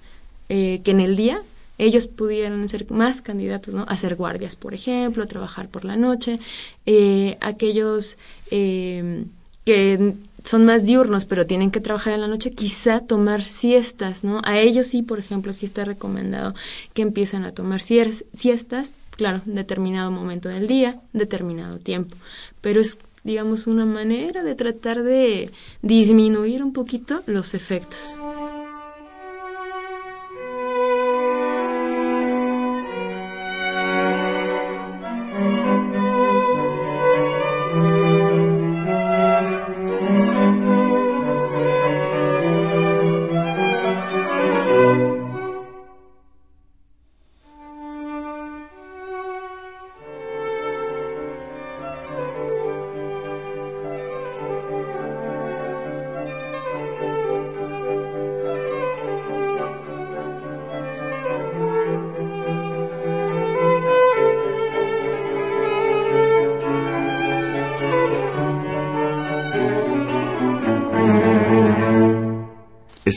eh, 0.49 0.81
que 0.85 0.91
en 0.91 1.01
el 1.01 1.17
día, 1.17 1.43
ellos 1.79 2.07
pudieran 2.07 2.69
ser 2.69 2.91
más 2.91 3.23
candidatos, 3.23 3.73
¿no? 3.73 3.85
A 3.89 3.97
ser 3.97 4.17
guardias, 4.17 4.57
por 4.57 4.75
ejemplo, 4.75 5.27
trabajar 5.27 5.69
por 5.69 5.85
la 5.85 5.97
noche, 5.97 6.39
eh, 6.87 7.39
aquellos... 7.41 8.19
Eh, 8.51 9.25
que 9.65 10.15
son 10.45 10.65
más 10.65 10.87
diurnos, 10.87 11.25
pero 11.25 11.47
tienen 11.47 11.71
que 11.71 11.81
trabajar 11.81 12.15
en 12.15 12.21
la 12.21 12.29
noche, 12.29 12.53
quizá 12.53 13.01
tomar 13.01 13.43
siestas, 13.43 14.25
¿no? 14.25 14.41
A 14.45 14.59
ellos 14.59 14.87
sí, 14.89 15.03
por 15.03 15.19
ejemplo, 15.19 15.53
sí 15.53 15.67
está 15.67 15.85
recomendado 15.85 16.55
que 16.95 17.03
empiecen 17.03 17.45
a 17.45 17.53
tomar 17.53 17.81
siestas, 17.83 18.95
claro, 19.11 19.43
determinado 19.45 20.11
momento 20.11 20.49
del 20.49 20.67
día, 20.67 21.01
determinado 21.13 21.79
tiempo, 21.79 22.17
pero 22.61 22.81
es 22.81 22.99
digamos 23.25 23.67
una 23.67 23.87
manera 23.87 24.43
de 24.43 24.55
tratar 24.55 25.03
de 25.03 25.53
disminuir 25.81 26.63
un 26.63 26.73
poquito 26.73 27.23
los 27.27 27.55
efectos. 27.55 28.17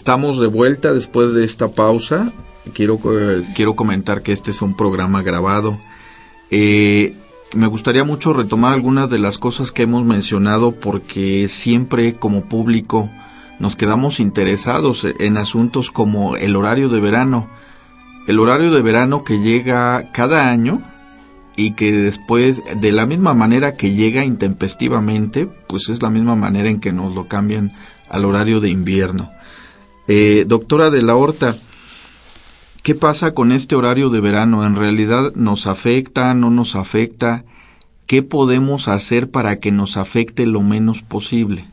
Estamos 0.05 0.39
de 0.39 0.45
vuelta 0.45 0.93
después 0.93 1.33
de 1.33 1.43
esta 1.43 1.71
pausa. 1.71 2.31
Quiero, 2.75 2.99
eh, 3.05 3.43
quiero 3.55 3.75
comentar 3.75 4.21
que 4.21 4.33
este 4.33 4.51
es 4.51 4.61
un 4.61 4.77
programa 4.77 5.23
grabado. 5.23 5.79
Eh, 6.51 7.15
me 7.55 7.65
gustaría 7.65 8.03
mucho 8.03 8.31
retomar 8.31 8.73
algunas 8.73 9.09
de 9.09 9.17
las 9.17 9.39
cosas 9.39 9.71
que 9.71 9.81
hemos 9.81 10.05
mencionado 10.05 10.73
porque 10.73 11.47
siempre 11.47 12.13
como 12.13 12.45
público 12.45 13.09
nos 13.57 13.75
quedamos 13.75 14.19
interesados 14.19 15.07
en 15.17 15.37
asuntos 15.37 15.89
como 15.89 16.35
el 16.35 16.55
horario 16.55 16.87
de 16.87 16.99
verano. 16.99 17.47
El 18.27 18.37
horario 18.37 18.69
de 18.69 18.83
verano 18.83 19.23
que 19.23 19.39
llega 19.39 20.11
cada 20.11 20.51
año 20.51 20.83
y 21.55 21.71
que 21.71 21.91
después, 21.91 22.61
de 22.79 22.91
la 22.91 23.07
misma 23.07 23.33
manera 23.33 23.75
que 23.75 23.95
llega 23.95 24.23
intempestivamente, 24.23 25.47
pues 25.67 25.89
es 25.89 26.03
la 26.03 26.11
misma 26.11 26.35
manera 26.35 26.69
en 26.69 26.79
que 26.79 26.91
nos 26.91 27.15
lo 27.15 27.27
cambian 27.27 27.71
al 28.07 28.23
horario 28.23 28.59
de 28.59 28.69
invierno. 28.69 29.31
Eh, 30.07 30.45
doctora 30.47 30.91
de 30.91 31.01
la 31.01 31.15
Horta, 31.15 31.57
¿qué 32.83 32.93
pasa 32.93 33.33
con 33.33 33.51
este 33.51 33.75
horario 33.75 34.09
de 34.09 34.21
verano? 34.21 34.63
¿En 34.63 34.75
realidad 34.75 35.33
nos 35.33 35.65
afecta, 35.65 36.33
no 36.35 36.51
nos 36.51 36.75
afecta? 36.75 37.43
¿Qué 38.05 38.21
podemos 38.21 38.87
hacer 38.87 39.31
para 39.31 39.59
que 39.59 39.71
nos 39.71 39.97
afecte 39.97 40.45
lo 40.45 40.61
menos 40.61 41.01
posible? 41.01 41.65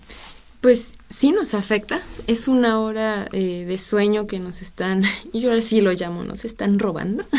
Pues 0.63 0.95
sí 1.11 1.33
nos 1.33 1.53
afecta. 1.53 2.01
Es 2.27 2.49
una 2.49 2.79
hora 2.81 3.29
eh, 3.33 3.67
de 3.67 3.79
sueño 3.79 4.27
que 4.27 4.39
nos 4.39 4.63
están, 4.63 5.03
yo 5.35 5.51
ahora 5.51 5.61
sí 5.61 5.83
lo 5.83 5.93
llamo, 5.93 6.25
nos 6.25 6.45
están 6.45 6.79
robando. 6.79 7.25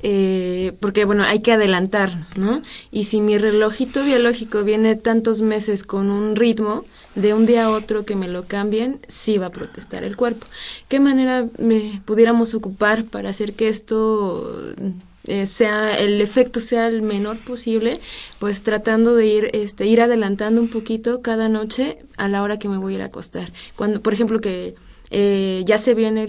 Eh, 0.00 0.74
porque 0.80 1.04
bueno, 1.04 1.24
hay 1.24 1.40
que 1.40 1.50
adelantarnos, 1.50 2.36
¿no? 2.36 2.62
Y 2.92 3.04
si 3.04 3.20
mi 3.20 3.36
relojito 3.36 4.04
biológico 4.04 4.62
viene 4.62 4.94
tantos 4.94 5.40
meses 5.40 5.82
con 5.82 6.10
un 6.10 6.36
ritmo, 6.36 6.84
de 7.14 7.34
un 7.34 7.46
día 7.46 7.64
a 7.64 7.70
otro 7.70 8.04
que 8.04 8.16
me 8.16 8.28
lo 8.28 8.46
cambien, 8.46 9.00
sí 9.08 9.38
va 9.38 9.46
a 9.46 9.50
protestar 9.50 10.04
el 10.04 10.16
cuerpo. 10.16 10.46
¿Qué 10.88 11.00
manera 11.00 11.46
me 11.58 12.00
pudiéramos 12.04 12.54
ocupar 12.54 13.04
para 13.04 13.30
hacer 13.30 13.54
que 13.54 13.68
esto 13.68 14.74
eh, 15.28 15.46
sea 15.46 15.98
el 15.98 16.22
efecto 16.22 16.58
sea 16.58 16.88
el 16.88 17.02
menor 17.02 17.38
posible, 17.44 17.98
pues 18.38 18.62
tratando 18.62 19.14
de 19.14 19.26
ir 19.26 19.50
este 19.52 19.86
ir 19.86 20.00
adelantando 20.00 20.58
un 20.58 20.68
poquito 20.70 21.20
cada 21.20 21.50
noche 21.50 21.98
a 22.16 22.28
la 22.28 22.42
hora 22.42 22.58
que 22.58 22.68
me 22.68 22.78
voy 22.78 22.94
a 22.94 22.96
ir 22.96 23.02
a 23.02 23.06
acostar. 23.06 23.52
Cuando, 23.76 24.00
por 24.00 24.14
ejemplo, 24.14 24.40
que 24.40 24.74
eh, 25.10 25.64
ya 25.66 25.76
se 25.76 25.94
viene, 25.94 26.28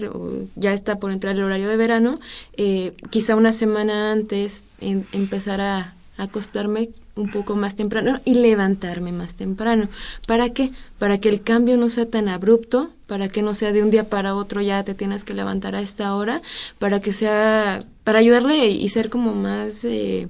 ya 0.54 0.74
está 0.74 0.98
por 0.98 1.12
entrar 1.12 1.34
el 1.34 1.42
horario 1.42 1.68
de 1.68 1.76
verano, 1.76 2.20
eh, 2.58 2.92
quizá 3.08 3.36
una 3.36 3.54
semana 3.54 4.12
antes 4.12 4.64
empezar 4.80 5.62
a 5.62 5.94
acostarme 6.22 6.90
un 7.16 7.30
poco 7.30 7.56
más 7.56 7.74
temprano 7.74 8.20
y 8.24 8.34
levantarme 8.34 9.12
más 9.12 9.34
temprano. 9.34 9.88
¿Para 10.26 10.50
qué? 10.50 10.70
Para 10.98 11.18
que 11.18 11.28
el 11.28 11.42
cambio 11.42 11.76
no 11.76 11.90
sea 11.90 12.06
tan 12.06 12.28
abrupto, 12.28 12.90
para 13.06 13.28
que 13.28 13.42
no 13.42 13.54
sea 13.54 13.72
de 13.72 13.82
un 13.82 13.90
día 13.90 14.08
para 14.08 14.34
otro 14.34 14.60
ya 14.60 14.84
te 14.84 14.94
tienes 14.94 15.24
que 15.24 15.34
levantar 15.34 15.74
a 15.74 15.80
esta 15.80 16.14
hora, 16.14 16.42
para 16.78 17.00
que 17.00 17.12
sea, 17.12 17.80
para 18.04 18.18
ayudarle 18.18 18.68
y 18.68 18.88
ser 18.88 19.10
como 19.10 19.34
más 19.34 19.84
eh, 19.84 20.28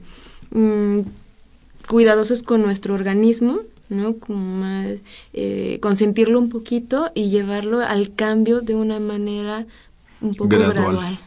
mm, 0.50 1.00
cuidadosos 1.88 2.42
con 2.42 2.62
nuestro 2.62 2.94
organismo, 2.94 3.60
¿no? 3.88 4.16
Como 4.16 4.60
más, 4.60 4.88
eh, 5.32 5.78
consentirlo 5.82 6.38
un 6.38 6.48
poquito 6.48 7.10
y 7.14 7.30
llevarlo 7.30 7.80
al 7.80 8.14
cambio 8.14 8.60
de 8.60 8.74
una 8.74 9.00
manera 9.00 9.66
un 10.20 10.34
poco 10.34 10.56
gradual. 10.56 11.18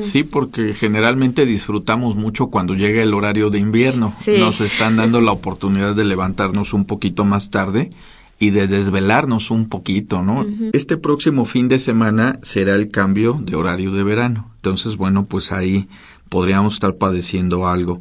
Sí, 0.00 0.22
porque 0.22 0.72
generalmente 0.72 1.46
disfrutamos 1.46 2.16
mucho 2.16 2.48
cuando 2.48 2.74
llega 2.74 3.02
el 3.02 3.14
horario 3.14 3.50
de 3.50 3.58
invierno. 3.58 4.12
Nos 4.38 4.60
están 4.60 4.96
dando 4.96 5.20
la 5.20 5.32
oportunidad 5.32 5.94
de 5.94 6.04
levantarnos 6.04 6.72
un 6.72 6.84
poquito 6.84 7.24
más 7.24 7.50
tarde 7.50 7.90
y 8.38 8.50
de 8.50 8.66
desvelarnos 8.66 9.50
un 9.50 9.68
poquito, 9.68 10.22
¿no? 10.22 10.46
Este 10.72 10.96
próximo 10.96 11.44
fin 11.44 11.68
de 11.68 11.78
semana 11.78 12.38
será 12.42 12.74
el 12.74 12.90
cambio 12.90 13.40
de 13.42 13.56
horario 13.56 13.92
de 13.92 14.04
verano. 14.04 14.50
Entonces, 14.56 14.96
bueno, 14.96 15.26
pues 15.26 15.52
ahí 15.52 15.88
podríamos 16.28 16.74
estar 16.74 16.96
padeciendo 16.96 17.66
algo. 17.66 18.00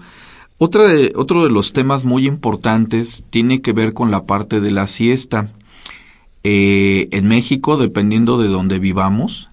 Otra 0.57 0.87
de, 0.87 1.13
otro 1.15 1.43
de 1.43 1.49
los 1.49 1.73
temas 1.73 2.03
muy 2.03 2.27
importantes 2.27 3.25
tiene 3.29 3.61
que 3.61 3.73
ver 3.73 3.93
con 3.93 4.11
la 4.11 4.25
parte 4.25 4.61
de 4.61 4.71
la 4.71 4.87
siesta. 4.87 5.49
Eh, 6.43 7.09
en 7.11 7.27
México, 7.27 7.77
dependiendo 7.77 8.37
de 8.37 8.47
donde 8.47 8.79
vivamos, 8.79 9.49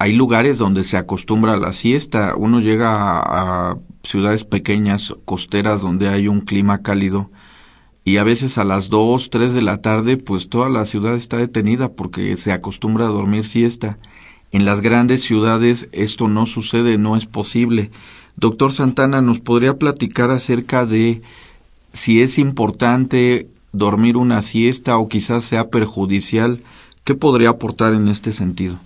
hay 0.00 0.14
lugares 0.14 0.56
donde 0.56 0.82
se 0.82 0.96
acostumbra 0.96 1.52
a 1.52 1.58
la 1.58 1.72
siesta. 1.72 2.34
Uno 2.34 2.60
llega 2.60 2.88
a, 2.90 3.76
ciudades 4.02 4.44
pequeñas, 4.44 5.14
costeras, 5.26 5.82
donde 5.82 6.08
hay 6.08 6.26
un 6.26 6.40
clima 6.40 6.78
cálido 6.78 7.30
y 8.02 8.16
a 8.16 8.24
veces 8.24 8.56
a 8.56 8.64
las 8.64 8.88
dos, 8.88 9.28
tres 9.28 9.52
de 9.52 9.60
la 9.60 9.82
tarde, 9.82 10.16
pues 10.16 10.48
toda 10.48 10.70
la 10.70 10.86
ciudad 10.86 11.14
está 11.14 11.36
detenida 11.36 11.92
porque 11.92 12.34
se 12.38 12.50
acostumbra 12.50 13.04
a 13.04 13.10
dormir 13.10 13.44
siesta. 13.44 13.98
En 14.52 14.64
las 14.64 14.80
grandes 14.80 15.20
ciudades 15.20 15.86
esto 15.92 16.28
no 16.28 16.46
sucede, 16.46 16.96
no 16.96 17.14
es 17.14 17.26
posible. 17.26 17.90
Doctor 18.36 18.72
Santana, 18.72 19.20
¿nos 19.20 19.40
podría 19.40 19.76
platicar 19.76 20.30
acerca 20.30 20.86
de 20.86 21.20
si 21.92 22.22
es 22.22 22.38
importante 22.38 23.48
dormir 23.72 24.16
una 24.16 24.40
siesta 24.40 24.96
o 24.96 25.08
quizás 25.08 25.44
sea 25.44 25.68
perjudicial 25.68 26.60
¿Qué 27.04 27.14
podría 27.14 27.48
aportar 27.48 27.94
en 27.94 28.08
este 28.08 28.30
sentido? 28.30 28.78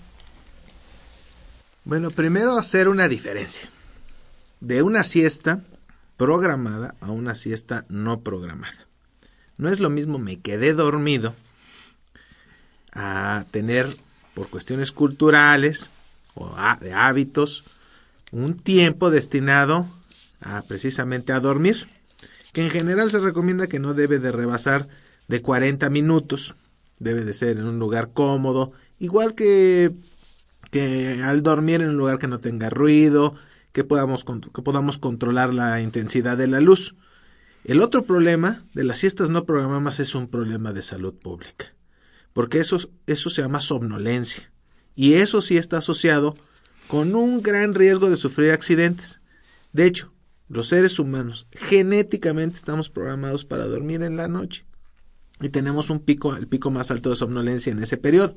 Bueno, 1.87 2.09
primero 2.11 2.57
hacer 2.57 2.89
una 2.89 3.09
diferencia 3.09 3.69
de 4.61 4.81
una 4.81 5.05
siesta 5.05 5.61
programada 6.17 6.95
a 7.01 7.11
una 7.11 7.35
siesta 7.35 7.85
no 7.91 8.21
programada. 8.21 8.87
No 9.59 9.69
es 9.69 9.81
lo 9.81 9.91
mismo 9.91 10.19
me 10.19 10.41
quedé 10.41 10.73
dormido 10.73 11.35
a 12.95 13.45
tener 13.51 13.95
por 14.33 14.49
cuestiones 14.49 14.93
culturales 14.93 15.91
o 16.35 16.57
de 16.81 16.95
hábitos 16.95 17.65
un 18.33 18.57
tiempo 18.57 19.11
destinado 19.11 19.87
a 20.41 20.63
precisamente 20.63 21.35
a 21.35 21.41
dormir, 21.41 21.87
que 22.55 22.63
en 22.63 22.71
general 22.71 23.11
se 23.11 23.19
recomienda 23.19 23.67
que 23.67 23.79
no 23.79 23.93
debe 23.93 24.19
de 24.19 24.33
rebasar 24.33 24.89
de 25.29 25.43
40 25.43 25.91
minutos, 25.91 26.55
debe 26.99 27.25
de 27.25 27.35
ser 27.35 27.59
en 27.59 27.67
un 27.67 27.79
lugar 27.79 28.11
cómodo, 28.15 28.73
igual 28.99 29.35
que 29.35 29.93
que 30.75 31.23
al 31.23 31.45
dormir 31.45 31.83
en 31.83 31.91
un 31.91 31.97
lugar 31.97 32.19
que 32.19 32.27
no 32.27 32.41
tenga 32.41 32.69
ruido, 32.69 33.37
que 33.71 33.85
podamos, 33.85 34.25
que 34.25 34.63
podamos 34.63 34.99
controlar 34.99 35.55
la 35.55 35.81
intensidad 35.81 36.37
de 36.37 36.49
la 36.49 36.59
luz. 36.59 36.97
El 37.63 37.81
otro 37.81 38.07
problema 38.07 38.65
de 38.75 38.83
las 38.83 38.99
siestas 38.99 39.31
no 39.31 39.45
programadas 39.45 40.01
es 40.01 40.17
un 40.17 40.27
problema 40.27 40.73
de 40.73 40.83
salud 40.83 41.15
pública, 41.15 41.73
porque 42.33 42.59
eso, 42.59 42.79
eso 43.07 43.31
se 43.31 43.43
llama 43.43 43.61
somnolencia, 43.61 44.51
y 44.97 45.13
eso 45.15 45.41
sí 45.43 45.57
está 45.57 45.79
asociado 45.79 46.35
con 46.89 47.15
un 47.15 47.41
gran 47.41 47.77
riesgo 47.77 48.11
de 48.11 48.17
sufrir 48.17 48.51
accidentes. 48.51 49.21
De 49.73 49.87
hecho, 49.87 50.13
los 50.49 50.67
seres 50.67 50.99
humanos 50.99 51.47
genéticamente 51.53 52.57
estamos 52.57 52.91
programados 52.91 53.45
para 53.45 53.69
dormir 53.69 54.03
en 54.03 54.17
la 54.17 54.27
noche 54.27 54.67
y 55.41 55.51
tenemos 55.51 55.89
un 55.89 56.01
pico, 56.01 56.35
el 56.35 56.49
pico 56.49 56.73
más 56.73 56.91
alto 56.91 57.11
de 57.11 57.17
somnolencia 57.17 57.71
en 57.71 57.81
ese 57.81 57.97
periodo. 57.97 58.35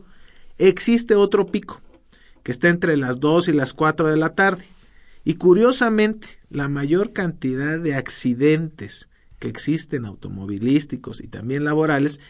Existe 0.59 1.15
otro 1.15 1.47
pico 1.47 1.81
que 2.47 2.53
está 2.53 2.69
entre 2.69 2.95
las 2.95 3.19
2 3.19 3.49
y 3.49 3.51
las 3.51 3.73
4 3.73 4.09
de 4.09 4.15
la 4.15 4.33
tarde. 4.33 4.63
Y 5.25 5.33
curiosamente, 5.33 6.29
la 6.49 6.69
mayor 6.69 7.11
cantidad 7.11 7.77
de 7.77 7.93
accidentes 7.93 9.09
que 9.37 9.49
existen 9.49 10.05
automovilísticos 10.05 11.19
y 11.19 11.27
también 11.27 11.65
laborales 11.65 12.21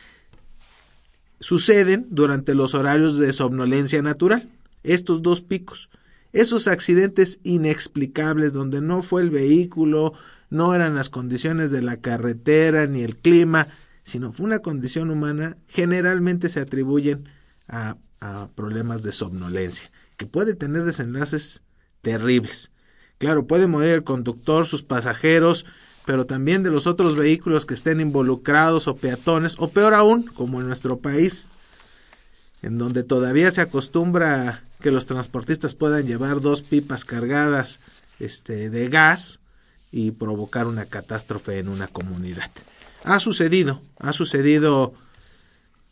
suceden 1.40 2.08
durante 2.10 2.56
los 2.56 2.74
horarios 2.74 3.20
de 3.20 3.32
somnolencia 3.32 4.02
natural, 4.02 4.50
estos 4.82 5.22
dos 5.22 5.42
picos. 5.42 5.88
Esos 6.34 6.68
accidentes 6.68 7.40
inexplicables 7.44 8.54
donde 8.54 8.82
no 8.82 9.04
fue 9.04 9.22
el 9.22 9.30
vehículo, 9.30 10.14
no 10.50 10.74
eran 10.74 10.96
las 10.96 11.10
condiciones 11.10 11.70
de 11.70 11.84
la 11.84 11.98
carretera 11.98 12.88
ni 12.88 13.04
el 13.04 13.18
clima, 13.18 13.68
sino 14.02 14.34
fue 14.34 14.48
una 14.48 14.64
condición 14.64 15.12
humana, 15.12 15.58
generalmente 15.68 16.50
se 16.50 16.60
atribuyen 16.60 17.30
a, 17.68 17.98
a 18.20 18.50
problemas 18.56 19.04
de 19.04 19.12
somnolencia 19.12 19.92
que 20.18 20.26
puede 20.26 20.56
tener 20.56 20.84
desenlaces 20.84 21.62
terribles. 22.02 22.72
Claro, 23.18 23.48
puede 23.48 23.68
morir 23.68 23.92
el 23.92 24.04
conductor, 24.04 24.66
sus 24.66 24.84
pasajeros, 24.84 25.66
pero 26.06 26.26
también 26.26 26.64
de 26.64 26.72
los 26.72 26.88
otros 26.88 27.16
vehículos 27.16 27.66
que 27.66 27.74
estén 27.74 28.00
involucrados 28.00 28.88
o 28.88 28.96
peatones, 28.96 29.56
o 29.60 29.70
peor 29.70 29.94
aún, 29.94 30.24
como 30.24 30.60
en 30.60 30.68
nuestro 30.68 31.00
país, 31.00 31.50
en 32.62 32.78
donde 32.78 33.04
todavía 33.04 33.52
se 33.52 33.62
acostumbra 33.62 34.64
que 34.80 34.92
los 34.92 35.08
transportistas 35.08 35.76
puedan 35.76 36.06
llevar 36.06 36.42
dos 36.42 36.62
pipas 36.62 37.06
cargadas 37.06 37.80
este, 38.20 38.70
de 38.70 38.90
gas 38.90 39.40
y 39.92 40.12
provocar 40.12 40.68
una 40.68 40.86
catástrofe 40.86 41.60
en 41.60 41.70
una 41.70 41.88
comunidad. 41.88 42.52
Ha 43.04 43.20
sucedido, 43.20 43.82
ha 44.00 44.14
sucedido 44.14 44.94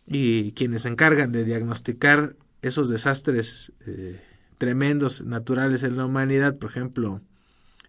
y 0.08 0.52
quienes 0.52 0.84
se 0.84 0.90
encargan 0.90 1.32
de 1.32 1.44
diagnosticar 1.44 2.36
esos 2.68 2.90
desastres 2.90 3.72
eh, 3.86 4.20
tremendos 4.58 5.24
naturales 5.24 5.84
en 5.84 5.98
la 5.98 6.06
humanidad, 6.06 6.58
por 6.58 6.72
ejemplo, 6.72 7.22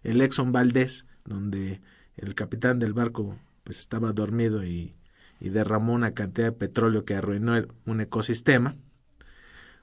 el 0.03 0.21
Exxon 0.21 0.51
Valdez, 0.51 1.05
donde 1.25 1.81
el 2.15 2.35
capitán 2.35 2.79
del 2.79 2.93
barco 2.93 3.37
pues 3.63 3.79
estaba 3.79 4.13
dormido 4.13 4.63
y, 4.63 4.93
derramó 5.39 5.93
una 5.93 6.11
cantidad 6.11 6.47
de 6.47 6.51
petróleo 6.51 7.05
que 7.05 7.13
arruinó 7.13 7.53
un 7.85 8.01
ecosistema, 8.01 8.75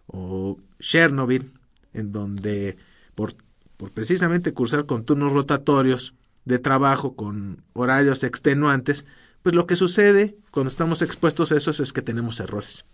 o 0.07 0.59
Chernobyl, 0.81 1.53
en 1.93 2.11
donde 2.11 2.77
por, 3.15 3.35
por 3.77 3.93
precisamente 3.93 4.53
cursar 4.53 4.87
con 4.87 5.05
turnos 5.05 5.33
rotatorios 5.33 6.15
de 6.45 6.59
trabajo 6.59 7.15
con 7.15 7.63
horarios 7.73 8.25
extenuantes, 8.25 9.07
pues 9.43 9.55
lo 9.55 9.67
que 9.67 9.77
sucede 9.77 10.37
cuando 10.51 10.69
estamos 10.69 11.03
expuestos 11.03 11.53
a 11.53 11.57
eso 11.57 11.71
es 11.71 11.93
que 11.93 12.03
tenemos 12.03 12.41
errores. 12.41 12.85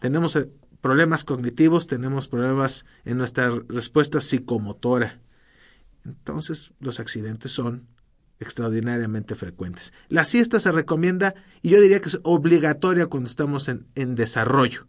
Tenemos 0.00 0.36
eh, 0.36 0.48
problemas 0.80 1.24
cognitivos, 1.24 1.86
tenemos 1.86 2.28
problemas 2.28 2.86
en 3.04 3.18
nuestra 3.18 3.50
respuesta 3.68 4.20
psicomotora. 4.20 5.20
Entonces, 6.04 6.72
los 6.80 7.00
accidentes 7.00 7.52
son 7.52 7.86
extraordinariamente 8.38 9.34
frecuentes. 9.34 9.92
La 10.08 10.24
siesta 10.24 10.60
se 10.60 10.72
recomienda 10.72 11.34
y 11.62 11.70
yo 11.70 11.80
diría 11.80 12.00
que 12.00 12.08
es 12.08 12.20
obligatoria 12.22 13.06
cuando 13.06 13.28
estamos 13.28 13.68
en, 13.68 13.86
en 13.94 14.14
desarrollo. 14.14 14.86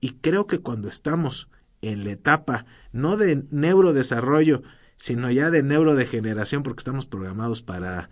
Y 0.00 0.14
creo 0.14 0.46
que 0.46 0.58
cuando 0.58 0.88
estamos 0.88 1.48
en 1.80 2.04
la 2.04 2.12
etapa 2.12 2.66
no 2.92 3.16
de 3.16 3.44
neurodesarrollo, 3.50 4.62
sino 4.98 5.30
ya 5.30 5.50
de 5.50 5.62
neurodegeneración, 5.62 6.62
porque 6.62 6.80
estamos 6.80 7.06
programados 7.06 7.62
para 7.62 8.10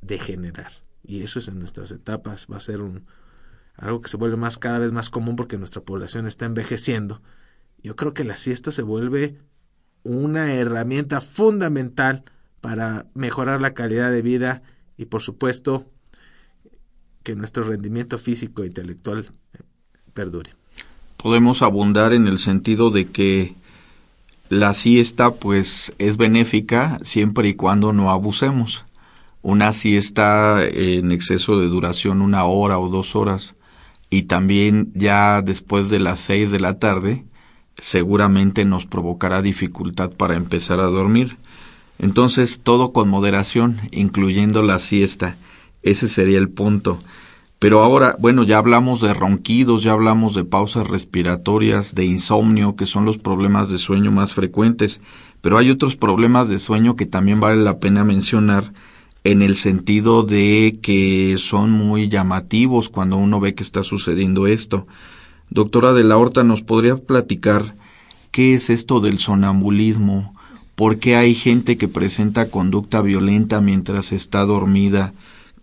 degenerar. 0.00 0.72
Y 1.02 1.22
eso 1.22 1.38
es 1.38 1.48
en 1.48 1.58
nuestras 1.58 1.90
etapas, 1.90 2.46
va 2.50 2.56
a 2.56 2.60
ser 2.60 2.80
un, 2.80 3.06
algo 3.76 4.00
que 4.00 4.08
se 4.08 4.16
vuelve 4.16 4.36
más 4.36 4.58
cada 4.58 4.78
vez 4.78 4.92
más 4.92 5.10
común 5.10 5.36
porque 5.36 5.58
nuestra 5.58 5.82
población 5.82 6.26
está 6.26 6.46
envejeciendo. 6.46 7.20
Yo 7.82 7.96
creo 7.96 8.14
que 8.14 8.24
la 8.24 8.36
siesta 8.36 8.72
se 8.72 8.82
vuelve 8.82 9.36
una 10.04 10.52
herramienta 10.52 11.20
fundamental 11.20 12.24
para 12.60 13.06
mejorar 13.14 13.60
la 13.60 13.74
calidad 13.74 14.10
de 14.10 14.22
vida 14.22 14.62
y 14.96 15.06
por 15.06 15.22
supuesto 15.22 15.86
que 17.22 17.34
nuestro 17.34 17.64
rendimiento 17.64 18.18
físico 18.18 18.62
e 18.62 18.66
intelectual 18.66 19.30
eh, 19.54 19.58
perdure. 20.12 20.50
Podemos 21.16 21.62
abundar 21.62 22.12
en 22.12 22.28
el 22.28 22.38
sentido 22.38 22.90
de 22.90 23.08
que 23.08 23.54
la 24.50 24.74
siesta 24.74 25.34
pues 25.34 25.92
es 25.98 26.16
benéfica 26.16 26.98
siempre 27.02 27.48
y 27.48 27.54
cuando 27.54 27.92
no 27.92 28.10
abusemos. 28.10 28.84
Una 29.42 29.72
siesta 29.72 30.62
en 30.64 31.12
exceso 31.12 31.58
de 31.58 31.66
duración, 31.68 32.22
una 32.22 32.44
hora 32.44 32.78
o 32.78 32.88
dos 32.88 33.16
horas, 33.16 33.56
y 34.14 34.22
también 34.22 34.92
ya 34.94 35.42
después 35.42 35.88
de 35.88 35.98
las 35.98 36.20
seis 36.20 36.52
de 36.52 36.60
la 36.60 36.78
tarde 36.78 37.24
seguramente 37.74 38.64
nos 38.64 38.86
provocará 38.86 39.42
dificultad 39.42 40.12
para 40.12 40.36
empezar 40.36 40.78
a 40.78 40.84
dormir. 40.84 41.36
Entonces 41.98 42.60
todo 42.62 42.92
con 42.92 43.08
moderación, 43.08 43.80
incluyendo 43.90 44.62
la 44.62 44.78
siesta. 44.78 45.34
Ese 45.82 46.06
sería 46.06 46.38
el 46.38 46.48
punto. 46.48 47.00
Pero 47.58 47.82
ahora, 47.82 48.14
bueno, 48.20 48.44
ya 48.44 48.58
hablamos 48.58 49.00
de 49.00 49.14
ronquidos, 49.14 49.82
ya 49.82 49.90
hablamos 49.90 50.36
de 50.36 50.44
pausas 50.44 50.86
respiratorias, 50.86 51.96
de 51.96 52.04
insomnio, 52.04 52.76
que 52.76 52.86
son 52.86 53.04
los 53.04 53.18
problemas 53.18 53.68
de 53.68 53.78
sueño 53.78 54.12
más 54.12 54.32
frecuentes, 54.32 55.00
pero 55.40 55.58
hay 55.58 55.70
otros 55.70 55.96
problemas 55.96 56.46
de 56.48 56.60
sueño 56.60 56.94
que 56.94 57.06
también 57.06 57.40
vale 57.40 57.60
la 57.60 57.80
pena 57.80 58.04
mencionar 58.04 58.72
en 59.24 59.40
el 59.40 59.56
sentido 59.56 60.22
de 60.22 60.78
que 60.82 61.36
son 61.38 61.70
muy 61.70 62.08
llamativos 62.08 62.90
cuando 62.90 63.16
uno 63.16 63.40
ve 63.40 63.54
que 63.54 63.62
está 63.62 63.82
sucediendo 63.82 64.46
esto. 64.46 64.86
Doctora 65.48 65.94
de 65.94 66.04
la 66.04 66.18
Horta, 66.18 66.44
¿nos 66.44 66.62
podría 66.62 66.96
platicar 66.96 67.74
qué 68.30 68.52
es 68.54 68.68
esto 68.68 69.00
del 69.00 69.18
sonambulismo? 69.18 70.34
¿Por 70.74 70.98
qué 70.98 71.16
hay 71.16 71.34
gente 71.34 71.78
que 71.78 71.88
presenta 71.88 72.50
conducta 72.50 73.00
violenta 73.00 73.62
mientras 73.62 74.12
está 74.12 74.44
dormida? 74.44 75.14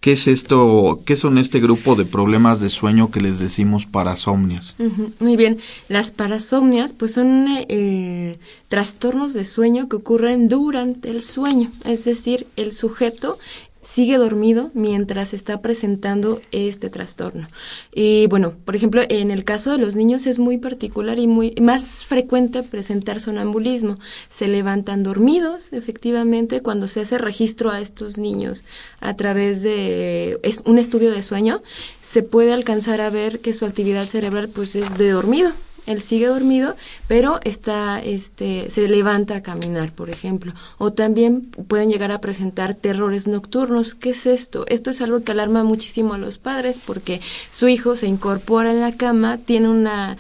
¿Qué 0.02 0.14
es 0.14 0.28
esto? 0.28 1.00
¿Qué 1.06 1.16
son 1.16 1.38
este 1.38 1.60
grupo 1.60 1.96
de 1.96 2.06
problemas 2.06 2.60
de 2.60 2.72
sueño 2.72 3.12
que 3.12 3.22
les 3.22 3.38
decimos 3.38 3.86
parasomnias? 3.86 4.76
muy 5.20 5.38
bien, 5.38 5.60
las 5.90 6.10
parasomnias 6.10 6.94
pues 6.94 7.14
son 7.14 7.46
eh, 7.70 8.40
trastornos 8.68 9.36
de 9.36 9.46
sueño 9.46 9.88
que 9.90 9.98
ocurren 9.98 10.48
durante 10.48 11.12
el 11.12 11.22
sueño, 11.22 11.72
es 11.86 12.06
decir, 12.06 12.48
el 12.56 12.74
sujeto 12.74 13.38
sigue 13.82 14.18
dormido 14.18 14.72
mientras 14.74 15.34
está 15.34 15.62
presentando 15.62 16.40
este 16.52 16.90
trastorno. 16.90 17.50
Y 17.94 18.28
bueno, 18.28 18.54
por 18.64 18.76
ejemplo, 18.76 19.02
en 19.08 19.32
el 19.32 19.44
caso 19.44 19.72
de 19.72 19.78
los 19.78 19.96
niños 19.96 20.28
es 20.28 20.40
muy 20.40 20.58
particular 20.58 21.20
y 21.20 21.28
muy 21.28 21.56
más 21.62 22.06
frecuente 22.06 22.64
presentar 22.64 23.20
sonambulismo. 23.20 23.98
Se 24.30 24.48
levantan 24.48 25.04
dormidos, 25.04 25.74
efectivamente, 25.74 26.62
cuando 26.62 26.88
se 26.88 27.02
hace 27.02 27.18
registro 27.18 27.72
a 27.72 27.82
estos 27.82 28.18
niños 28.18 28.64
a 29.00 29.16
través 29.16 29.64
de 29.64 30.40
un 30.66 30.78
estudio 30.78 31.12
de 31.12 31.24
sueño, 31.24 31.62
se 32.02 32.24
puede 32.24 32.54
alcanzar 32.54 33.02
a 33.02 33.10
ver 33.10 33.40
que 33.40 33.54
su 33.54 33.66
actividad 33.66 34.06
cerebral 34.06 34.50
pues 34.50 34.76
es 34.76 34.98
de 34.98 35.10
dormido 35.10 35.52
él 35.88 36.02
sigue 36.02 36.28
dormido, 36.28 36.76
pero 37.08 37.40
está, 37.44 38.00
este, 38.00 38.70
se 38.70 38.88
levanta 38.88 39.38
a 39.38 39.42
caminar, 39.42 39.94
por 39.94 40.10
ejemplo. 40.10 40.54
O 40.78 40.94
también 40.94 41.42
pueden 41.42 41.90
llegar 41.90 42.12
a 42.12 42.22
presentar 42.22 42.76
terrores 42.76 43.28
nocturnos. 43.28 43.96
¿Qué 43.96 44.12
es 44.12 44.26
esto? 44.26 44.66
Esto 44.68 44.92
es 44.92 45.02
algo 45.02 45.24
que 45.24 45.32
alarma 45.32 45.64
muchísimo 45.64 46.14
a 46.14 46.18
los 46.18 46.38
padres 46.38 46.80
porque 46.84 47.22
su 47.50 47.68
hijo 47.68 47.96
se 47.96 48.08
incorpora 48.08 48.72
en 48.72 48.82
la 48.82 48.94
cama, 48.94 49.38
tiene 49.38 49.70
una 49.70 50.18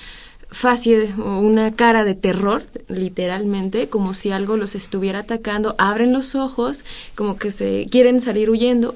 facie 0.49 1.13
o 1.17 1.39
una 1.39 1.75
cara 1.75 2.03
de 2.03 2.13
terror, 2.13 2.63
literalmente, 2.89 3.87
como 3.87 4.13
si 4.13 4.31
algo 4.31 4.57
los 4.57 4.75
estuviera 4.75 5.19
atacando, 5.19 5.75
abren 5.77 6.11
los 6.11 6.35
ojos, 6.35 6.83
como 7.15 7.37
que 7.37 7.51
se 7.51 7.87
quieren 7.89 8.19
salir 8.19 8.49
huyendo. 8.49 8.95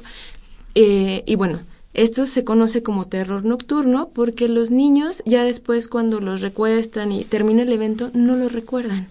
Eh, 0.76 1.24
y 1.26 1.36
bueno, 1.36 1.61
esto 1.96 2.26
se 2.26 2.43
conoce 2.43 2.84
como 2.84 3.08
terror 3.08 3.46
nocturno 3.46 4.10
porque 4.14 4.50
los 4.50 4.70
niños 4.70 5.24
ya 5.26 5.43
después 5.43 5.88
cuando 5.88 6.20
los 6.20 6.41
recuestan 6.41 7.12
y 7.12 7.24
termina 7.24 7.64
el 7.64 7.72
evento 7.72 8.12
no 8.14 8.36
lo 8.36 8.50
recuerdan. 8.50 9.08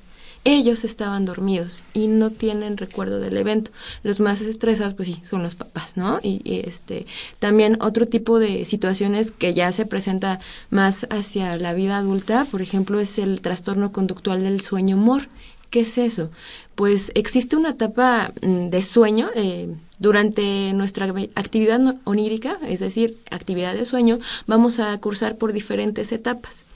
Ellos 0.47 0.85
estaban 0.85 1.25
dormidos 1.25 1.83
y 1.95 2.07
no 2.07 2.31
tienen 2.31 2.77
recuerdo 2.77 3.19
del 3.19 3.39
evento. 3.39 3.71
Los 4.03 4.21
más 4.21 4.43
estresados, 4.43 4.93
pues 4.93 5.09
sí, 5.09 5.19
son 5.23 5.43
los 5.43 5.55
papás, 5.55 5.97
¿no? 5.97 6.21
Y, 6.23 6.43
este 6.67 7.07
también 7.39 7.79
otro 7.81 8.05
tipo 8.07 8.39
de 8.39 8.67
situaciones 8.67 9.31
que 9.31 9.55
ya 9.55 9.73
se 9.73 9.87
presenta 9.87 10.41
más 10.69 11.07
hacia 11.09 11.57
la 11.57 11.73
vida 11.73 11.97
adulta, 11.97 12.47
por 12.51 12.61
ejemplo, 12.61 13.01
es 13.01 13.19
el 13.19 13.41
trastorno 13.41 13.91
conductual 13.91 14.43
del 14.43 14.61
sueño 14.61 14.99
mor. 14.99 15.29
¿Qué 15.71 15.81
es 15.81 15.97
eso? 15.97 16.31
Pues 16.75 17.11
existe 17.15 17.57
una 17.57 17.71
etapa 17.71 18.35
mm, 18.43 18.69
de 18.69 18.83
sueño 18.83 19.31
eh, 19.35 19.75
durante 20.05 20.75
nuestra 20.75 21.07
actividad 21.35 21.81
onírica, 22.05 22.59
es 22.69 22.81
decir, 22.81 23.17
actividad 23.31 23.73
de 23.73 23.87
sueño, 23.87 24.19
vamos 24.47 24.79
a 24.79 24.97
cursar 24.99 25.37
por 25.37 25.55
diferentes 25.55 26.13
etapas. 26.13 26.67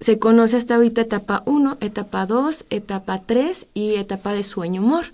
Se 0.00 0.18
conoce 0.18 0.56
hasta 0.56 0.76
ahorita 0.76 1.02
etapa 1.02 1.42
1, 1.44 1.76
etapa 1.82 2.24
2, 2.24 2.64
etapa 2.70 3.20
3 3.20 3.66
y 3.74 3.96
etapa 3.96 4.32
de 4.32 4.42
sueño 4.42 4.80
humor. 4.80 5.12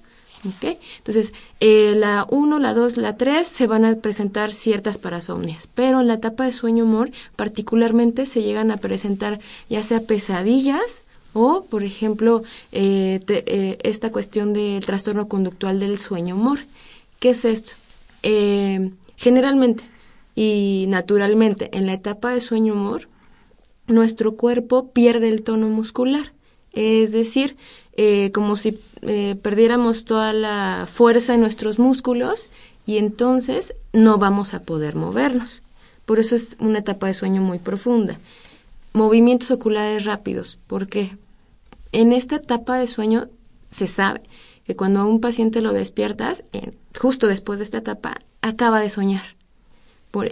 Entonces, 0.99 1.35
eh, 1.59 1.95
la 1.97 2.25
1, 2.31 2.61
la 2.61 2.73
2, 2.73 2.97
la 2.97 3.17
3 3.17 3.47
se 3.47 3.67
van 3.67 3.85
a 3.85 3.97
presentar 3.97 4.53
ciertas 4.53 4.97
parasomnias, 4.97 5.69
pero 5.75 6.01
en 6.01 6.07
la 6.07 6.15
etapa 6.15 6.45
de 6.45 6.53
sueño 6.53 6.85
humor 6.85 7.11
particularmente 7.35 8.27
se 8.27 8.43
llegan 8.43 8.71
a 8.71 8.77
presentar 8.77 9.41
ya 9.69 9.83
sea 9.83 10.01
pesadillas, 10.01 11.03
o, 11.33 11.65
por 11.65 11.83
ejemplo, 11.83 12.43
eh, 12.73 13.21
eh, 13.29 13.79
esta 13.83 14.11
cuestión 14.11 14.53
del 14.53 14.85
trastorno 14.87 15.29
conductual 15.29 15.79
del 15.81 15.99
sueño 15.99 16.37
humor. 16.37 16.61
¿Qué 17.21 17.31
es 17.31 17.45
esto? 17.45 17.73
Eh, 18.25 18.91
generalmente 19.17 19.85
y 20.35 20.87
naturalmente 20.89 21.71
en 21.77 21.87
la 21.87 21.93
etapa 21.93 22.33
de 22.33 22.41
sueño 22.41 22.73
humor, 22.73 23.09
nuestro 23.87 24.37
cuerpo 24.37 24.91
pierde 24.91 25.29
el 25.29 25.43
tono 25.43 25.69
muscular. 25.69 26.33
Es 26.73 27.13
decir, 27.13 27.57
como 28.33 28.57
si 28.57 28.79
perdiéramos 29.43 30.05
toda 30.05 30.33
la 30.33 30.87
fuerza 30.89 31.35
en 31.35 31.41
nuestros 31.41 31.79
músculos 31.79 32.49
y 32.87 32.97
entonces 32.99 33.75
no 33.93 34.19
vamos 34.19 34.55
a 34.55 34.63
poder 34.63 34.95
movernos. 34.95 35.63
Por 36.07 36.19
eso 36.19 36.35
es 36.35 36.57
una 36.59 36.79
etapa 36.79 37.07
de 37.07 37.15
sueño 37.15 37.43
muy 37.43 37.59
profunda. 37.59 38.19
Movimientos 38.93 39.51
oculares 39.51 40.05
rápidos. 40.05 40.59
¿Por 40.67 40.89
qué? 40.89 41.17
En 41.93 42.13
esta 42.13 42.37
etapa 42.37 42.79
de 42.79 42.87
sueño 42.87 43.29
se 43.69 43.87
sabe 43.87 44.23
que 44.65 44.75
cuando 44.75 45.01
a 45.01 45.07
un 45.07 45.21
paciente 45.21 45.61
lo 45.61 45.73
despiertas, 45.73 46.45
justo 46.99 47.27
después 47.27 47.59
de 47.59 47.65
esta 47.65 47.79
etapa, 47.79 48.21
acaba 48.43 48.81
de 48.81 48.89
soñar. 48.89 49.37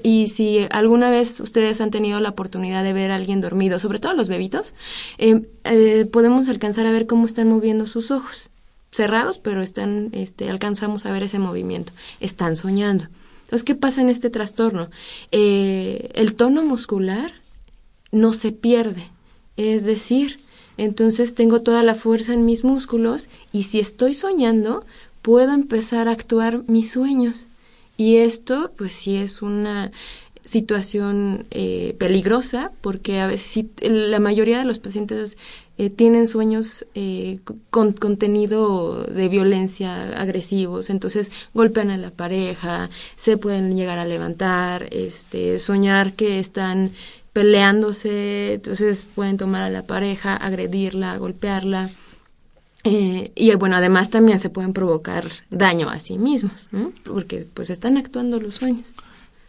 y 0.02 0.26
si 0.26 0.66
alguna 0.70 1.09
vez 1.09 1.38
ustedes 1.38 1.80
han 1.80 1.92
tenido 1.92 2.18
la 2.18 2.30
oportunidad 2.30 2.82
de 2.82 2.92
ver 2.92 3.12
a 3.12 3.14
alguien 3.14 3.40
dormido, 3.40 3.78
sobre 3.78 4.00
todo 4.00 4.12
los 4.12 4.28
bebitos, 4.28 4.74
em, 5.18 5.44
eh, 5.62 6.04
podemos 6.11 6.48
alcanzar 6.48 6.84
a 6.86 6.90
ver 6.90 7.06
cómo 7.06 7.26
están 7.26 7.48
moviendo 7.48 7.86
sus 7.86 8.11
ojos. 8.11 8.50
Cerrados, 8.90 9.38
pero 9.38 9.62
están, 9.62 10.09
este, 10.12 10.50
alcanzamos 10.50 11.06
a 11.06 11.12
ver 11.12 11.22
ese 11.22 11.38
movimiento. 11.38 11.92
Están 12.18 12.56
soñando. 12.56 13.06
Entonces, 13.42 13.64
¿qué 13.64 13.76
pasa 13.76 14.00
en 14.00 14.09
este 14.09 14.30
trastorno? 14.30 14.90
Eh, 15.30 16.11
el 16.14 16.34
tono 16.34 16.62
muscular 16.62 17.32
no 18.11 18.32
se 18.32 18.50
pierde. 18.52 19.09
Es 19.56 19.84
decir, 19.84 20.38
entonces 20.76 21.34
tengo 21.34 21.62
toda 21.62 21.82
la 21.82 21.94
fuerza 21.94 22.32
en 22.32 22.44
mis 22.44 22.62
músculos 22.62 23.28
y 23.52 23.64
si 23.64 23.80
estoy 23.80 24.14
soñando, 24.14 24.84
puedo 25.22 25.52
empezar 25.52 26.08
a 26.08 26.12
actuar 26.12 26.64
mis 26.68 26.90
sueños. 26.92 27.48
Y 27.96 28.16
esto, 28.16 28.72
pues 28.76 28.92
sí 28.92 29.16
es 29.16 29.42
una 29.42 29.90
situación 30.44 31.46
eh, 31.50 31.94
peligrosa 31.98 32.72
porque 32.80 33.20
a 33.20 33.26
veces 33.26 33.66
la 33.82 34.18
mayoría 34.18 34.58
de 34.58 34.64
los 34.64 34.78
pacientes 34.78 35.36
eh, 35.76 35.90
tienen 35.90 36.26
sueños 36.26 36.86
eh, 36.94 37.38
con 37.70 37.92
contenido 37.92 39.04
de 39.04 39.28
violencia 39.28 40.18
agresivos, 40.18 40.90
entonces 40.90 41.30
golpean 41.54 41.90
a 41.90 41.98
la 41.98 42.10
pareja, 42.10 42.88
se 43.14 43.36
pueden 43.36 43.76
llegar 43.76 43.98
a 43.98 44.06
levantar, 44.06 44.88
este, 44.90 45.58
soñar 45.58 46.14
que 46.14 46.38
están 46.38 46.90
peleándose, 47.32 48.54
entonces 48.54 49.06
pueden 49.14 49.36
tomar 49.36 49.62
a 49.62 49.70
la 49.70 49.86
pareja, 49.86 50.34
agredirla, 50.34 51.16
golpearla. 51.18 51.90
Eh, 52.85 53.33
y 53.35 53.55
bueno, 53.57 53.76
además 53.76 54.11
también 54.11 54.39
se 54.39 54.51
pueden 54.51 54.72
provocar 54.72 55.24
daño 55.51 55.89
a 55.89 55.99
sí 55.99 56.18
mismos, 56.18 56.68
porque 57.05 57.47
pues 57.53 57.70
están 57.70 57.97
actuando 57.97 58.41
los 58.41 58.55
sueños. 58.55 58.95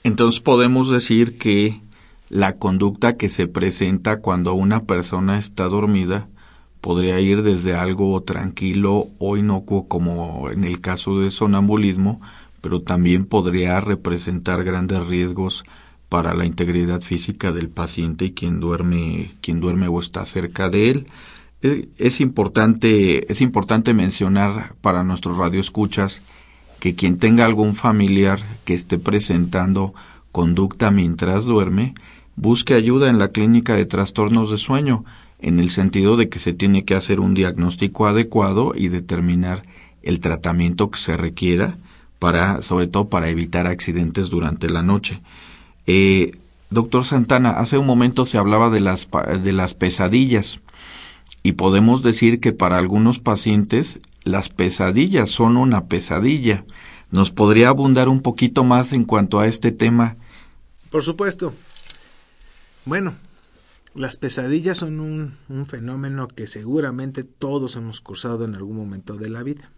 Entonces 0.03 0.41
podemos 0.41 0.89
decir 0.89 1.37
que 1.37 1.81
la 2.29 2.57
conducta 2.57 3.17
que 3.17 3.29
se 3.29 3.47
presenta 3.47 4.21
cuando 4.21 4.53
una 4.53 4.83
persona 4.83 5.37
está 5.37 5.67
dormida 5.67 6.27
podría 6.81 7.19
ir 7.19 7.43
desde 7.43 7.75
algo 7.75 8.21
tranquilo 8.21 9.09
o 9.19 9.37
inocuo 9.37 9.87
como 9.87 10.49
en 10.49 10.63
el 10.63 10.79
caso 10.79 11.19
de 11.19 11.31
sonambulismo, 11.31 12.21
pero 12.61 12.81
también 12.81 13.25
podría 13.25 13.79
representar 13.81 14.63
grandes 14.63 15.05
riesgos 15.07 15.63
para 16.07 16.33
la 16.33 16.45
integridad 16.45 17.01
física 17.01 17.51
del 17.51 17.69
paciente 17.69 18.25
y 18.25 18.31
quien 18.31 18.59
duerme, 18.59 19.31
quien 19.41 19.59
duerme 19.59 19.87
o 19.87 19.99
está 19.99 20.25
cerca 20.25 20.69
de 20.69 20.89
él. 20.89 21.07
Eh, 21.61 21.89
es 21.97 22.21
importante, 22.21 23.31
es 23.31 23.41
importante 23.41 23.93
mencionar 23.93 24.75
para 24.81 25.03
nuestros 25.03 25.37
radioescuchas 25.37 26.21
que 26.79 26.95
quien 26.95 27.17
tenga 27.17 27.45
algún 27.45 27.75
familiar 27.75 28.39
que 28.63 28.73
esté 28.73 28.97
presentando 28.97 29.93
conducta 30.31 30.89
mientras 30.91 31.43
duerme, 31.43 31.95
busque 32.37 32.73
ayuda 32.73 33.09
en 33.09 33.19
la 33.19 33.29
clínica 33.29 33.75
de 33.75 33.85
trastornos 33.85 34.49
de 34.49 34.57
sueño, 34.57 35.03
en 35.39 35.59
el 35.59 35.69
sentido 35.69 36.15
de 36.15 36.29
que 36.29 36.39
se 36.39 36.53
tiene 36.53 36.85
que 36.85 36.95
hacer 36.95 37.19
un 37.19 37.33
diagnóstico 37.33 38.07
adecuado 38.07 38.73
y 38.75 38.87
determinar 38.87 39.63
el 40.01 40.21
tratamiento 40.21 40.89
que 40.89 40.99
se 40.99 41.17
requiera 41.17 41.77
para, 42.19 42.61
sobre 42.61 42.87
todo 42.87 43.09
para 43.09 43.29
evitar 43.29 43.67
accidentes 43.67 44.29
durante 44.29 44.69
la 44.69 44.81
noche. 44.81 45.21
Eh, 45.87 46.37
doctor 46.69 47.03
Santana, 47.03 47.51
hace 47.51 47.77
un 47.77 47.85
momento 47.85 48.25
se 48.25 48.37
hablaba 48.37 48.69
de 48.69 48.79
las, 48.79 49.09
de 49.43 49.51
las 49.51 49.73
pesadillas 49.73 50.59
y 51.43 51.53
podemos 51.53 52.03
decir 52.03 52.39
que 52.39 52.53
para 52.53 52.77
algunos 52.77 53.19
pacientes 53.19 53.99
las 54.23 54.49
pesadillas 54.49 55.29
son 55.29 55.57
una 55.57 55.87
pesadilla. 55.87 56.65
¿Nos 57.11 57.31
podría 57.31 57.69
abundar 57.69 58.09
un 58.09 58.21
poquito 58.21 58.63
más 58.63 58.93
en 58.93 59.03
cuanto 59.03 59.39
a 59.39 59.47
este 59.47 59.71
tema? 59.71 60.17
Por 60.91 61.03
supuesto. 61.03 61.53
Bueno, 62.85 63.13
las 63.95 64.17
pesadillas 64.17 64.77
son 64.77 64.99
un, 64.99 65.65
fenómeno 65.67 66.27
que 66.27 66.47
seguramente 66.47 67.23
todos 67.23 67.75
hemos 67.75 68.01
cursado 68.01 68.45
en 68.45 68.55
algún 68.55 68.77
momento 68.77 69.17
de 69.17 69.29
la 69.29 69.43
vida. 69.43 69.71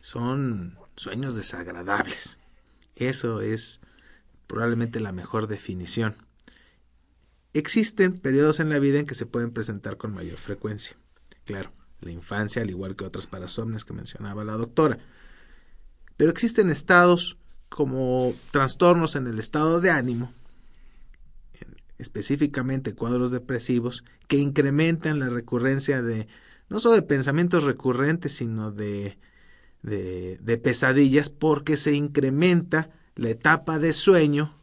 Son 0.00 0.76
sueños 0.96 1.34
desagradables. 1.34 2.38
Eso 2.96 3.40
es 3.40 3.80
probablemente 4.46 5.00
la 5.00 5.12
mejor 5.12 5.46
definición. 5.46 6.14
Existen 7.52 8.18
periodos 8.18 8.60
en 8.60 8.68
la 8.68 8.78
vida 8.78 9.00
en 9.00 9.06
que 9.06 9.14
se 9.14 9.26
pueden 9.26 9.50
presentar 9.50 9.96
con 9.96 10.14
mayor 10.14 10.38
frecuencia. 10.38 10.96
Claro, 11.44 11.72
la 12.00 12.12
infancia, 12.12 12.62
al 12.62 12.70
igual 12.70 12.96
que 12.96 13.04
otras 13.04 13.26
parasomnias 13.26 13.84
que 13.84 13.92
mencionaba 13.92 14.44
la 14.44 14.56
doctora. 14.56 14.98
Pero 16.16 16.30
existen 16.30 16.70
estados 16.70 17.38
como 17.68 18.34
trastornos 18.50 19.16
en 19.16 19.26
el 19.26 19.38
estado 19.38 19.80
de 19.80 19.90
ánimo, 19.90 20.32
específicamente 21.98 22.94
cuadros 22.94 23.30
depresivos, 23.30 24.04
que 24.28 24.36
incrementan 24.36 25.18
la 25.18 25.28
recurrencia 25.28 26.02
de 26.02 26.28
no 26.68 26.78
solo 26.78 26.94
de 26.94 27.02
pensamientos 27.02 27.64
recurrentes, 27.64 28.32
sino 28.36 28.70
de, 28.70 29.18
de, 29.82 30.38
de 30.40 30.56
pesadillas, 30.56 31.30
porque 31.30 31.76
se 31.76 31.94
incrementa 31.94 32.90
la 33.16 33.30
etapa 33.30 33.78
de 33.78 33.92
sueño 33.92 34.56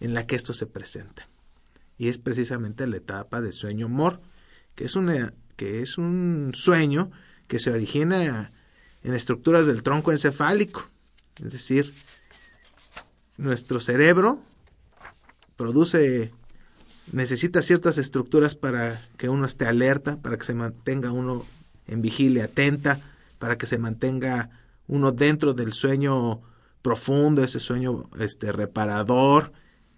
en 0.00 0.12
la 0.12 0.26
que 0.26 0.36
esto 0.36 0.52
se 0.52 0.66
presenta. 0.66 1.28
Y 1.96 2.08
es 2.08 2.18
precisamente 2.18 2.86
la 2.86 2.96
etapa 2.96 3.40
de 3.40 3.52
sueño 3.52 3.88
mor, 3.88 4.20
que 4.74 4.84
es, 4.84 4.96
una, 4.96 5.34
que 5.56 5.82
es 5.82 5.98
un 5.98 6.52
sueño 6.54 7.10
que 7.46 7.58
se 7.58 7.70
origina 7.70 8.50
en 9.02 9.14
estructuras 9.14 9.66
del 9.66 9.82
tronco 9.82 10.12
encefálico. 10.12 10.88
Es 11.42 11.52
decir, 11.52 11.92
nuestro 13.36 13.80
cerebro 13.80 14.40
produce 15.56 16.32
necesita 17.12 17.62
ciertas 17.62 17.98
estructuras 17.98 18.54
para 18.54 19.00
que 19.16 19.28
uno 19.28 19.46
esté 19.46 19.66
alerta, 19.66 20.20
para 20.20 20.38
que 20.38 20.44
se 20.44 20.54
mantenga 20.54 21.12
uno 21.12 21.44
en 21.86 22.02
vigilia 22.02 22.44
atenta, 22.44 23.00
para 23.38 23.58
que 23.58 23.66
se 23.66 23.78
mantenga 23.78 24.50
uno 24.86 25.12
dentro 25.12 25.54
del 25.54 25.72
sueño 25.72 26.40
profundo, 26.82 27.42
ese 27.42 27.60
sueño 27.60 28.04
este 28.18 28.52
reparador 28.52 29.52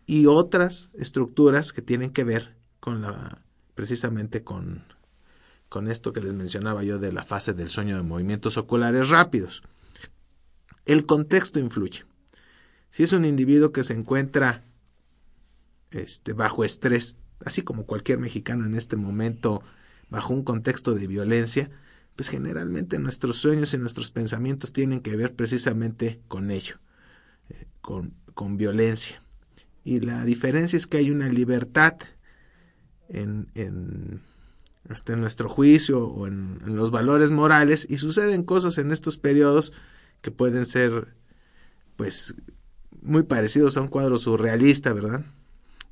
y 0.06 0.26
otras 0.26 0.90
estructuras 0.94 1.72
que 1.72 1.82
tienen 1.82 2.10
que 2.10 2.24
ver 2.24 2.56
con 2.80 3.02
la 3.02 3.42
precisamente 3.74 4.42
con 4.42 4.84
con 5.68 5.88
esto 5.88 6.12
que 6.12 6.20
les 6.20 6.32
mencionaba 6.32 6.84
yo 6.84 6.98
de 6.98 7.12
la 7.12 7.24
fase 7.24 7.52
del 7.52 7.68
sueño 7.68 7.96
de 7.96 8.02
movimientos 8.02 8.56
oculares 8.56 9.08
rápidos. 9.08 9.62
El 10.84 11.06
contexto 11.06 11.58
influye. 11.58 12.04
Si 12.90 13.02
es 13.02 13.12
un 13.12 13.24
individuo 13.24 13.72
que 13.72 13.82
se 13.82 13.92
encuentra 13.92 14.62
este, 15.90 16.32
bajo 16.32 16.64
estrés, 16.64 17.16
así 17.44 17.62
como 17.62 17.84
cualquier 17.84 18.18
mexicano 18.18 18.64
en 18.64 18.74
este 18.74 18.96
momento, 18.96 19.62
bajo 20.08 20.32
un 20.32 20.44
contexto 20.44 20.94
de 20.94 21.06
violencia, 21.06 21.70
pues 22.14 22.28
generalmente 22.28 22.98
nuestros 22.98 23.36
sueños 23.36 23.74
y 23.74 23.78
nuestros 23.78 24.10
pensamientos 24.10 24.72
tienen 24.72 25.00
que 25.00 25.16
ver 25.16 25.34
precisamente 25.34 26.20
con 26.28 26.50
ello, 26.50 26.76
eh, 27.50 27.66
con, 27.82 28.14
con, 28.34 28.56
violencia. 28.56 29.22
Y 29.86 30.00
la 30.00 30.24
diferencia 30.24 30.76
es 30.76 30.88
que 30.88 30.96
hay 30.96 31.12
una 31.12 31.28
libertad 31.28 31.94
en, 33.08 33.46
en, 33.54 34.20
hasta 34.88 35.12
en 35.12 35.20
nuestro 35.20 35.48
juicio 35.48 36.08
o 36.08 36.26
en, 36.26 36.60
en 36.66 36.74
los 36.74 36.90
valores 36.90 37.30
morales 37.30 37.86
y 37.88 37.98
suceden 37.98 38.42
cosas 38.42 38.78
en 38.78 38.90
estos 38.90 39.16
periodos 39.16 39.72
que 40.22 40.32
pueden 40.32 40.66
ser 40.66 41.14
pues 41.94 42.34
muy 43.00 43.22
parecidos 43.22 43.76
a 43.76 43.80
un 43.80 43.86
cuadro 43.86 44.18
surrealista, 44.18 44.92
¿verdad? 44.92 45.24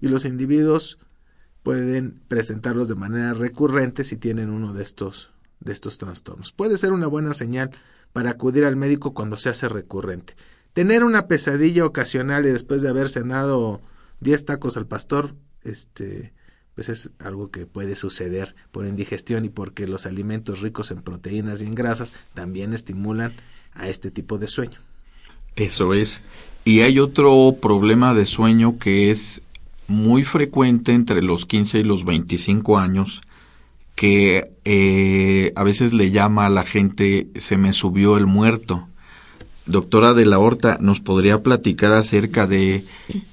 Y 0.00 0.08
los 0.08 0.24
individuos 0.24 0.98
pueden 1.62 2.20
presentarlos 2.26 2.88
de 2.88 2.96
manera 2.96 3.32
recurrente 3.32 4.02
si 4.02 4.16
tienen 4.16 4.50
uno 4.50 4.74
de 4.74 4.82
estos 4.82 5.30
de 5.60 5.72
estos 5.72 5.98
trastornos. 5.98 6.52
Puede 6.52 6.78
ser 6.78 6.92
una 6.92 7.06
buena 7.06 7.32
señal 7.32 7.70
para 8.12 8.30
acudir 8.30 8.64
al 8.64 8.74
médico 8.74 9.14
cuando 9.14 9.36
se 9.36 9.50
hace 9.50 9.68
recurrente. 9.68 10.34
Tener 10.74 11.04
una 11.04 11.26
pesadilla 11.26 11.86
ocasional 11.86 12.44
y 12.44 12.50
después 12.50 12.82
de 12.82 12.90
haber 12.90 13.08
cenado 13.08 13.80
10 14.20 14.44
tacos 14.44 14.76
al 14.76 14.86
pastor, 14.86 15.34
este, 15.62 16.34
pues 16.74 16.88
es 16.88 17.10
algo 17.18 17.50
que 17.50 17.66
puede 17.66 17.96
suceder 17.96 18.54
por 18.72 18.86
indigestión 18.86 19.44
y 19.44 19.48
porque 19.48 19.86
los 19.86 20.04
alimentos 20.06 20.60
ricos 20.60 20.90
en 20.90 21.02
proteínas 21.02 21.62
y 21.62 21.64
en 21.64 21.74
grasas 21.74 22.12
también 22.34 22.72
estimulan 22.72 23.32
a 23.72 23.88
este 23.88 24.10
tipo 24.10 24.38
de 24.38 24.48
sueño. 24.48 24.78
Eso 25.56 25.94
es. 25.94 26.20
Y 26.64 26.80
hay 26.80 26.98
otro 26.98 27.56
problema 27.60 28.14
de 28.14 28.26
sueño 28.26 28.78
que 28.78 29.10
es 29.10 29.42
muy 29.86 30.24
frecuente 30.24 30.92
entre 30.92 31.22
los 31.22 31.46
15 31.46 31.80
y 31.80 31.84
los 31.84 32.04
25 32.04 32.78
años 32.78 33.22
que 33.94 34.50
eh, 34.64 35.52
a 35.54 35.62
veces 35.62 35.92
le 35.92 36.10
llama 36.10 36.46
a 36.46 36.50
la 36.50 36.64
gente 36.64 37.28
se 37.36 37.56
me 37.56 37.72
subió 37.72 38.16
el 38.16 38.26
muerto. 38.26 38.88
Doctora 39.66 40.12
de 40.12 40.26
la 40.26 40.38
Horta, 40.38 40.76
¿nos 40.80 41.00
podría 41.00 41.42
platicar 41.42 41.92
acerca 41.92 42.46
de 42.46 42.84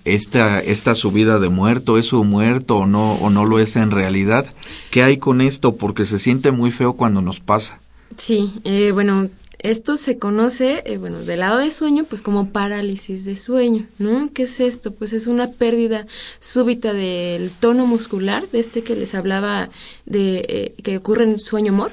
esta, 0.05 0.61
esta 0.61 0.95
subida 0.95 1.39
de 1.39 1.49
muerto? 1.49 1.97
¿Es 1.97 2.13
un 2.13 2.29
muerto 2.29 2.77
o 2.77 2.86
no, 2.86 3.15
o 3.15 3.29
no 3.29 3.45
lo 3.45 3.59
es 3.59 3.75
en 3.75 3.91
realidad? 3.91 4.45
¿Qué 4.91 5.03
hay 5.03 5.17
con 5.17 5.41
esto? 5.41 5.75
Porque 5.75 6.05
se 6.05 6.19
siente 6.19 6.51
muy 6.51 6.71
feo 6.71 6.93
cuando 6.93 7.21
nos 7.21 7.41
pasa. 7.41 7.82
Sí, 8.15 8.53
eh, 8.63 8.91
bueno, 8.93 9.29
esto 9.59 9.97
se 9.97 10.17
conoce, 10.17 10.84
eh, 10.86 10.97
bueno, 10.97 11.19
del 11.19 11.39
lado 11.39 11.59
de 11.59 11.71
sueño, 11.71 12.05
pues 12.05 12.21
como 12.21 12.49
parálisis 12.49 13.25
de 13.25 13.38
sueño, 13.38 13.86
¿no? 13.99 14.32
¿Qué 14.34 14.43
es 14.43 14.59
esto? 14.59 14.91
Pues 14.91 15.13
es 15.13 15.27
una 15.27 15.51
pérdida 15.51 16.07
súbita 16.39 16.93
del 16.93 17.51
tono 17.51 17.86
muscular, 17.86 18.47
de 18.51 18.59
este 18.59 18.84
que 18.84 18.95
les 18.95 19.13
hablaba 19.13 19.69
de 20.05 20.45
eh, 20.47 20.73
que 20.82 20.97
ocurre 20.97 21.25
en 21.25 21.38
sueño-mor. 21.38 21.91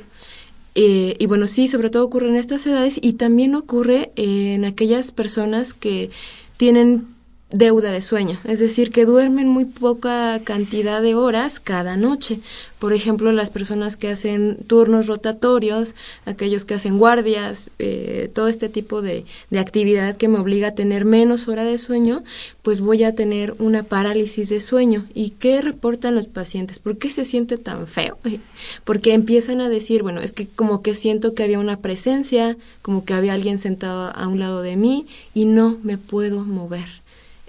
Eh, 0.80 1.16
y 1.18 1.26
bueno, 1.26 1.48
sí, 1.48 1.66
sobre 1.66 1.90
todo 1.90 2.04
ocurre 2.04 2.28
en 2.28 2.36
estas 2.36 2.64
edades 2.64 3.00
y 3.02 3.14
también 3.14 3.56
ocurre 3.56 4.12
en 4.14 4.64
aquellas 4.64 5.10
personas 5.10 5.74
que 5.74 6.10
tienen 6.56 7.17
deuda 7.50 7.90
de 7.92 8.02
sueño, 8.02 8.38
es 8.44 8.58
decir, 8.58 8.90
que 8.90 9.06
duermen 9.06 9.48
muy 9.48 9.64
poca 9.64 10.40
cantidad 10.44 11.00
de 11.00 11.14
horas 11.14 11.60
cada 11.60 11.96
noche. 11.96 12.40
Por 12.78 12.92
ejemplo, 12.92 13.32
las 13.32 13.50
personas 13.50 13.96
que 13.96 14.08
hacen 14.08 14.58
turnos 14.66 15.06
rotatorios, 15.06 15.94
aquellos 16.26 16.64
que 16.64 16.74
hacen 16.74 16.98
guardias, 16.98 17.70
eh, 17.78 18.30
todo 18.32 18.48
este 18.48 18.68
tipo 18.68 19.02
de, 19.02 19.24
de, 19.50 19.58
actividad 19.58 20.16
que 20.16 20.28
me 20.28 20.38
obliga 20.38 20.68
a 20.68 20.74
tener 20.74 21.04
menos 21.04 21.48
hora 21.48 21.64
de 21.64 21.78
sueño, 21.78 22.22
pues 22.62 22.80
voy 22.80 23.02
a 23.02 23.14
tener 23.14 23.54
una 23.58 23.82
parálisis 23.82 24.50
de 24.50 24.60
sueño. 24.60 25.06
¿Y 25.14 25.30
qué 25.30 25.60
reportan 25.60 26.14
los 26.14 26.28
pacientes? 26.28 26.78
¿Por 26.78 26.98
qué 26.98 27.10
se 27.10 27.24
siente 27.24 27.56
tan 27.56 27.86
feo? 27.86 28.18
Porque 28.84 29.14
empiezan 29.14 29.60
a 29.60 29.68
decir, 29.68 30.02
bueno, 30.02 30.20
es 30.20 30.34
que 30.34 30.46
como 30.46 30.82
que 30.82 30.94
siento 30.94 31.34
que 31.34 31.42
había 31.42 31.58
una 31.58 31.78
presencia, 31.78 32.56
como 32.82 33.04
que 33.04 33.14
había 33.14 33.32
alguien 33.32 33.58
sentado 33.58 34.12
a 34.14 34.28
un 34.28 34.38
lado 34.38 34.62
de 34.62 34.76
mí 34.76 35.06
y 35.34 35.46
no 35.46 35.78
me 35.82 35.98
puedo 35.98 36.44
mover. 36.44 36.97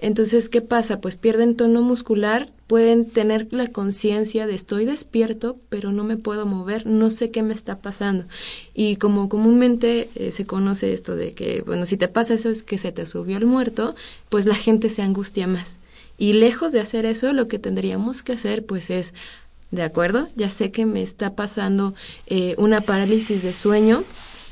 Entonces, 0.02 0.48
¿qué 0.48 0.62
pasa? 0.62 0.98
Pues 1.02 1.16
pierden 1.16 1.56
tono 1.56 1.82
muscular, 1.82 2.48
pueden 2.66 3.04
tener 3.04 3.48
la 3.50 3.66
conciencia 3.66 4.46
de 4.46 4.54
estoy 4.54 4.86
despierto, 4.86 5.58
pero 5.68 5.92
no 5.92 6.04
me 6.04 6.16
puedo 6.16 6.46
mover, 6.46 6.86
no 6.86 7.10
sé 7.10 7.30
qué 7.30 7.42
me 7.42 7.52
está 7.52 7.80
pasando. 7.80 8.24
Y 8.72 8.96
como 8.96 9.28
comúnmente 9.28 10.08
eh, 10.14 10.32
se 10.32 10.46
conoce 10.46 10.94
esto 10.94 11.16
de 11.16 11.32
que, 11.32 11.60
bueno, 11.60 11.84
si 11.84 11.98
te 11.98 12.08
pasa 12.08 12.32
eso 12.32 12.48
es 12.48 12.62
que 12.62 12.78
se 12.78 12.92
te 12.92 13.04
subió 13.04 13.36
el 13.36 13.44
muerto, 13.44 13.94
pues 14.30 14.46
la 14.46 14.54
gente 14.54 14.88
se 14.88 15.02
angustia 15.02 15.46
más. 15.46 15.80
Y 16.16 16.32
lejos 16.32 16.72
de 16.72 16.80
hacer 16.80 17.04
eso, 17.04 17.34
lo 17.34 17.46
que 17.46 17.58
tendríamos 17.58 18.22
que 18.22 18.32
hacer, 18.32 18.64
pues 18.64 18.88
es, 18.88 19.12
¿de 19.70 19.82
acuerdo? 19.82 20.30
Ya 20.34 20.48
sé 20.48 20.70
que 20.70 20.86
me 20.86 21.02
está 21.02 21.34
pasando 21.34 21.94
eh, 22.26 22.54
una 22.56 22.80
parálisis 22.80 23.42
de 23.42 23.52
sueño, 23.52 24.04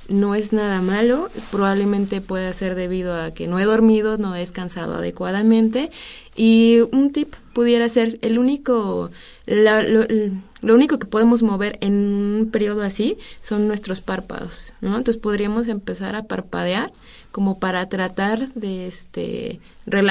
no 0.09 0.35
es 0.35 0.55
nada 0.55 0.81
malo, 0.81 1.31
probablemente 1.53 2.21
pueda 2.21 2.53
ser 2.55 2.75
debido 2.75 3.15
a 3.15 3.33
que 3.33 3.47
no 3.47 3.59
he 3.59 3.65
dormido, 3.65 4.17
no 4.17 4.35
he 4.35 4.41
descansado 4.41 4.95
adecuadamente 4.95 5.91
y 6.35 6.81
un 6.93 7.11
tip 7.13 7.35
pudiera 7.53 7.89
ser 7.89 8.19
el 8.23 8.39
único, 8.39 9.11
lo, 9.47 10.75
único 10.75 10.99
que 10.99 11.07
podemos 11.07 11.43
mover 11.43 11.79
en 11.83 11.93
un 11.93 12.51
periodo 12.51 12.83
así 12.83 13.19
son 13.43 13.69
nuestros 13.69 14.01
párpados, 14.01 14.73
¿no? 14.81 14.97
Entonces 14.97 15.21
podríamos 15.21 15.69
empezar 15.69 16.17
a 16.17 16.23
parpadear 16.23 16.91
como 17.31 17.59
para 17.59 17.87
tratar 17.89 18.49
de, 18.55 18.87
este, 18.87 19.61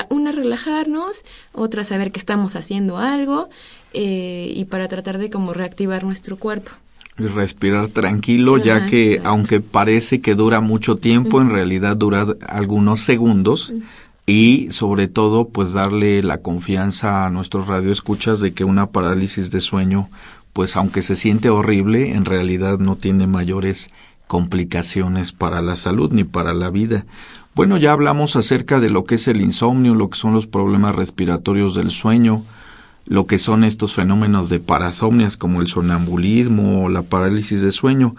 una 0.09 0.31
relajarnos, 0.31 1.23
otra 1.53 1.83
saber 1.83 2.11
que 2.11 2.19
estamos 2.19 2.55
haciendo 2.55 2.97
algo 2.97 3.49
eh, 3.93 4.51
y 4.53 4.65
para 4.65 4.87
tratar 4.87 5.17
de 5.17 5.31
como 5.31 5.53
reactivar 5.53 6.03
nuestro 6.03 6.37
cuerpo 6.37 6.71
respirar 7.17 7.87
tranquilo, 7.87 8.57
ya 8.57 8.85
que 8.85 9.21
aunque 9.23 9.59
parece 9.59 10.21
que 10.21 10.35
dura 10.35 10.61
mucho 10.61 10.95
tiempo, 10.95 11.41
en 11.41 11.49
realidad 11.49 11.97
dura 11.97 12.25
algunos 12.47 12.99
segundos. 12.99 13.73
Y 14.29 14.71
sobre 14.71 15.07
todo, 15.07 15.47
pues 15.47 15.71
darle 15.71 16.21
la 16.21 16.41
confianza 16.41 17.25
a 17.25 17.29
nuestros 17.29 17.67
radioescuchas 17.67 18.41
de 18.41 18.53
que 18.53 18.65
una 18.65 18.91
parálisis 18.91 19.51
de 19.51 19.61
sueño, 19.61 20.09
pues 20.51 20.75
aunque 20.75 21.01
se 21.01 21.15
siente 21.15 21.49
horrible, 21.49 22.13
en 22.13 22.25
realidad 22.25 22.77
no 22.77 22.97
tiene 22.97 23.25
mayores 23.25 23.87
complicaciones 24.27 25.31
para 25.31 25.61
la 25.61 25.77
salud 25.77 26.11
ni 26.11 26.25
para 26.25 26.53
la 26.53 26.69
vida. 26.69 27.05
Bueno, 27.55 27.77
ya 27.77 27.93
hablamos 27.93 28.35
acerca 28.35 28.79
de 28.79 28.89
lo 28.89 29.05
que 29.05 29.15
es 29.15 29.27
el 29.29 29.41
insomnio, 29.41 29.95
lo 29.95 30.09
que 30.09 30.17
son 30.17 30.33
los 30.33 30.45
problemas 30.45 30.95
respiratorios 30.95 31.73
del 31.73 31.89
sueño, 31.89 32.43
lo 33.07 33.25
que 33.25 33.39
son 33.39 33.63
estos 33.63 33.93
fenómenos 33.93 34.49
de 34.49 34.59
parasomnias 34.59 35.37
como 35.37 35.61
el 35.61 35.67
sonambulismo 35.67 36.85
o 36.85 36.89
la 36.89 37.03
parálisis 37.03 37.61
de 37.61 37.71
sueño. 37.71 38.15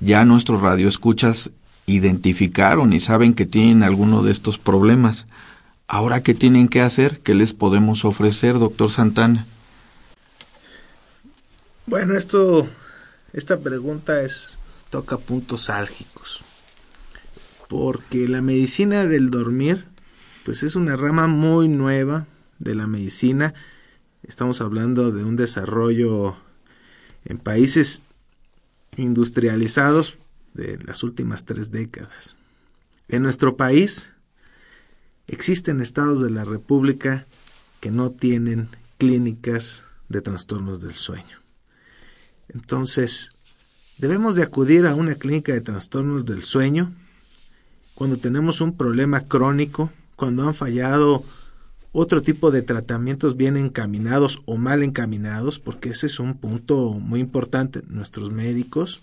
Ya 0.00 0.24
nuestros 0.24 0.62
radioescuchas 0.62 1.52
identificaron 1.86 2.92
y 2.92 3.00
saben 3.00 3.34
que 3.34 3.46
tienen 3.46 3.82
alguno 3.82 4.22
de 4.22 4.30
estos 4.30 4.58
problemas. 4.58 5.26
Ahora, 5.86 6.22
¿qué 6.22 6.34
tienen 6.34 6.68
que 6.68 6.80
hacer? 6.80 7.20
¿Qué 7.20 7.34
les 7.34 7.52
podemos 7.52 8.04
ofrecer, 8.04 8.58
doctor 8.58 8.90
Santana? 8.90 9.46
Bueno, 11.86 12.14
esto, 12.14 12.66
esta 13.32 13.60
pregunta 13.60 14.22
es, 14.22 14.58
toca 14.90 15.18
puntos 15.18 15.70
álgicos, 15.70 16.42
porque 17.68 18.26
la 18.26 18.42
medicina 18.42 19.06
del 19.06 19.30
dormir, 19.30 19.84
pues 20.44 20.64
es 20.64 20.74
una 20.74 20.96
rama 20.96 21.28
muy 21.28 21.68
nueva 21.68 22.26
de 22.58 22.74
la 22.74 22.88
medicina, 22.88 23.54
Estamos 24.26 24.60
hablando 24.60 25.12
de 25.12 25.22
un 25.22 25.36
desarrollo 25.36 26.36
en 27.24 27.38
países 27.38 28.02
industrializados 28.96 30.18
de 30.52 30.78
las 30.84 31.04
últimas 31.04 31.44
tres 31.44 31.70
décadas. 31.70 32.36
En 33.08 33.22
nuestro 33.22 33.56
país 33.56 34.12
existen 35.28 35.80
estados 35.80 36.20
de 36.20 36.30
la 36.30 36.44
República 36.44 37.26
que 37.80 37.92
no 37.92 38.10
tienen 38.10 38.68
clínicas 38.98 39.84
de 40.08 40.20
trastornos 40.22 40.80
del 40.80 40.94
sueño. 40.94 41.40
Entonces, 42.48 43.30
debemos 43.98 44.34
de 44.34 44.42
acudir 44.42 44.86
a 44.86 44.96
una 44.96 45.14
clínica 45.14 45.52
de 45.52 45.60
trastornos 45.60 46.26
del 46.26 46.42
sueño 46.42 46.92
cuando 47.94 48.16
tenemos 48.16 48.60
un 48.60 48.76
problema 48.76 49.20
crónico, 49.20 49.92
cuando 50.16 50.48
han 50.48 50.54
fallado 50.54 51.24
otro 51.98 52.20
tipo 52.20 52.50
de 52.50 52.60
tratamientos 52.60 53.38
bien 53.38 53.56
encaminados 53.56 54.42
o 54.44 54.58
mal 54.58 54.82
encaminados, 54.82 55.58
porque 55.58 55.88
ese 55.88 56.06
es 56.06 56.20
un 56.20 56.36
punto 56.36 56.92
muy 56.92 57.20
importante. 57.20 57.80
Nuestros 57.88 58.30
médicos, 58.30 59.00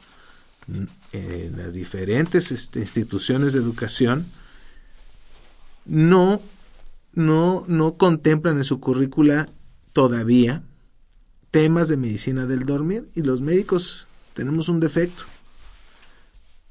en 0.67 0.87
eh, 1.11 1.51
las 1.57 1.73
diferentes 1.73 2.51
este, 2.51 2.81
instituciones 2.81 3.53
de 3.53 3.59
educación, 3.59 4.23
no, 5.85 6.39
no, 7.13 7.65
no 7.67 7.95
contemplan 7.97 8.57
en 8.57 8.63
su 8.63 8.79
currícula 8.79 9.49
todavía 9.93 10.61
temas 11.49 11.87
de 11.87 11.97
medicina 11.97 12.45
del 12.45 12.63
dormir 12.63 13.09
y 13.15 13.23
los 13.23 13.41
médicos 13.41 14.05
tenemos 14.35 14.69
un 14.69 14.79
defecto 14.79 15.23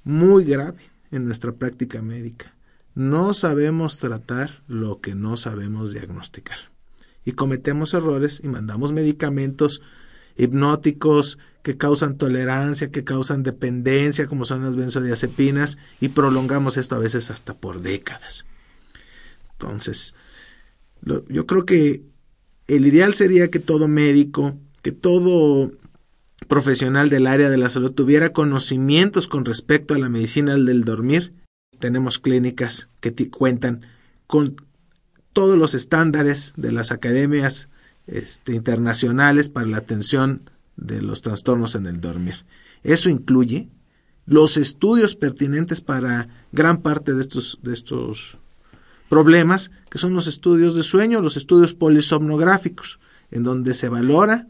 muy 0.05 0.45
grave 0.45 0.79
en 1.11 1.25
nuestra 1.25 1.51
práctica 1.51 2.01
médica. 2.01 2.52
No 2.95 3.35
sabemos 3.35 3.99
tratar 3.99 4.63
lo 4.69 5.01
que 5.01 5.15
no 5.15 5.37
sabemos 5.37 5.93
diagnosticar. 5.93 6.59
Y 7.25 7.33
cometemos 7.33 7.95
errores 7.95 8.41
y 8.43 8.49
mandamos 8.49 8.93
medicamentos 8.93 9.81
hipnóticos 10.37 11.39
que 11.63 11.77
causan 11.77 12.19
tolerancia, 12.19 12.91
que 12.91 13.05
causan 13.05 13.43
dependencia, 13.43 14.27
como 14.27 14.45
son 14.45 14.65
las 14.65 14.77
benzodiazepinas, 14.77 15.79
y 16.01 16.09
prolongamos 16.09 16.77
esto 16.77 16.97
a 16.97 16.99
veces 16.99 17.31
hasta 17.31 17.55
por 17.55 17.83
décadas. 17.83 18.45
Entonces, 19.53 20.15
yo 21.03 21.47
creo 21.47 21.65
que 21.65 22.03
el 22.67 22.87
ideal 22.87 23.15
sería 23.15 23.51
que 23.51 23.59
todo 23.59 23.89
médico, 23.89 24.57
que 24.83 24.93
todo 24.93 25.71
profesional 26.49 27.09
del 27.09 27.27
área 27.27 27.49
de 27.51 27.57
la 27.57 27.71
salud 27.71 27.93
tuviera 27.93 28.33
conocimientos 28.33 29.29
con 29.29 29.45
respecto 29.45 29.95
a 29.95 29.99
la 29.99 30.09
medicina 30.09 30.55
del 30.57 30.85
dormir. 30.85 31.33
Tenemos 31.83 32.21
clínicas 32.21 32.89
que 33.01 33.13
cuentan 33.29 33.81
con 34.29 34.55
todos 35.33 35.59
los 35.59 35.75
estándares 35.75 36.53
de 36.57 36.71
las 36.71 36.93
academias 36.93 37.69
este, 38.07 38.55
internacionales 38.55 39.49
para 39.49 39.67
la 39.67 39.79
atención 39.79 40.49
de 40.77 41.03
los 41.03 41.23
trastornos 41.23 41.75
en 41.75 41.87
el 41.87 42.01
dormir. 42.01 42.45
Eso 42.85 43.09
incluye 43.09 43.69
los 44.27 44.59
estudios 44.59 45.17
pertinentes 45.17 45.81
para 45.81 46.29
gran 46.53 46.83
parte 46.83 47.15
de 47.15 47.21
estos, 47.21 47.59
de 47.65 47.73
estos 47.73 48.39
problemas, 49.09 49.73
que 49.91 49.99
son 49.99 50.15
los 50.15 50.29
estudios 50.29 50.77
de 50.77 50.85
sueño, 50.85 51.21
los 51.21 51.37
estudios 51.37 51.75
polisomnográficos, 51.75 53.01
en 53.33 53.43
donde 53.43 53.75
se 53.75 53.89
valora 53.89 54.47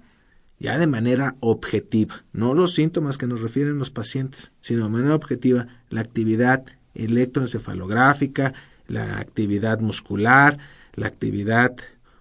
ya 0.58 0.76
de 0.76 0.86
manera 0.86 1.36
objetiva, 1.40 2.26
no 2.34 2.52
los 2.52 2.74
síntomas 2.74 3.16
que 3.16 3.26
nos 3.26 3.40
refieren 3.40 3.78
los 3.78 3.88
pacientes, 3.88 4.52
sino 4.60 4.84
de 4.84 4.90
manera 4.90 5.14
objetiva 5.14 5.68
la 5.88 6.02
actividad 6.02 6.66
electroencefalográfica, 6.94 8.54
la 8.88 9.18
actividad 9.18 9.80
muscular, 9.80 10.58
la 10.94 11.06
actividad 11.06 11.74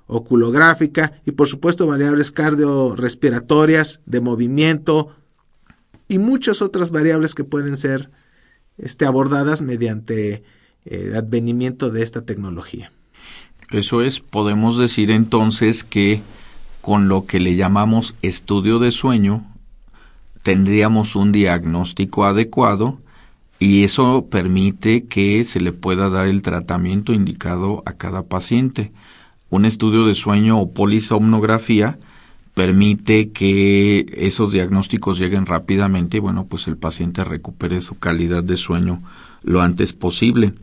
oculográfica 0.07 1.13
y 1.25 1.31
por 1.31 1.47
supuesto 1.47 1.87
variables 1.87 2.31
cardiorrespiratorias, 2.31 4.01
de 4.05 4.21
movimiento 4.21 5.15
y 6.07 6.19
muchas 6.19 6.61
otras 6.61 6.91
variables 6.91 7.33
que 7.33 7.43
pueden 7.43 7.77
ser 7.77 8.09
este, 8.77 9.05
abordadas 9.05 9.61
mediante 9.61 10.43
el 10.85 11.15
advenimiento 11.15 11.89
de 11.89 12.03
esta 12.03 12.23
tecnología. 12.23 12.91
Eso 13.71 14.01
es, 14.01 14.19
podemos 14.19 14.77
decir 14.77 15.11
entonces 15.11 15.85
que 15.85 16.21
con 16.81 17.07
lo 17.07 17.25
que 17.25 17.39
le 17.39 17.55
llamamos 17.55 18.15
estudio 18.21 18.79
de 18.79 18.91
sueño 18.91 19.45
tendríamos 20.43 21.15
un 21.15 21.31
diagnóstico 21.31 22.25
adecuado 22.25 22.99
y 23.61 23.83
eso 23.83 24.25
permite 24.31 25.05
que 25.05 25.43
se 25.43 25.61
le 25.61 25.71
pueda 25.71 26.09
dar 26.09 26.25
el 26.25 26.41
tratamiento 26.41 27.13
indicado 27.13 27.83
a 27.85 27.93
cada 27.93 28.23
paciente. 28.23 28.91
Un 29.51 29.65
estudio 29.65 30.03
de 30.03 30.15
sueño 30.15 30.59
o 30.59 30.71
polisomnografía 30.73 31.99
permite 32.55 33.29
que 33.29 34.07
esos 34.17 34.51
diagnósticos 34.51 35.19
lleguen 35.19 35.45
rápidamente 35.45 36.17
y 36.17 36.19
bueno, 36.19 36.47
pues 36.47 36.67
el 36.67 36.75
paciente 36.75 37.23
recupere 37.23 37.81
su 37.81 37.99
calidad 37.99 38.43
de 38.43 38.57
sueño 38.57 39.03
lo 39.43 39.61
antes 39.61 39.93
posible. 39.93 40.55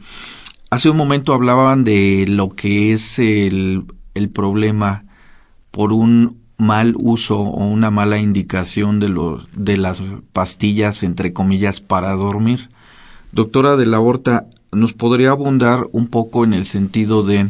Hace 0.68 0.90
un 0.90 0.96
momento 0.96 1.32
hablaban 1.32 1.84
de 1.84 2.24
lo 2.28 2.48
que 2.48 2.92
es 2.92 3.20
el, 3.20 3.84
el 4.14 4.28
problema 4.28 5.04
por 5.70 5.92
un 5.92 6.38
mal 6.56 6.94
uso 6.98 7.38
o 7.38 7.64
una 7.68 7.92
mala 7.92 8.18
indicación 8.18 8.98
de, 8.98 9.08
los, 9.08 9.46
de 9.54 9.76
las 9.76 10.02
pastillas, 10.32 11.04
entre 11.04 11.32
comillas, 11.32 11.80
para 11.80 12.12
dormir. 12.16 12.70
Doctora 13.32 13.76
de 13.76 13.86
la 13.86 14.00
Horta, 14.00 14.46
¿nos 14.72 14.92
podría 14.92 15.30
abundar 15.30 15.86
un 15.92 16.08
poco 16.08 16.44
en 16.44 16.54
el 16.54 16.64
sentido 16.64 17.22
de 17.22 17.48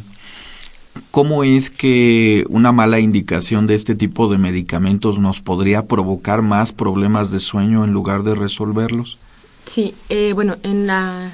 cómo 1.10 1.44
es 1.44 1.70
que 1.70 2.44
una 2.48 2.72
mala 2.72 2.98
indicación 3.00 3.66
de 3.66 3.74
este 3.74 3.94
tipo 3.94 4.28
de 4.28 4.38
medicamentos 4.38 5.18
nos 5.18 5.40
podría 5.40 5.86
provocar 5.86 6.42
más 6.42 6.72
problemas 6.72 7.30
de 7.30 7.40
sueño 7.40 7.84
en 7.84 7.92
lugar 7.92 8.24
de 8.24 8.34
resolverlos? 8.34 9.18
Sí, 9.66 9.94
eh, 10.08 10.32
bueno, 10.34 10.56
en 10.62 10.86
la 10.86 11.30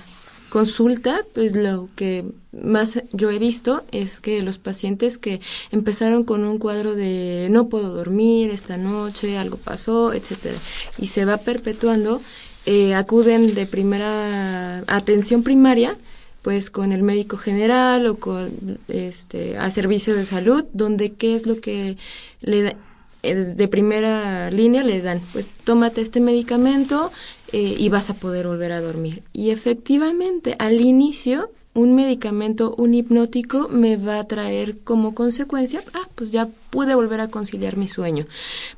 consulta, 0.55 1.23
pues 1.35 1.57
lo 1.57 1.89
que 1.97 2.25
más 2.53 3.03
yo 3.13 3.31
he 3.31 3.41
visto 3.41 3.83
es 3.91 4.21
que 4.21 4.41
los 4.43 4.59
pacientes 4.59 5.19
que 5.19 5.41
empezaron 5.73 6.23
con 6.23 6.45
un 6.45 6.59
cuadro 6.59 6.95
de 6.95 7.49
no 7.51 7.69
puedo 7.69 7.93
dormir 7.93 8.51
esta 8.51 8.77
noche, 8.77 9.37
algo 9.37 9.57
pasó, 9.57 10.13
etcétera, 10.13 10.59
y 10.99 11.09
se 11.09 11.25
va 11.25 11.39
perpetuando, 11.39 12.21
eh, 12.67 12.95
acuden 12.95 13.55
de 13.55 13.67
primera 13.67 14.79
atención 14.87 15.43
primaria 15.43 15.97
pues 16.43 16.71
con 16.71 16.93
el 16.93 17.03
médico 17.03 17.39
general 17.39 18.07
o 18.07 18.17
con 18.17 18.79
este 18.89 19.57
a 19.57 19.71
servicio 19.71 20.15
de 20.15 20.25
salud 20.25 20.65
donde 20.73 21.13
qué 21.13 21.35
es 21.35 21.47
lo 21.47 21.61
que 21.61 21.97
le 22.41 22.77
eh, 23.23 23.35
de 23.35 23.69
primera 23.69 24.51
línea 24.51 24.83
le 24.83 25.01
dan 25.01 25.21
pues 25.33 25.49
tómate 25.65 26.03
este 26.03 26.21
medicamento 26.21 27.11
eh, 27.53 27.77
y 27.79 27.89
vas 27.89 28.11
a 28.11 28.15
poder 28.15 28.49
volver 28.49 28.73
a 28.73 28.81
dormir. 28.81 29.23
Y 29.33 29.51
efectivamente, 29.51 30.57
al 30.59 30.81
inicio, 30.81 31.51
un 31.75 31.97
medicamento, 31.97 32.75
un 32.79 32.95
hipnótico, 32.95 33.69
me 33.69 33.97
va 33.97 34.21
a 34.21 34.29
traer 34.29 34.79
como 34.79 35.15
consecuencia, 35.15 35.83
ah, 35.93 36.09
pues 36.15 36.31
ya 36.31 36.49
pude 36.71 36.95
volver 36.95 37.21
a 37.21 37.29
conciliar 37.29 37.77
mi 37.77 37.89
sueño. 37.89 38.27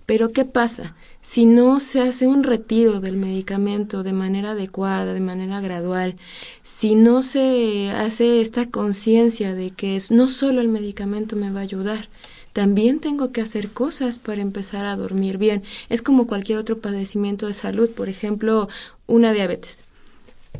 Pero 0.06 0.32
¿qué 0.32 0.46
pasa? 0.46 0.96
Si 1.20 1.44
no 1.44 1.78
se 1.80 2.00
hace 2.00 2.26
un 2.26 2.42
retiro 2.42 3.00
del 3.00 3.18
medicamento 3.18 4.02
de 4.02 4.14
manera 4.14 4.52
adecuada, 4.52 5.12
de 5.12 5.20
manera 5.20 5.60
gradual, 5.60 6.16
si 6.62 6.94
no 6.94 7.22
se 7.22 7.90
hace 7.90 8.40
esta 8.40 8.70
conciencia 8.70 9.54
de 9.54 9.72
que 9.72 9.96
es, 9.96 10.10
no 10.10 10.28
solo 10.28 10.62
el 10.62 10.68
medicamento 10.68 11.36
me 11.36 11.50
va 11.50 11.60
a 11.60 11.64
ayudar, 11.64 12.08
también 12.54 13.00
tengo 13.00 13.32
que 13.32 13.42
hacer 13.42 13.68
cosas 13.70 14.18
para 14.18 14.40
empezar 14.40 14.86
a 14.86 14.96
dormir 14.96 15.36
bien. 15.36 15.62
Es 15.90 16.00
como 16.00 16.26
cualquier 16.26 16.58
otro 16.58 16.78
padecimiento 16.78 17.46
de 17.46 17.52
salud, 17.52 17.90
por 17.90 18.08
ejemplo, 18.08 18.68
una 19.06 19.34
diabetes 19.34 19.85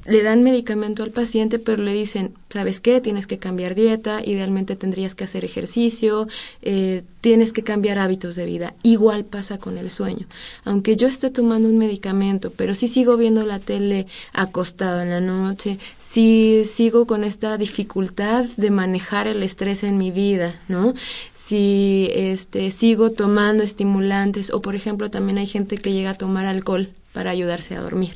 le 0.07 0.22
dan 0.22 0.42
medicamento 0.42 1.02
al 1.02 1.11
paciente, 1.11 1.59
pero 1.59 1.82
le 1.82 1.92
dicen, 1.92 2.34
¿sabes 2.50 2.80
qué? 2.80 3.00
Tienes 3.00 3.26
que 3.26 3.38
cambiar 3.38 3.74
dieta, 3.74 4.22
idealmente 4.24 4.76
tendrías 4.76 5.14
que 5.14 5.24
hacer 5.24 5.44
ejercicio, 5.44 6.28
eh, 6.62 7.02
tienes 7.20 7.52
que 7.52 7.62
cambiar 7.62 7.98
hábitos 7.98 8.36
de 8.36 8.44
vida. 8.44 8.74
Igual 8.82 9.24
pasa 9.24 9.59
con 9.59 9.78
el 9.78 9.90
sueño. 9.90 10.26
Aunque 10.64 10.96
yo 10.96 11.09
esté 11.09 11.30
tomando 11.30 11.68
un 11.68 11.78
medicamento, 11.78 12.52
pero 12.54 12.74
si 12.74 12.88
sigo 12.88 13.16
viendo 13.16 13.44
la 13.44 13.59
tele 13.59 14.07
acostado 14.32 15.02
en 15.02 15.11
la 15.11 15.20
noche, 15.20 15.78
si 15.98 16.62
sigo 16.64 17.07
con 17.07 17.24
esta 17.24 17.59
dificultad 17.59 18.44
de 18.57 18.70
manejar 18.70 19.26
el 19.26 19.42
estrés 19.42 19.82
en 19.82 19.98
mi 19.98 20.11
vida, 20.11 20.61
¿no? 20.68 20.94
Si 21.34 22.09
este, 22.12 22.70
sigo 22.70 23.11
tomando 23.11 23.62
estimulantes 23.62 24.50
o, 24.50 24.62
por 24.62 24.74
ejemplo, 24.74 25.11
también 25.11 25.38
hay 25.38 25.46
gente 25.46 25.78
que 25.78 25.92
llega 25.92 26.11
a 26.11 26.18
tomar 26.18 26.46
alcohol 26.46 26.90
para 27.16 27.30
ayudarse 27.30 27.74
a 27.74 27.80
dormir. 27.80 28.14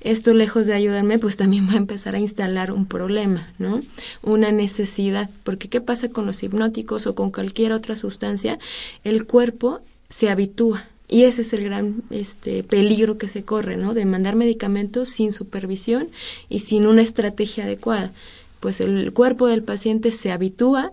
Esto 0.00 0.34
lejos 0.34 0.66
de 0.66 0.74
ayudarme, 0.74 1.20
pues 1.20 1.36
también 1.36 1.68
va 1.68 1.74
a 1.74 1.76
empezar 1.76 2.16
a 2.16 2.18
instalar 2.18 2.72
un 2.72 2.84
problema, 2.84 3.48
¿no? 3.60 3.80
Una 4.22 4.50
necesidad, 4.50 5.30
porque 5.44 5.68
¿qué 5.68 5.80
pasa 5.80 6.08
con 6.08 6.26
los 6.26 6.42
hipnóticos 6.42 7.06
o 7.06 7.14
con 7.14 7.30
cualquier 7.30 7.70
otra 7.70 7.94
sustancia? 7.94 8.58
El 9.04 9.24
cuerpo 9.24 9.82
se 10.08 10.30
habitúa 10.30 10.84
y 11.06 11.22
ese 11.22 11.42
es 11.42 11.52
el 11.52 11.62
gran 11.62 12.02
este, 12.10 12.64
peligro 12.64 13.18
que 13.18 13.28
se 13.28 13.44
corre, 13.44 13.76
¿no? 13.76 13.94
De 13.94 14.04
mandar 14.04 14.34
medicamentos 14.34 15.10
sin 15.10 15.32
supervisión 15.32 16.08
y 16.48 16.58
sin 16.58 16.88
una 16.88 17.02
estrategia 17.02 17.66
adecuada. 17.66 18.10
Pues 18.58 18.80
el 18.80 19.12
cuerpo 19.12 19.46
del 19.46 19.62
paciente 19.62 20.10
se 20.10 20.32
habitúa 20.32 20.92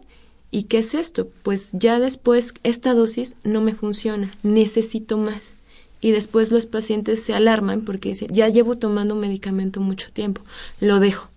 ¿Y 0.49 0.63
qué 0.63 0.77
es 0.77 0.93
esto? 0.93 1.27
Pues 1.43 1.71
ya 1.73 1.99
después 1.99 2.53
esta 2.63 2.93
dosis 2.93 3.35
no 3.43 3.59
me 3.59 3.75
funciona, 3.75 4.31
necesito 4.43 5.17
más 5.17 5.56
y 6.01 6.11
después 6.11 6.51
los 6.51 6.65
pacientes 6.65 7.23
se 7.23 7.33
alarman 7.33 7.81
porque 7.81 8.09
dicen, 8.09 8.31
ya 8.31 8.49
llevo 8.49 8.77
tomando 8.77 9.15
un 9.15 9.21
medicamento 9.21 9.81
mucho 9.81 10.11
tiempo, 10.11 10.41
lo 10.79 10.99
dejo. 10.99 11.29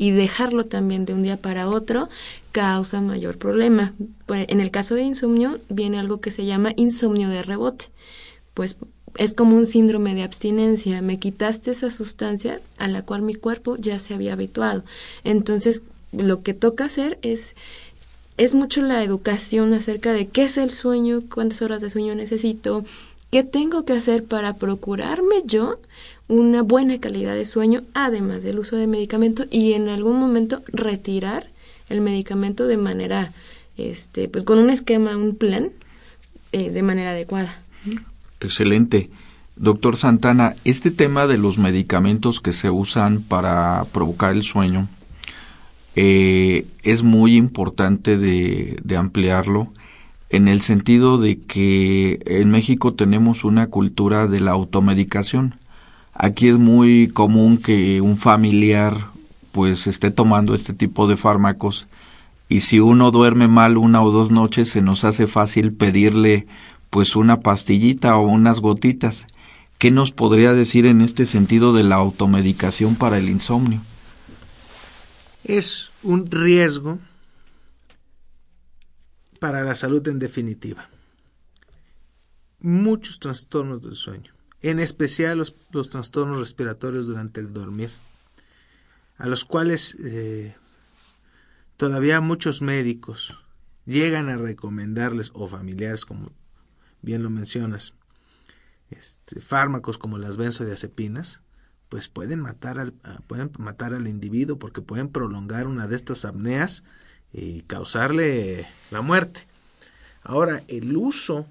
Y 0.00 0.12
dejarlo 0.12 0.64
también 0.64 1.04
de 1.06 1.12
un 1.12 1.24
día 1.24 1.36
para 1.38 1.68
otro 1.68 2.08
causa 2.52 3.00
mayor 3.00 3.36
problema. 3.36 3.94
Pues, 4.26 4.46
en 4.48 4.60
el 4.60 4.70
caso 4.70 4.94
de 4.94 5.02
insomnio 5.02 5.58
viene 5.68 5.98
algo 5.98 6.20
que 6.20 6.30
se 6.30 6.46
llama 6.46 6.72
insomnio 6.76 7.28
de 7.28 7.42
rebote. 7.42 7.86
Pues 8.54 8.76
es 9.16 9.34
como 9.34 9.56
un 9.56 9.66
síndrome 9.66 10.14
de 10.14 10.22
abstinencia. 10.22 11.02
Me 11.02 11.18
quitaste 11.18 11.72
esa 11.72 11.90
sustancia 11.90 12.60
a 12.76 12.86
la 12.86 13.02
cual 13.02 13.22
mi 13.22 13.34
cuerpo 13.34 13.76
ya 13.76 13.98
se 13.98 14.14
había 14.14 14.34
habituado. 14.34 14.84
Entonces, 15.24 15.82
lo 16.12 16.42
que 16.42 16.54
toca 16.54 16.84
hacer 16.84 17.18
es 17.22 17.56
es 18.38 18.54
mucho 18.54 18.82
la 18.82 19.02
educación 19.02 19.74
acerca 19.74 20.12
de 20.12 20.28
qué 20.28 20.44
es 20.44 20.58
el 20.58 20.70
sueño, 20.70 21.24
cuántas 21.28 21.60
horas 21.60 21.82
de 21.82 21.90
sueño 21.90 22.14
necesito, 22.14 22.84
qué 23.30 23.44
tengo 23.44 23.84
que 23.84 23.92
hacer 23.92 24.24
para 24.24 24.54
procurarme 24.54 25.36
yo 25.44 25.78
una 26.28 26.62
buena 26.62 27.00
calidad 27.00 27.34
de 27.34 27.44
sueño, 27.44 27.82
además 27.94 28.42
del 28.42 28.58
uso 28.58 28.76
de 28.76 28.86
medicamento 28.86 29.46
y 29.50 29.72
en 29.72 29.88
algún 29.88 30.18
momento 30.18 30.62
retirar 30.68 31.48
el 31.88 32.00
medicamento 32.00 32.66
de 32.66 32.76
manera, 32.76 33.32
este, 33.76 34.28
pues 34.28 34.44
con 34.44 34.58
un 34.58 34.70
esquema, 34.70 35.16
un 35.16 35.36
plan 35.36 35.70
eh, 36.52 36.70
de 36.70 36.82
manera 36.82 37.10
adecuada. 37.10 37.62
Excelente. 38.40 39.10
Doctor 39.56 39.96
Santana, 39.96 40.54
este 40.64 40.90
tema 40.90 41.26
de 41.26 41.38
los 41.38 41.58
medicamentos 41.58 42.40
que 42.40 42.52
se 42.52 42.70
usan 42.70 43.22
para 43.22 43.86
provocar 43.92 44.32
el 44.32 44.42
sueño 44.44 44.88
eh, 45.96 46.64
es 46.84 47.02
muy 47.02 47.36
importante 47.36 48.18
de, 48.18 48.78
de 48.84 48.96
ampliarlo 48.96 49.72
en 50.30 50.48
el 50.48 50.60
sentido 50.60 51.18
de 51.18 51.40
que 51.40 52.20
en 52.26 52.50
México 52.50 52.94
tenemos 52.94 53.44
una 53.44 53.68
cultura 53.68 54.26
de 54.26 54.40
la 54.40 54.52
automedicación. 54.52 55.54
Aquí 56.12 56.48
es 56.48 56.58
muy 56.58 57.08
común 57.08 57.58
que 57.58 58.00
un 58.00 58.18
familiar 58.18 58.94
pues 59.52 59.86
esté 59.86 60.10
tomando 60.10 60.54
este 60.54 60.74
tipo 60.74 61.08
de 61.08 61.16
fármacos 61.16 61.88
y 62.48 62.60
si 62.60 62.80
uno 62.80 63.10
duerme 63.10 63.48
mal 63.48 63.76
una 63.76 64.02
o 64.02 64.10
dos 64.10 64.30
noches 64.30 64.68
se 64.68 64.82
nos 64.82 65.04
hace 65.04 65.26
fácil 65.26 65.72
pedirle 65.72 66.46
pues 66.90 67.16
una 67.16 67.40
pastillita 67.40 68.16
o 68.16 68.26
unas 68.26 68.60
gotitas. 68.60 69.26
¿Qué 69.78 69.90
nos 69.92 70.10
podría 70.10 70.52
decir 70.52 70.86
en 70.86 71.00
este 71.00 71.24
sentido 71.24 71.72
de 71.72 71.84
la 71.84 71.96
automedicación 71.96 72.96
para 72.96 73.18
el 73.18 73.28
insomnio? 73.28 73.80
Es 75.44 75.90
un 76.02 76.28
riesgo 76.30 76.98
para 79.38 79.62
la 79.62 79.74
salud 79.74 80.06
en 80.08 80.18
definitiva. 80.18 80.88
Muchos 82.60 83.18
trastornos 83.20 83.82
del 83.82 83.94
sueño, 83.94 84.32
en 84.62 84.80
especial 84.80 85.38
los, 85.38 85.54
los 85.70 85.90
trastornos 85.90 86.38
respiratorios 86.38 87.06
durante 87.06 87.40
el 87.40 87.52
dormir, 87.52 87.90
a 89.16 89.28
los 89.28 89.44
cuales 89.44 89.96
eh, 90.00 90.56
todavía 91.76 92.20
muchos 92.20 92.62
médicos 92.62 93.36
llegan 93.84 94.28
a 94.28 94.36
recomendarles, 94.36 95.30
o 95.34 95.46
familiares, 95.46 96.04
como 96.04 96.32
bien 97.00 97.22
lo 97.22 97.30
mencionas, 97.30 97.94
este, 98.90 99.40
fármacos 99.40 99.98
como 99.98 100.18
las 100.18 100.36
benzodiazepinas, 100.36 101.42
pues 101.88 102.08
pueden 102.08 102.40
matar, 102.40 102.78
al, 102.78 102.92
pueden 103.26 103.50
matar 103.58 103.94
al 103.94 104.08
individuo 104.08 104.58
porque 104.58 104.82
pueden 104.82 105.08
prolongar 105.08 105.66
una 105.66 105.88
de 105.88 105.96
estas 105.96 106.24
apneas 106.24 106.84
y 107.32 107.62
causarle 107.62 108.66
la 108.90 109.00
muerte. 109.00 109.46
Ahora, 110.22 110.62
el 110.68 110.96
uso, 110.96 111.46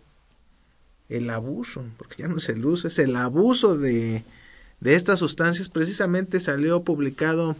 el 1.09 1.29
abuso, 1.29 1.83
porque 1.97 2.23
ya 2.23 2.27
no 2.27 2.37
es 2.37 2.49
el 2.49 2.65
uso, 2.65 2.87
es 2.87 2.99
el 2.99 3.15
abuso 3.15 3.77
de, 3.77 4.23
de 4.79 4.95
estas 4.95 5.19
sustancias, 5.19 5.69
precisamente 5.69 6.39
salió 6.39 6.83
publicado 6.83 7.55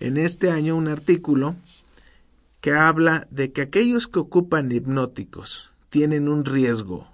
en 0.00 0.16
este 0.16 0.50
año 0.50 0.76
un 0.76 0.88
artículo 0.88 1.54
que 2.60 2.72
habla 2.72 3.26
de 3.30 3.52
que 3.52 3.62
aquellos 3.62 4.06
que 4.06 4.20
ocupan 4.20 4.70
hipnóticos 4.70 5.72
tienen 5.90 6.28
un 6.28 6.44
riesgo 6.44 7.08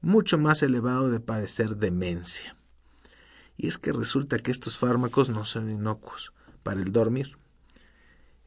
mucho 0.00 0.38
más 0.38 0.62
elevado 0.62 1.10
de 1.10 1.20
padecer 1.20 1.76
demencia. 1.76 2.56
Y 3.56 3.66
es 3.66 3.78
que 3.78 3.92
resulta 3.92 4.38
que 4.38 4.50
estos 4.50 4.76
fármacos 4.76 5.28
no 5.28 5.44
son 5.44 5.70
inocuos 5.70 6.32
para 6.62 6.80
el 6.80 6.92
dormir. 6.92 7.36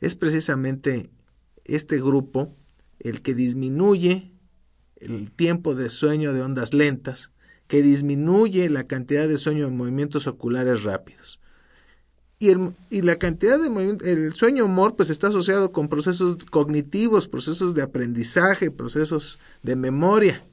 Es 0.01 0.15
precisamente 0.15 1.09
este 1.65 1.97
grupo 1.97 2.55
el 2.99 3.21
que 3.21 3.33
disminuye 3.33 4.31
el 4.97 5.31
tiempo 5.31 5.75
de 5.75 5.89
sueño 5.89 6.33
de 6.33 6.41
ondas 6.41 6.73
lentas, 6.73 7.31
que 7.67 7.81
disminuye 7.81 8.69
la 8.69 8.85
cantidad 8.85 9.27
de 9.27 9.37
sueño 9.37 9.67
en 9.67 9.77
movimientos 9.77 10.27
oculares 10.27 10.83
rápidos. 10.83 11.39
Y, 12.39 12.49
el, 12.49 12.73
y 12.89 13.01
la 13.01 13.17
cantidad 13.17 13.59
de 13.59 13.97
el 14.05 14.33
sueño 14.33 14.65
humor 14.65 14.95
pues 14.95 15.09
está 15.09 15.27
asociado 15.27 15.71
con 15.71 15.89
procesos 15.89 16.45
cognitivos, 16.45 17.27
procesos 17.27 17.75
de 17.75 17.81
aprendizaje, 17.81 18.71
procesos 18.71 19.39
de 19.61 19.75
memoria. 19.75 20.43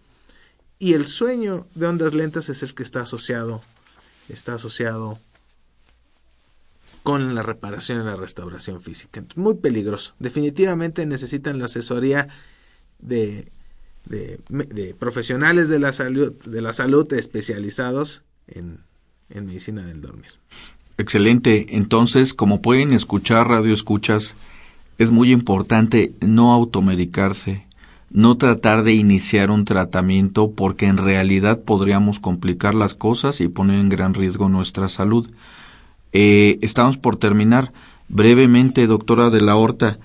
Y 0.78 0.92
el 0.92 1.06
sueño 1.06 1.66
de 1.74 1.86
ondas 1.86 2.12
lentas 2.12 2.48
es 2.48 2.62
el 2.62 2.74
que 2.74 2.82
está 2.82 3.02
asociado, 3.02 3.62
está 4.28 4.54
asociado 4.54 5.18
con 7.06 7.36
la 7.36 7.42
reparación 7.44 8.00
y 8.00 8.04
la 8.04 8.16
restauración 8.16 8.82
física. 8.82 9.22
Muy 9.36 9.54
peligroso. 9.54 10.14
Definitivamente 10.18 11.06
necesitan 11.06 11.60
la 11.60 11.66
asesoría 11.66 12.26
de, 12.98 13.46
de, 14.06 14.96
profesionales 14.98 15.68
de 15.68 15.78
la 15.78 15.92
salud, 15.92 16.32
de 16.44 16.60
la 16.60 16.72
salud 16.72 17.12
especializados 17.12 18.24
en, 18.48 18.80
en 19.30 19.46
medicina 19.46 19.84
del 19.84 20.00
dormir. 20.00 20.32
Excelente. 20.98 21.76
Entonces, 21.76 22.34
como 22.34 22.60
pueden 22.60 22.92
escuchar, 22.92 23.46
radio 23.46 23.72
escuchas, 23.72 24.34
es 24.98 25.12
muy 25.12 25.30
importante 25.30 26.12
no 26.20 26.52
automedicarse, 26.52 27.66
no 28.10 28.36
tratar 28.36 28.82
de 28.82 28.94
iniciar 28.94 29.52
un 29.52 29.64
tratamiento 29.64 30.50
porque 30.50 30.86
en 30.86 30.96
realidad 30.96 31.60
podríamos 31.60 32.18
complicar 32.18 32.74
las 32.74 32.96
cosas 32.96 33.40
y 33.40 33.46
poner 33.46 33.78
en 33.78 33.90
gran 33.90 34.12
riesgo 34.12 34.48
nuestra 34.48 34.88
salud. 34.88 35.30
Eh, 36.18 36.58
estamos 36.62 36.96
por 36.96 37.18
terminar. 37.18 37.74
Brevemente, 38.08 38.86
doctora 38.86 39.28
de 39.28 39.42
la 39.42 39.54
Horta, 39.54 39.98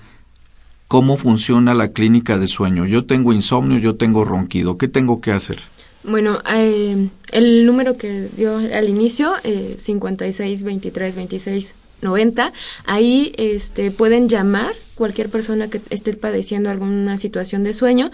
¿cómo 0.86 1.16
funciona 1.16 1.72
la 1.72 1.92
clínica 1.92 2.36
de 2.36 2.48
sueño? 2.48 2.84
Yo 2.84 3.06
tengo 3.06 3.32
insomnio, 3.32 3.78
yo 3.78 3.94
tengo 3.94 4.26
ronquido. 4.26 4.76
¿Qué 4.76 4.88
tengo 4.88 5.22
que 5.22 5.32
hacer? 5.32 5.60
Bueno, 6.04 6.40
eh, 6.52 7.08
el 7.30 7.64
número 7.64 7.96
que 7.96 8.28
dio 8.36 8.58
al 8.58 8.90
inicio, 8.90 9.32
eh, 9.42 9.76
56 9.78 10.64
23 10.64 11.16
26 11.16 11.74
90, 12.02 12.52
ahí 12.84 13.32
este, 13.38 13.90
pueden 13.90 14.28
llamar 14.28 14.72
cualquier 14.96 15.30
persona 15.30 15.70
que 15.70 15.80
esté 15.88 16.12
padeciendo 16.12 16.68
alguna 16.68 17.16
situación 17.16 17.64
de 17.64 17.72
sueño 17.72 18.10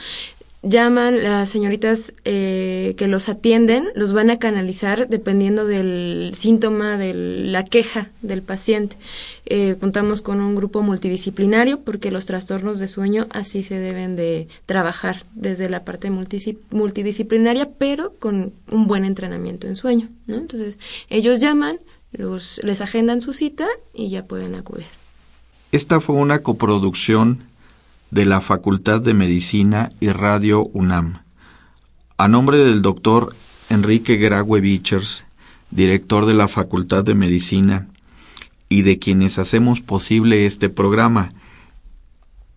llaman 0.63 1.23
las 1.23 1.49
señoritas 1.49 2.15
eh, 2.25 2.95
que 2.97 3.07
los 3.07 3.29
atienden, 3.29 3.89
los 3.95 4.13
van 4.13 4.31
a 4.31 4.39
canalizar 4.39 5.09
dependiendo 5.09 5.67
del 5.67 6.33
síntoma, 6.35 6.97
de 6.97 7.15
la 7.15 7.65
queja 7.65 8.11
del 8.23 8.43
paciente. 8.43 8.97
Eh, 9.47 9.77
contamos 9.79 10.21
con 10.21 10.41
un 10.41 10.55
grupo 10.55 10.83
multidisciplinario 10.83 11.81
porque 11.81 12.11
los 12.11 12.27
trastornos 12.27 12.81
de 12.81 12.89
sueño 12.89 13.27
así 13.31 13.63
se 13.63 13.79
deben 13.79 14.17
de 14.17 14.49
trabajar 14.67 15.25
desde 15.35 15.71
la 15.71 15.85
parte 15.85 16.11
multidisciplinaria, 16.11 17.71
pero 17.79 18.15
con 18.19 18.53
un 18.71 18.87
buen 18.87 19.05
entrenamiento 19.05 19.67
en 19.67 19.77
sueño. 19.77 20.09
Entonces, 20.27 20.79
ellos 21.09 21.41
llaman, 21.41 21.79
los, 22.13 22.61
les 22.65 22.81
agendan 22.81 23.21
su 23.21 23.33
cita 23.33 23.67
y 23.95 24.11
ya 24.11 24.27
pueden 24.27 24.55
acudir. 24.55 24.87
Esta 25.71 26.01
fue 26.01 26.17
una 26.17 26.43
coproducción 26.43 27.45
de 28.11 28.25
la 28.25 28.41
Facultad 28.41 29.01
de 29.01 29.15
Medicina 29.15 29.91
y 30.01 30.09
Radio 30.09 30.65
UNAM. 30.73 31.15
A 32.17 32.29
nombre 32.29 32.59
del 32.59 32.83
doctor 32.83 33.35
Enrique 33.69 34.17
Graue 34.17 34.61
Bichers, 34.61 35.25
director 35.71 36.27
de 36.27 36.35
la 36.35 36.49
Facultad 36.49 37.05
de 37.05 37.15
Medicina, 37.15 37.89
y 38.69 38.83
de 38.83 38.99
quienes 38.99 39.39
hacemos 39.39 39.81
posible 39.81 40.47
este 40.47 40.69
programa, 40.69 41.31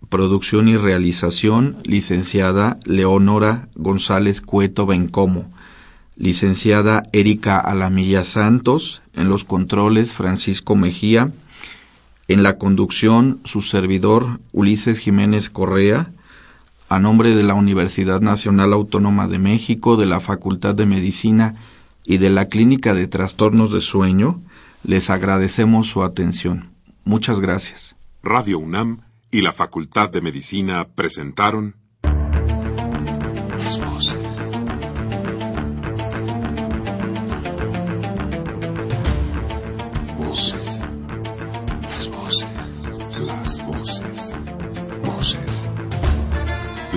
producción 0.10 0.68
y 0.68 0.78
realización, 0.78 1.78
licenciada 1.86 2.78
Leonora 2.86 3.70
González 3.76 4.42
Cueto 4.42 4.86
Bencomo, 4.86 5.52
licenciada 6.18 7.04
Erika 7.14 7.60
Alamilla 7.60 8.24
Santos, 8.24 9.02
en 9.14 9.30
los 9.30 9.44
controles 9.44 10.14
Francisco 10.14 10.76
Mejía, 10.76 11.32
en 12.32 12.44
la 12.44 12.58
conducción, 12.58 13.42
su 13.44 13.62
servidor 13.62 14.40
Ulises 14.54 15.00
Jiménez 15.00 15.50
Correa, 15.50 16.14
a 16.88 16.98
nombre 16.98 17.36
de 17.36 17.44
la 17.44 17.56
Universidad 17.56 18.22
Nacional 18.22 18.72
Autónoma 18.72 19.28
de 19.28 19.38
México, 19.38 19.98
de 19.98 20.06
la 20.06 20.22
Facultad 20.22 20.74
de 20.74 20.86
Medicina 20.86 21.56
y 22.06 22.20
de 22.20 22.30
la 22.30 22.48
Clínica 22.48 22.94
de 22.94 23.08
Trastornos 23.08 23.74
de 23.74 23.82
Sueño, 23.82 24.42
les 24.84 25.10
agradecemos 25.10 25.88
su 25.88 26.04
atención. 26.04 26.70
Muchas 27.04 27.42
gracias. 27.42 27.98
Radio 28.24 28.60
UNAM 28.60 29.02
y 29.30 29.42
la 29.42 29.52
Facultad 29.52 30.10
de 30.10 30.22
Medicina 30.22 30.88
presentaron 30.96 31.76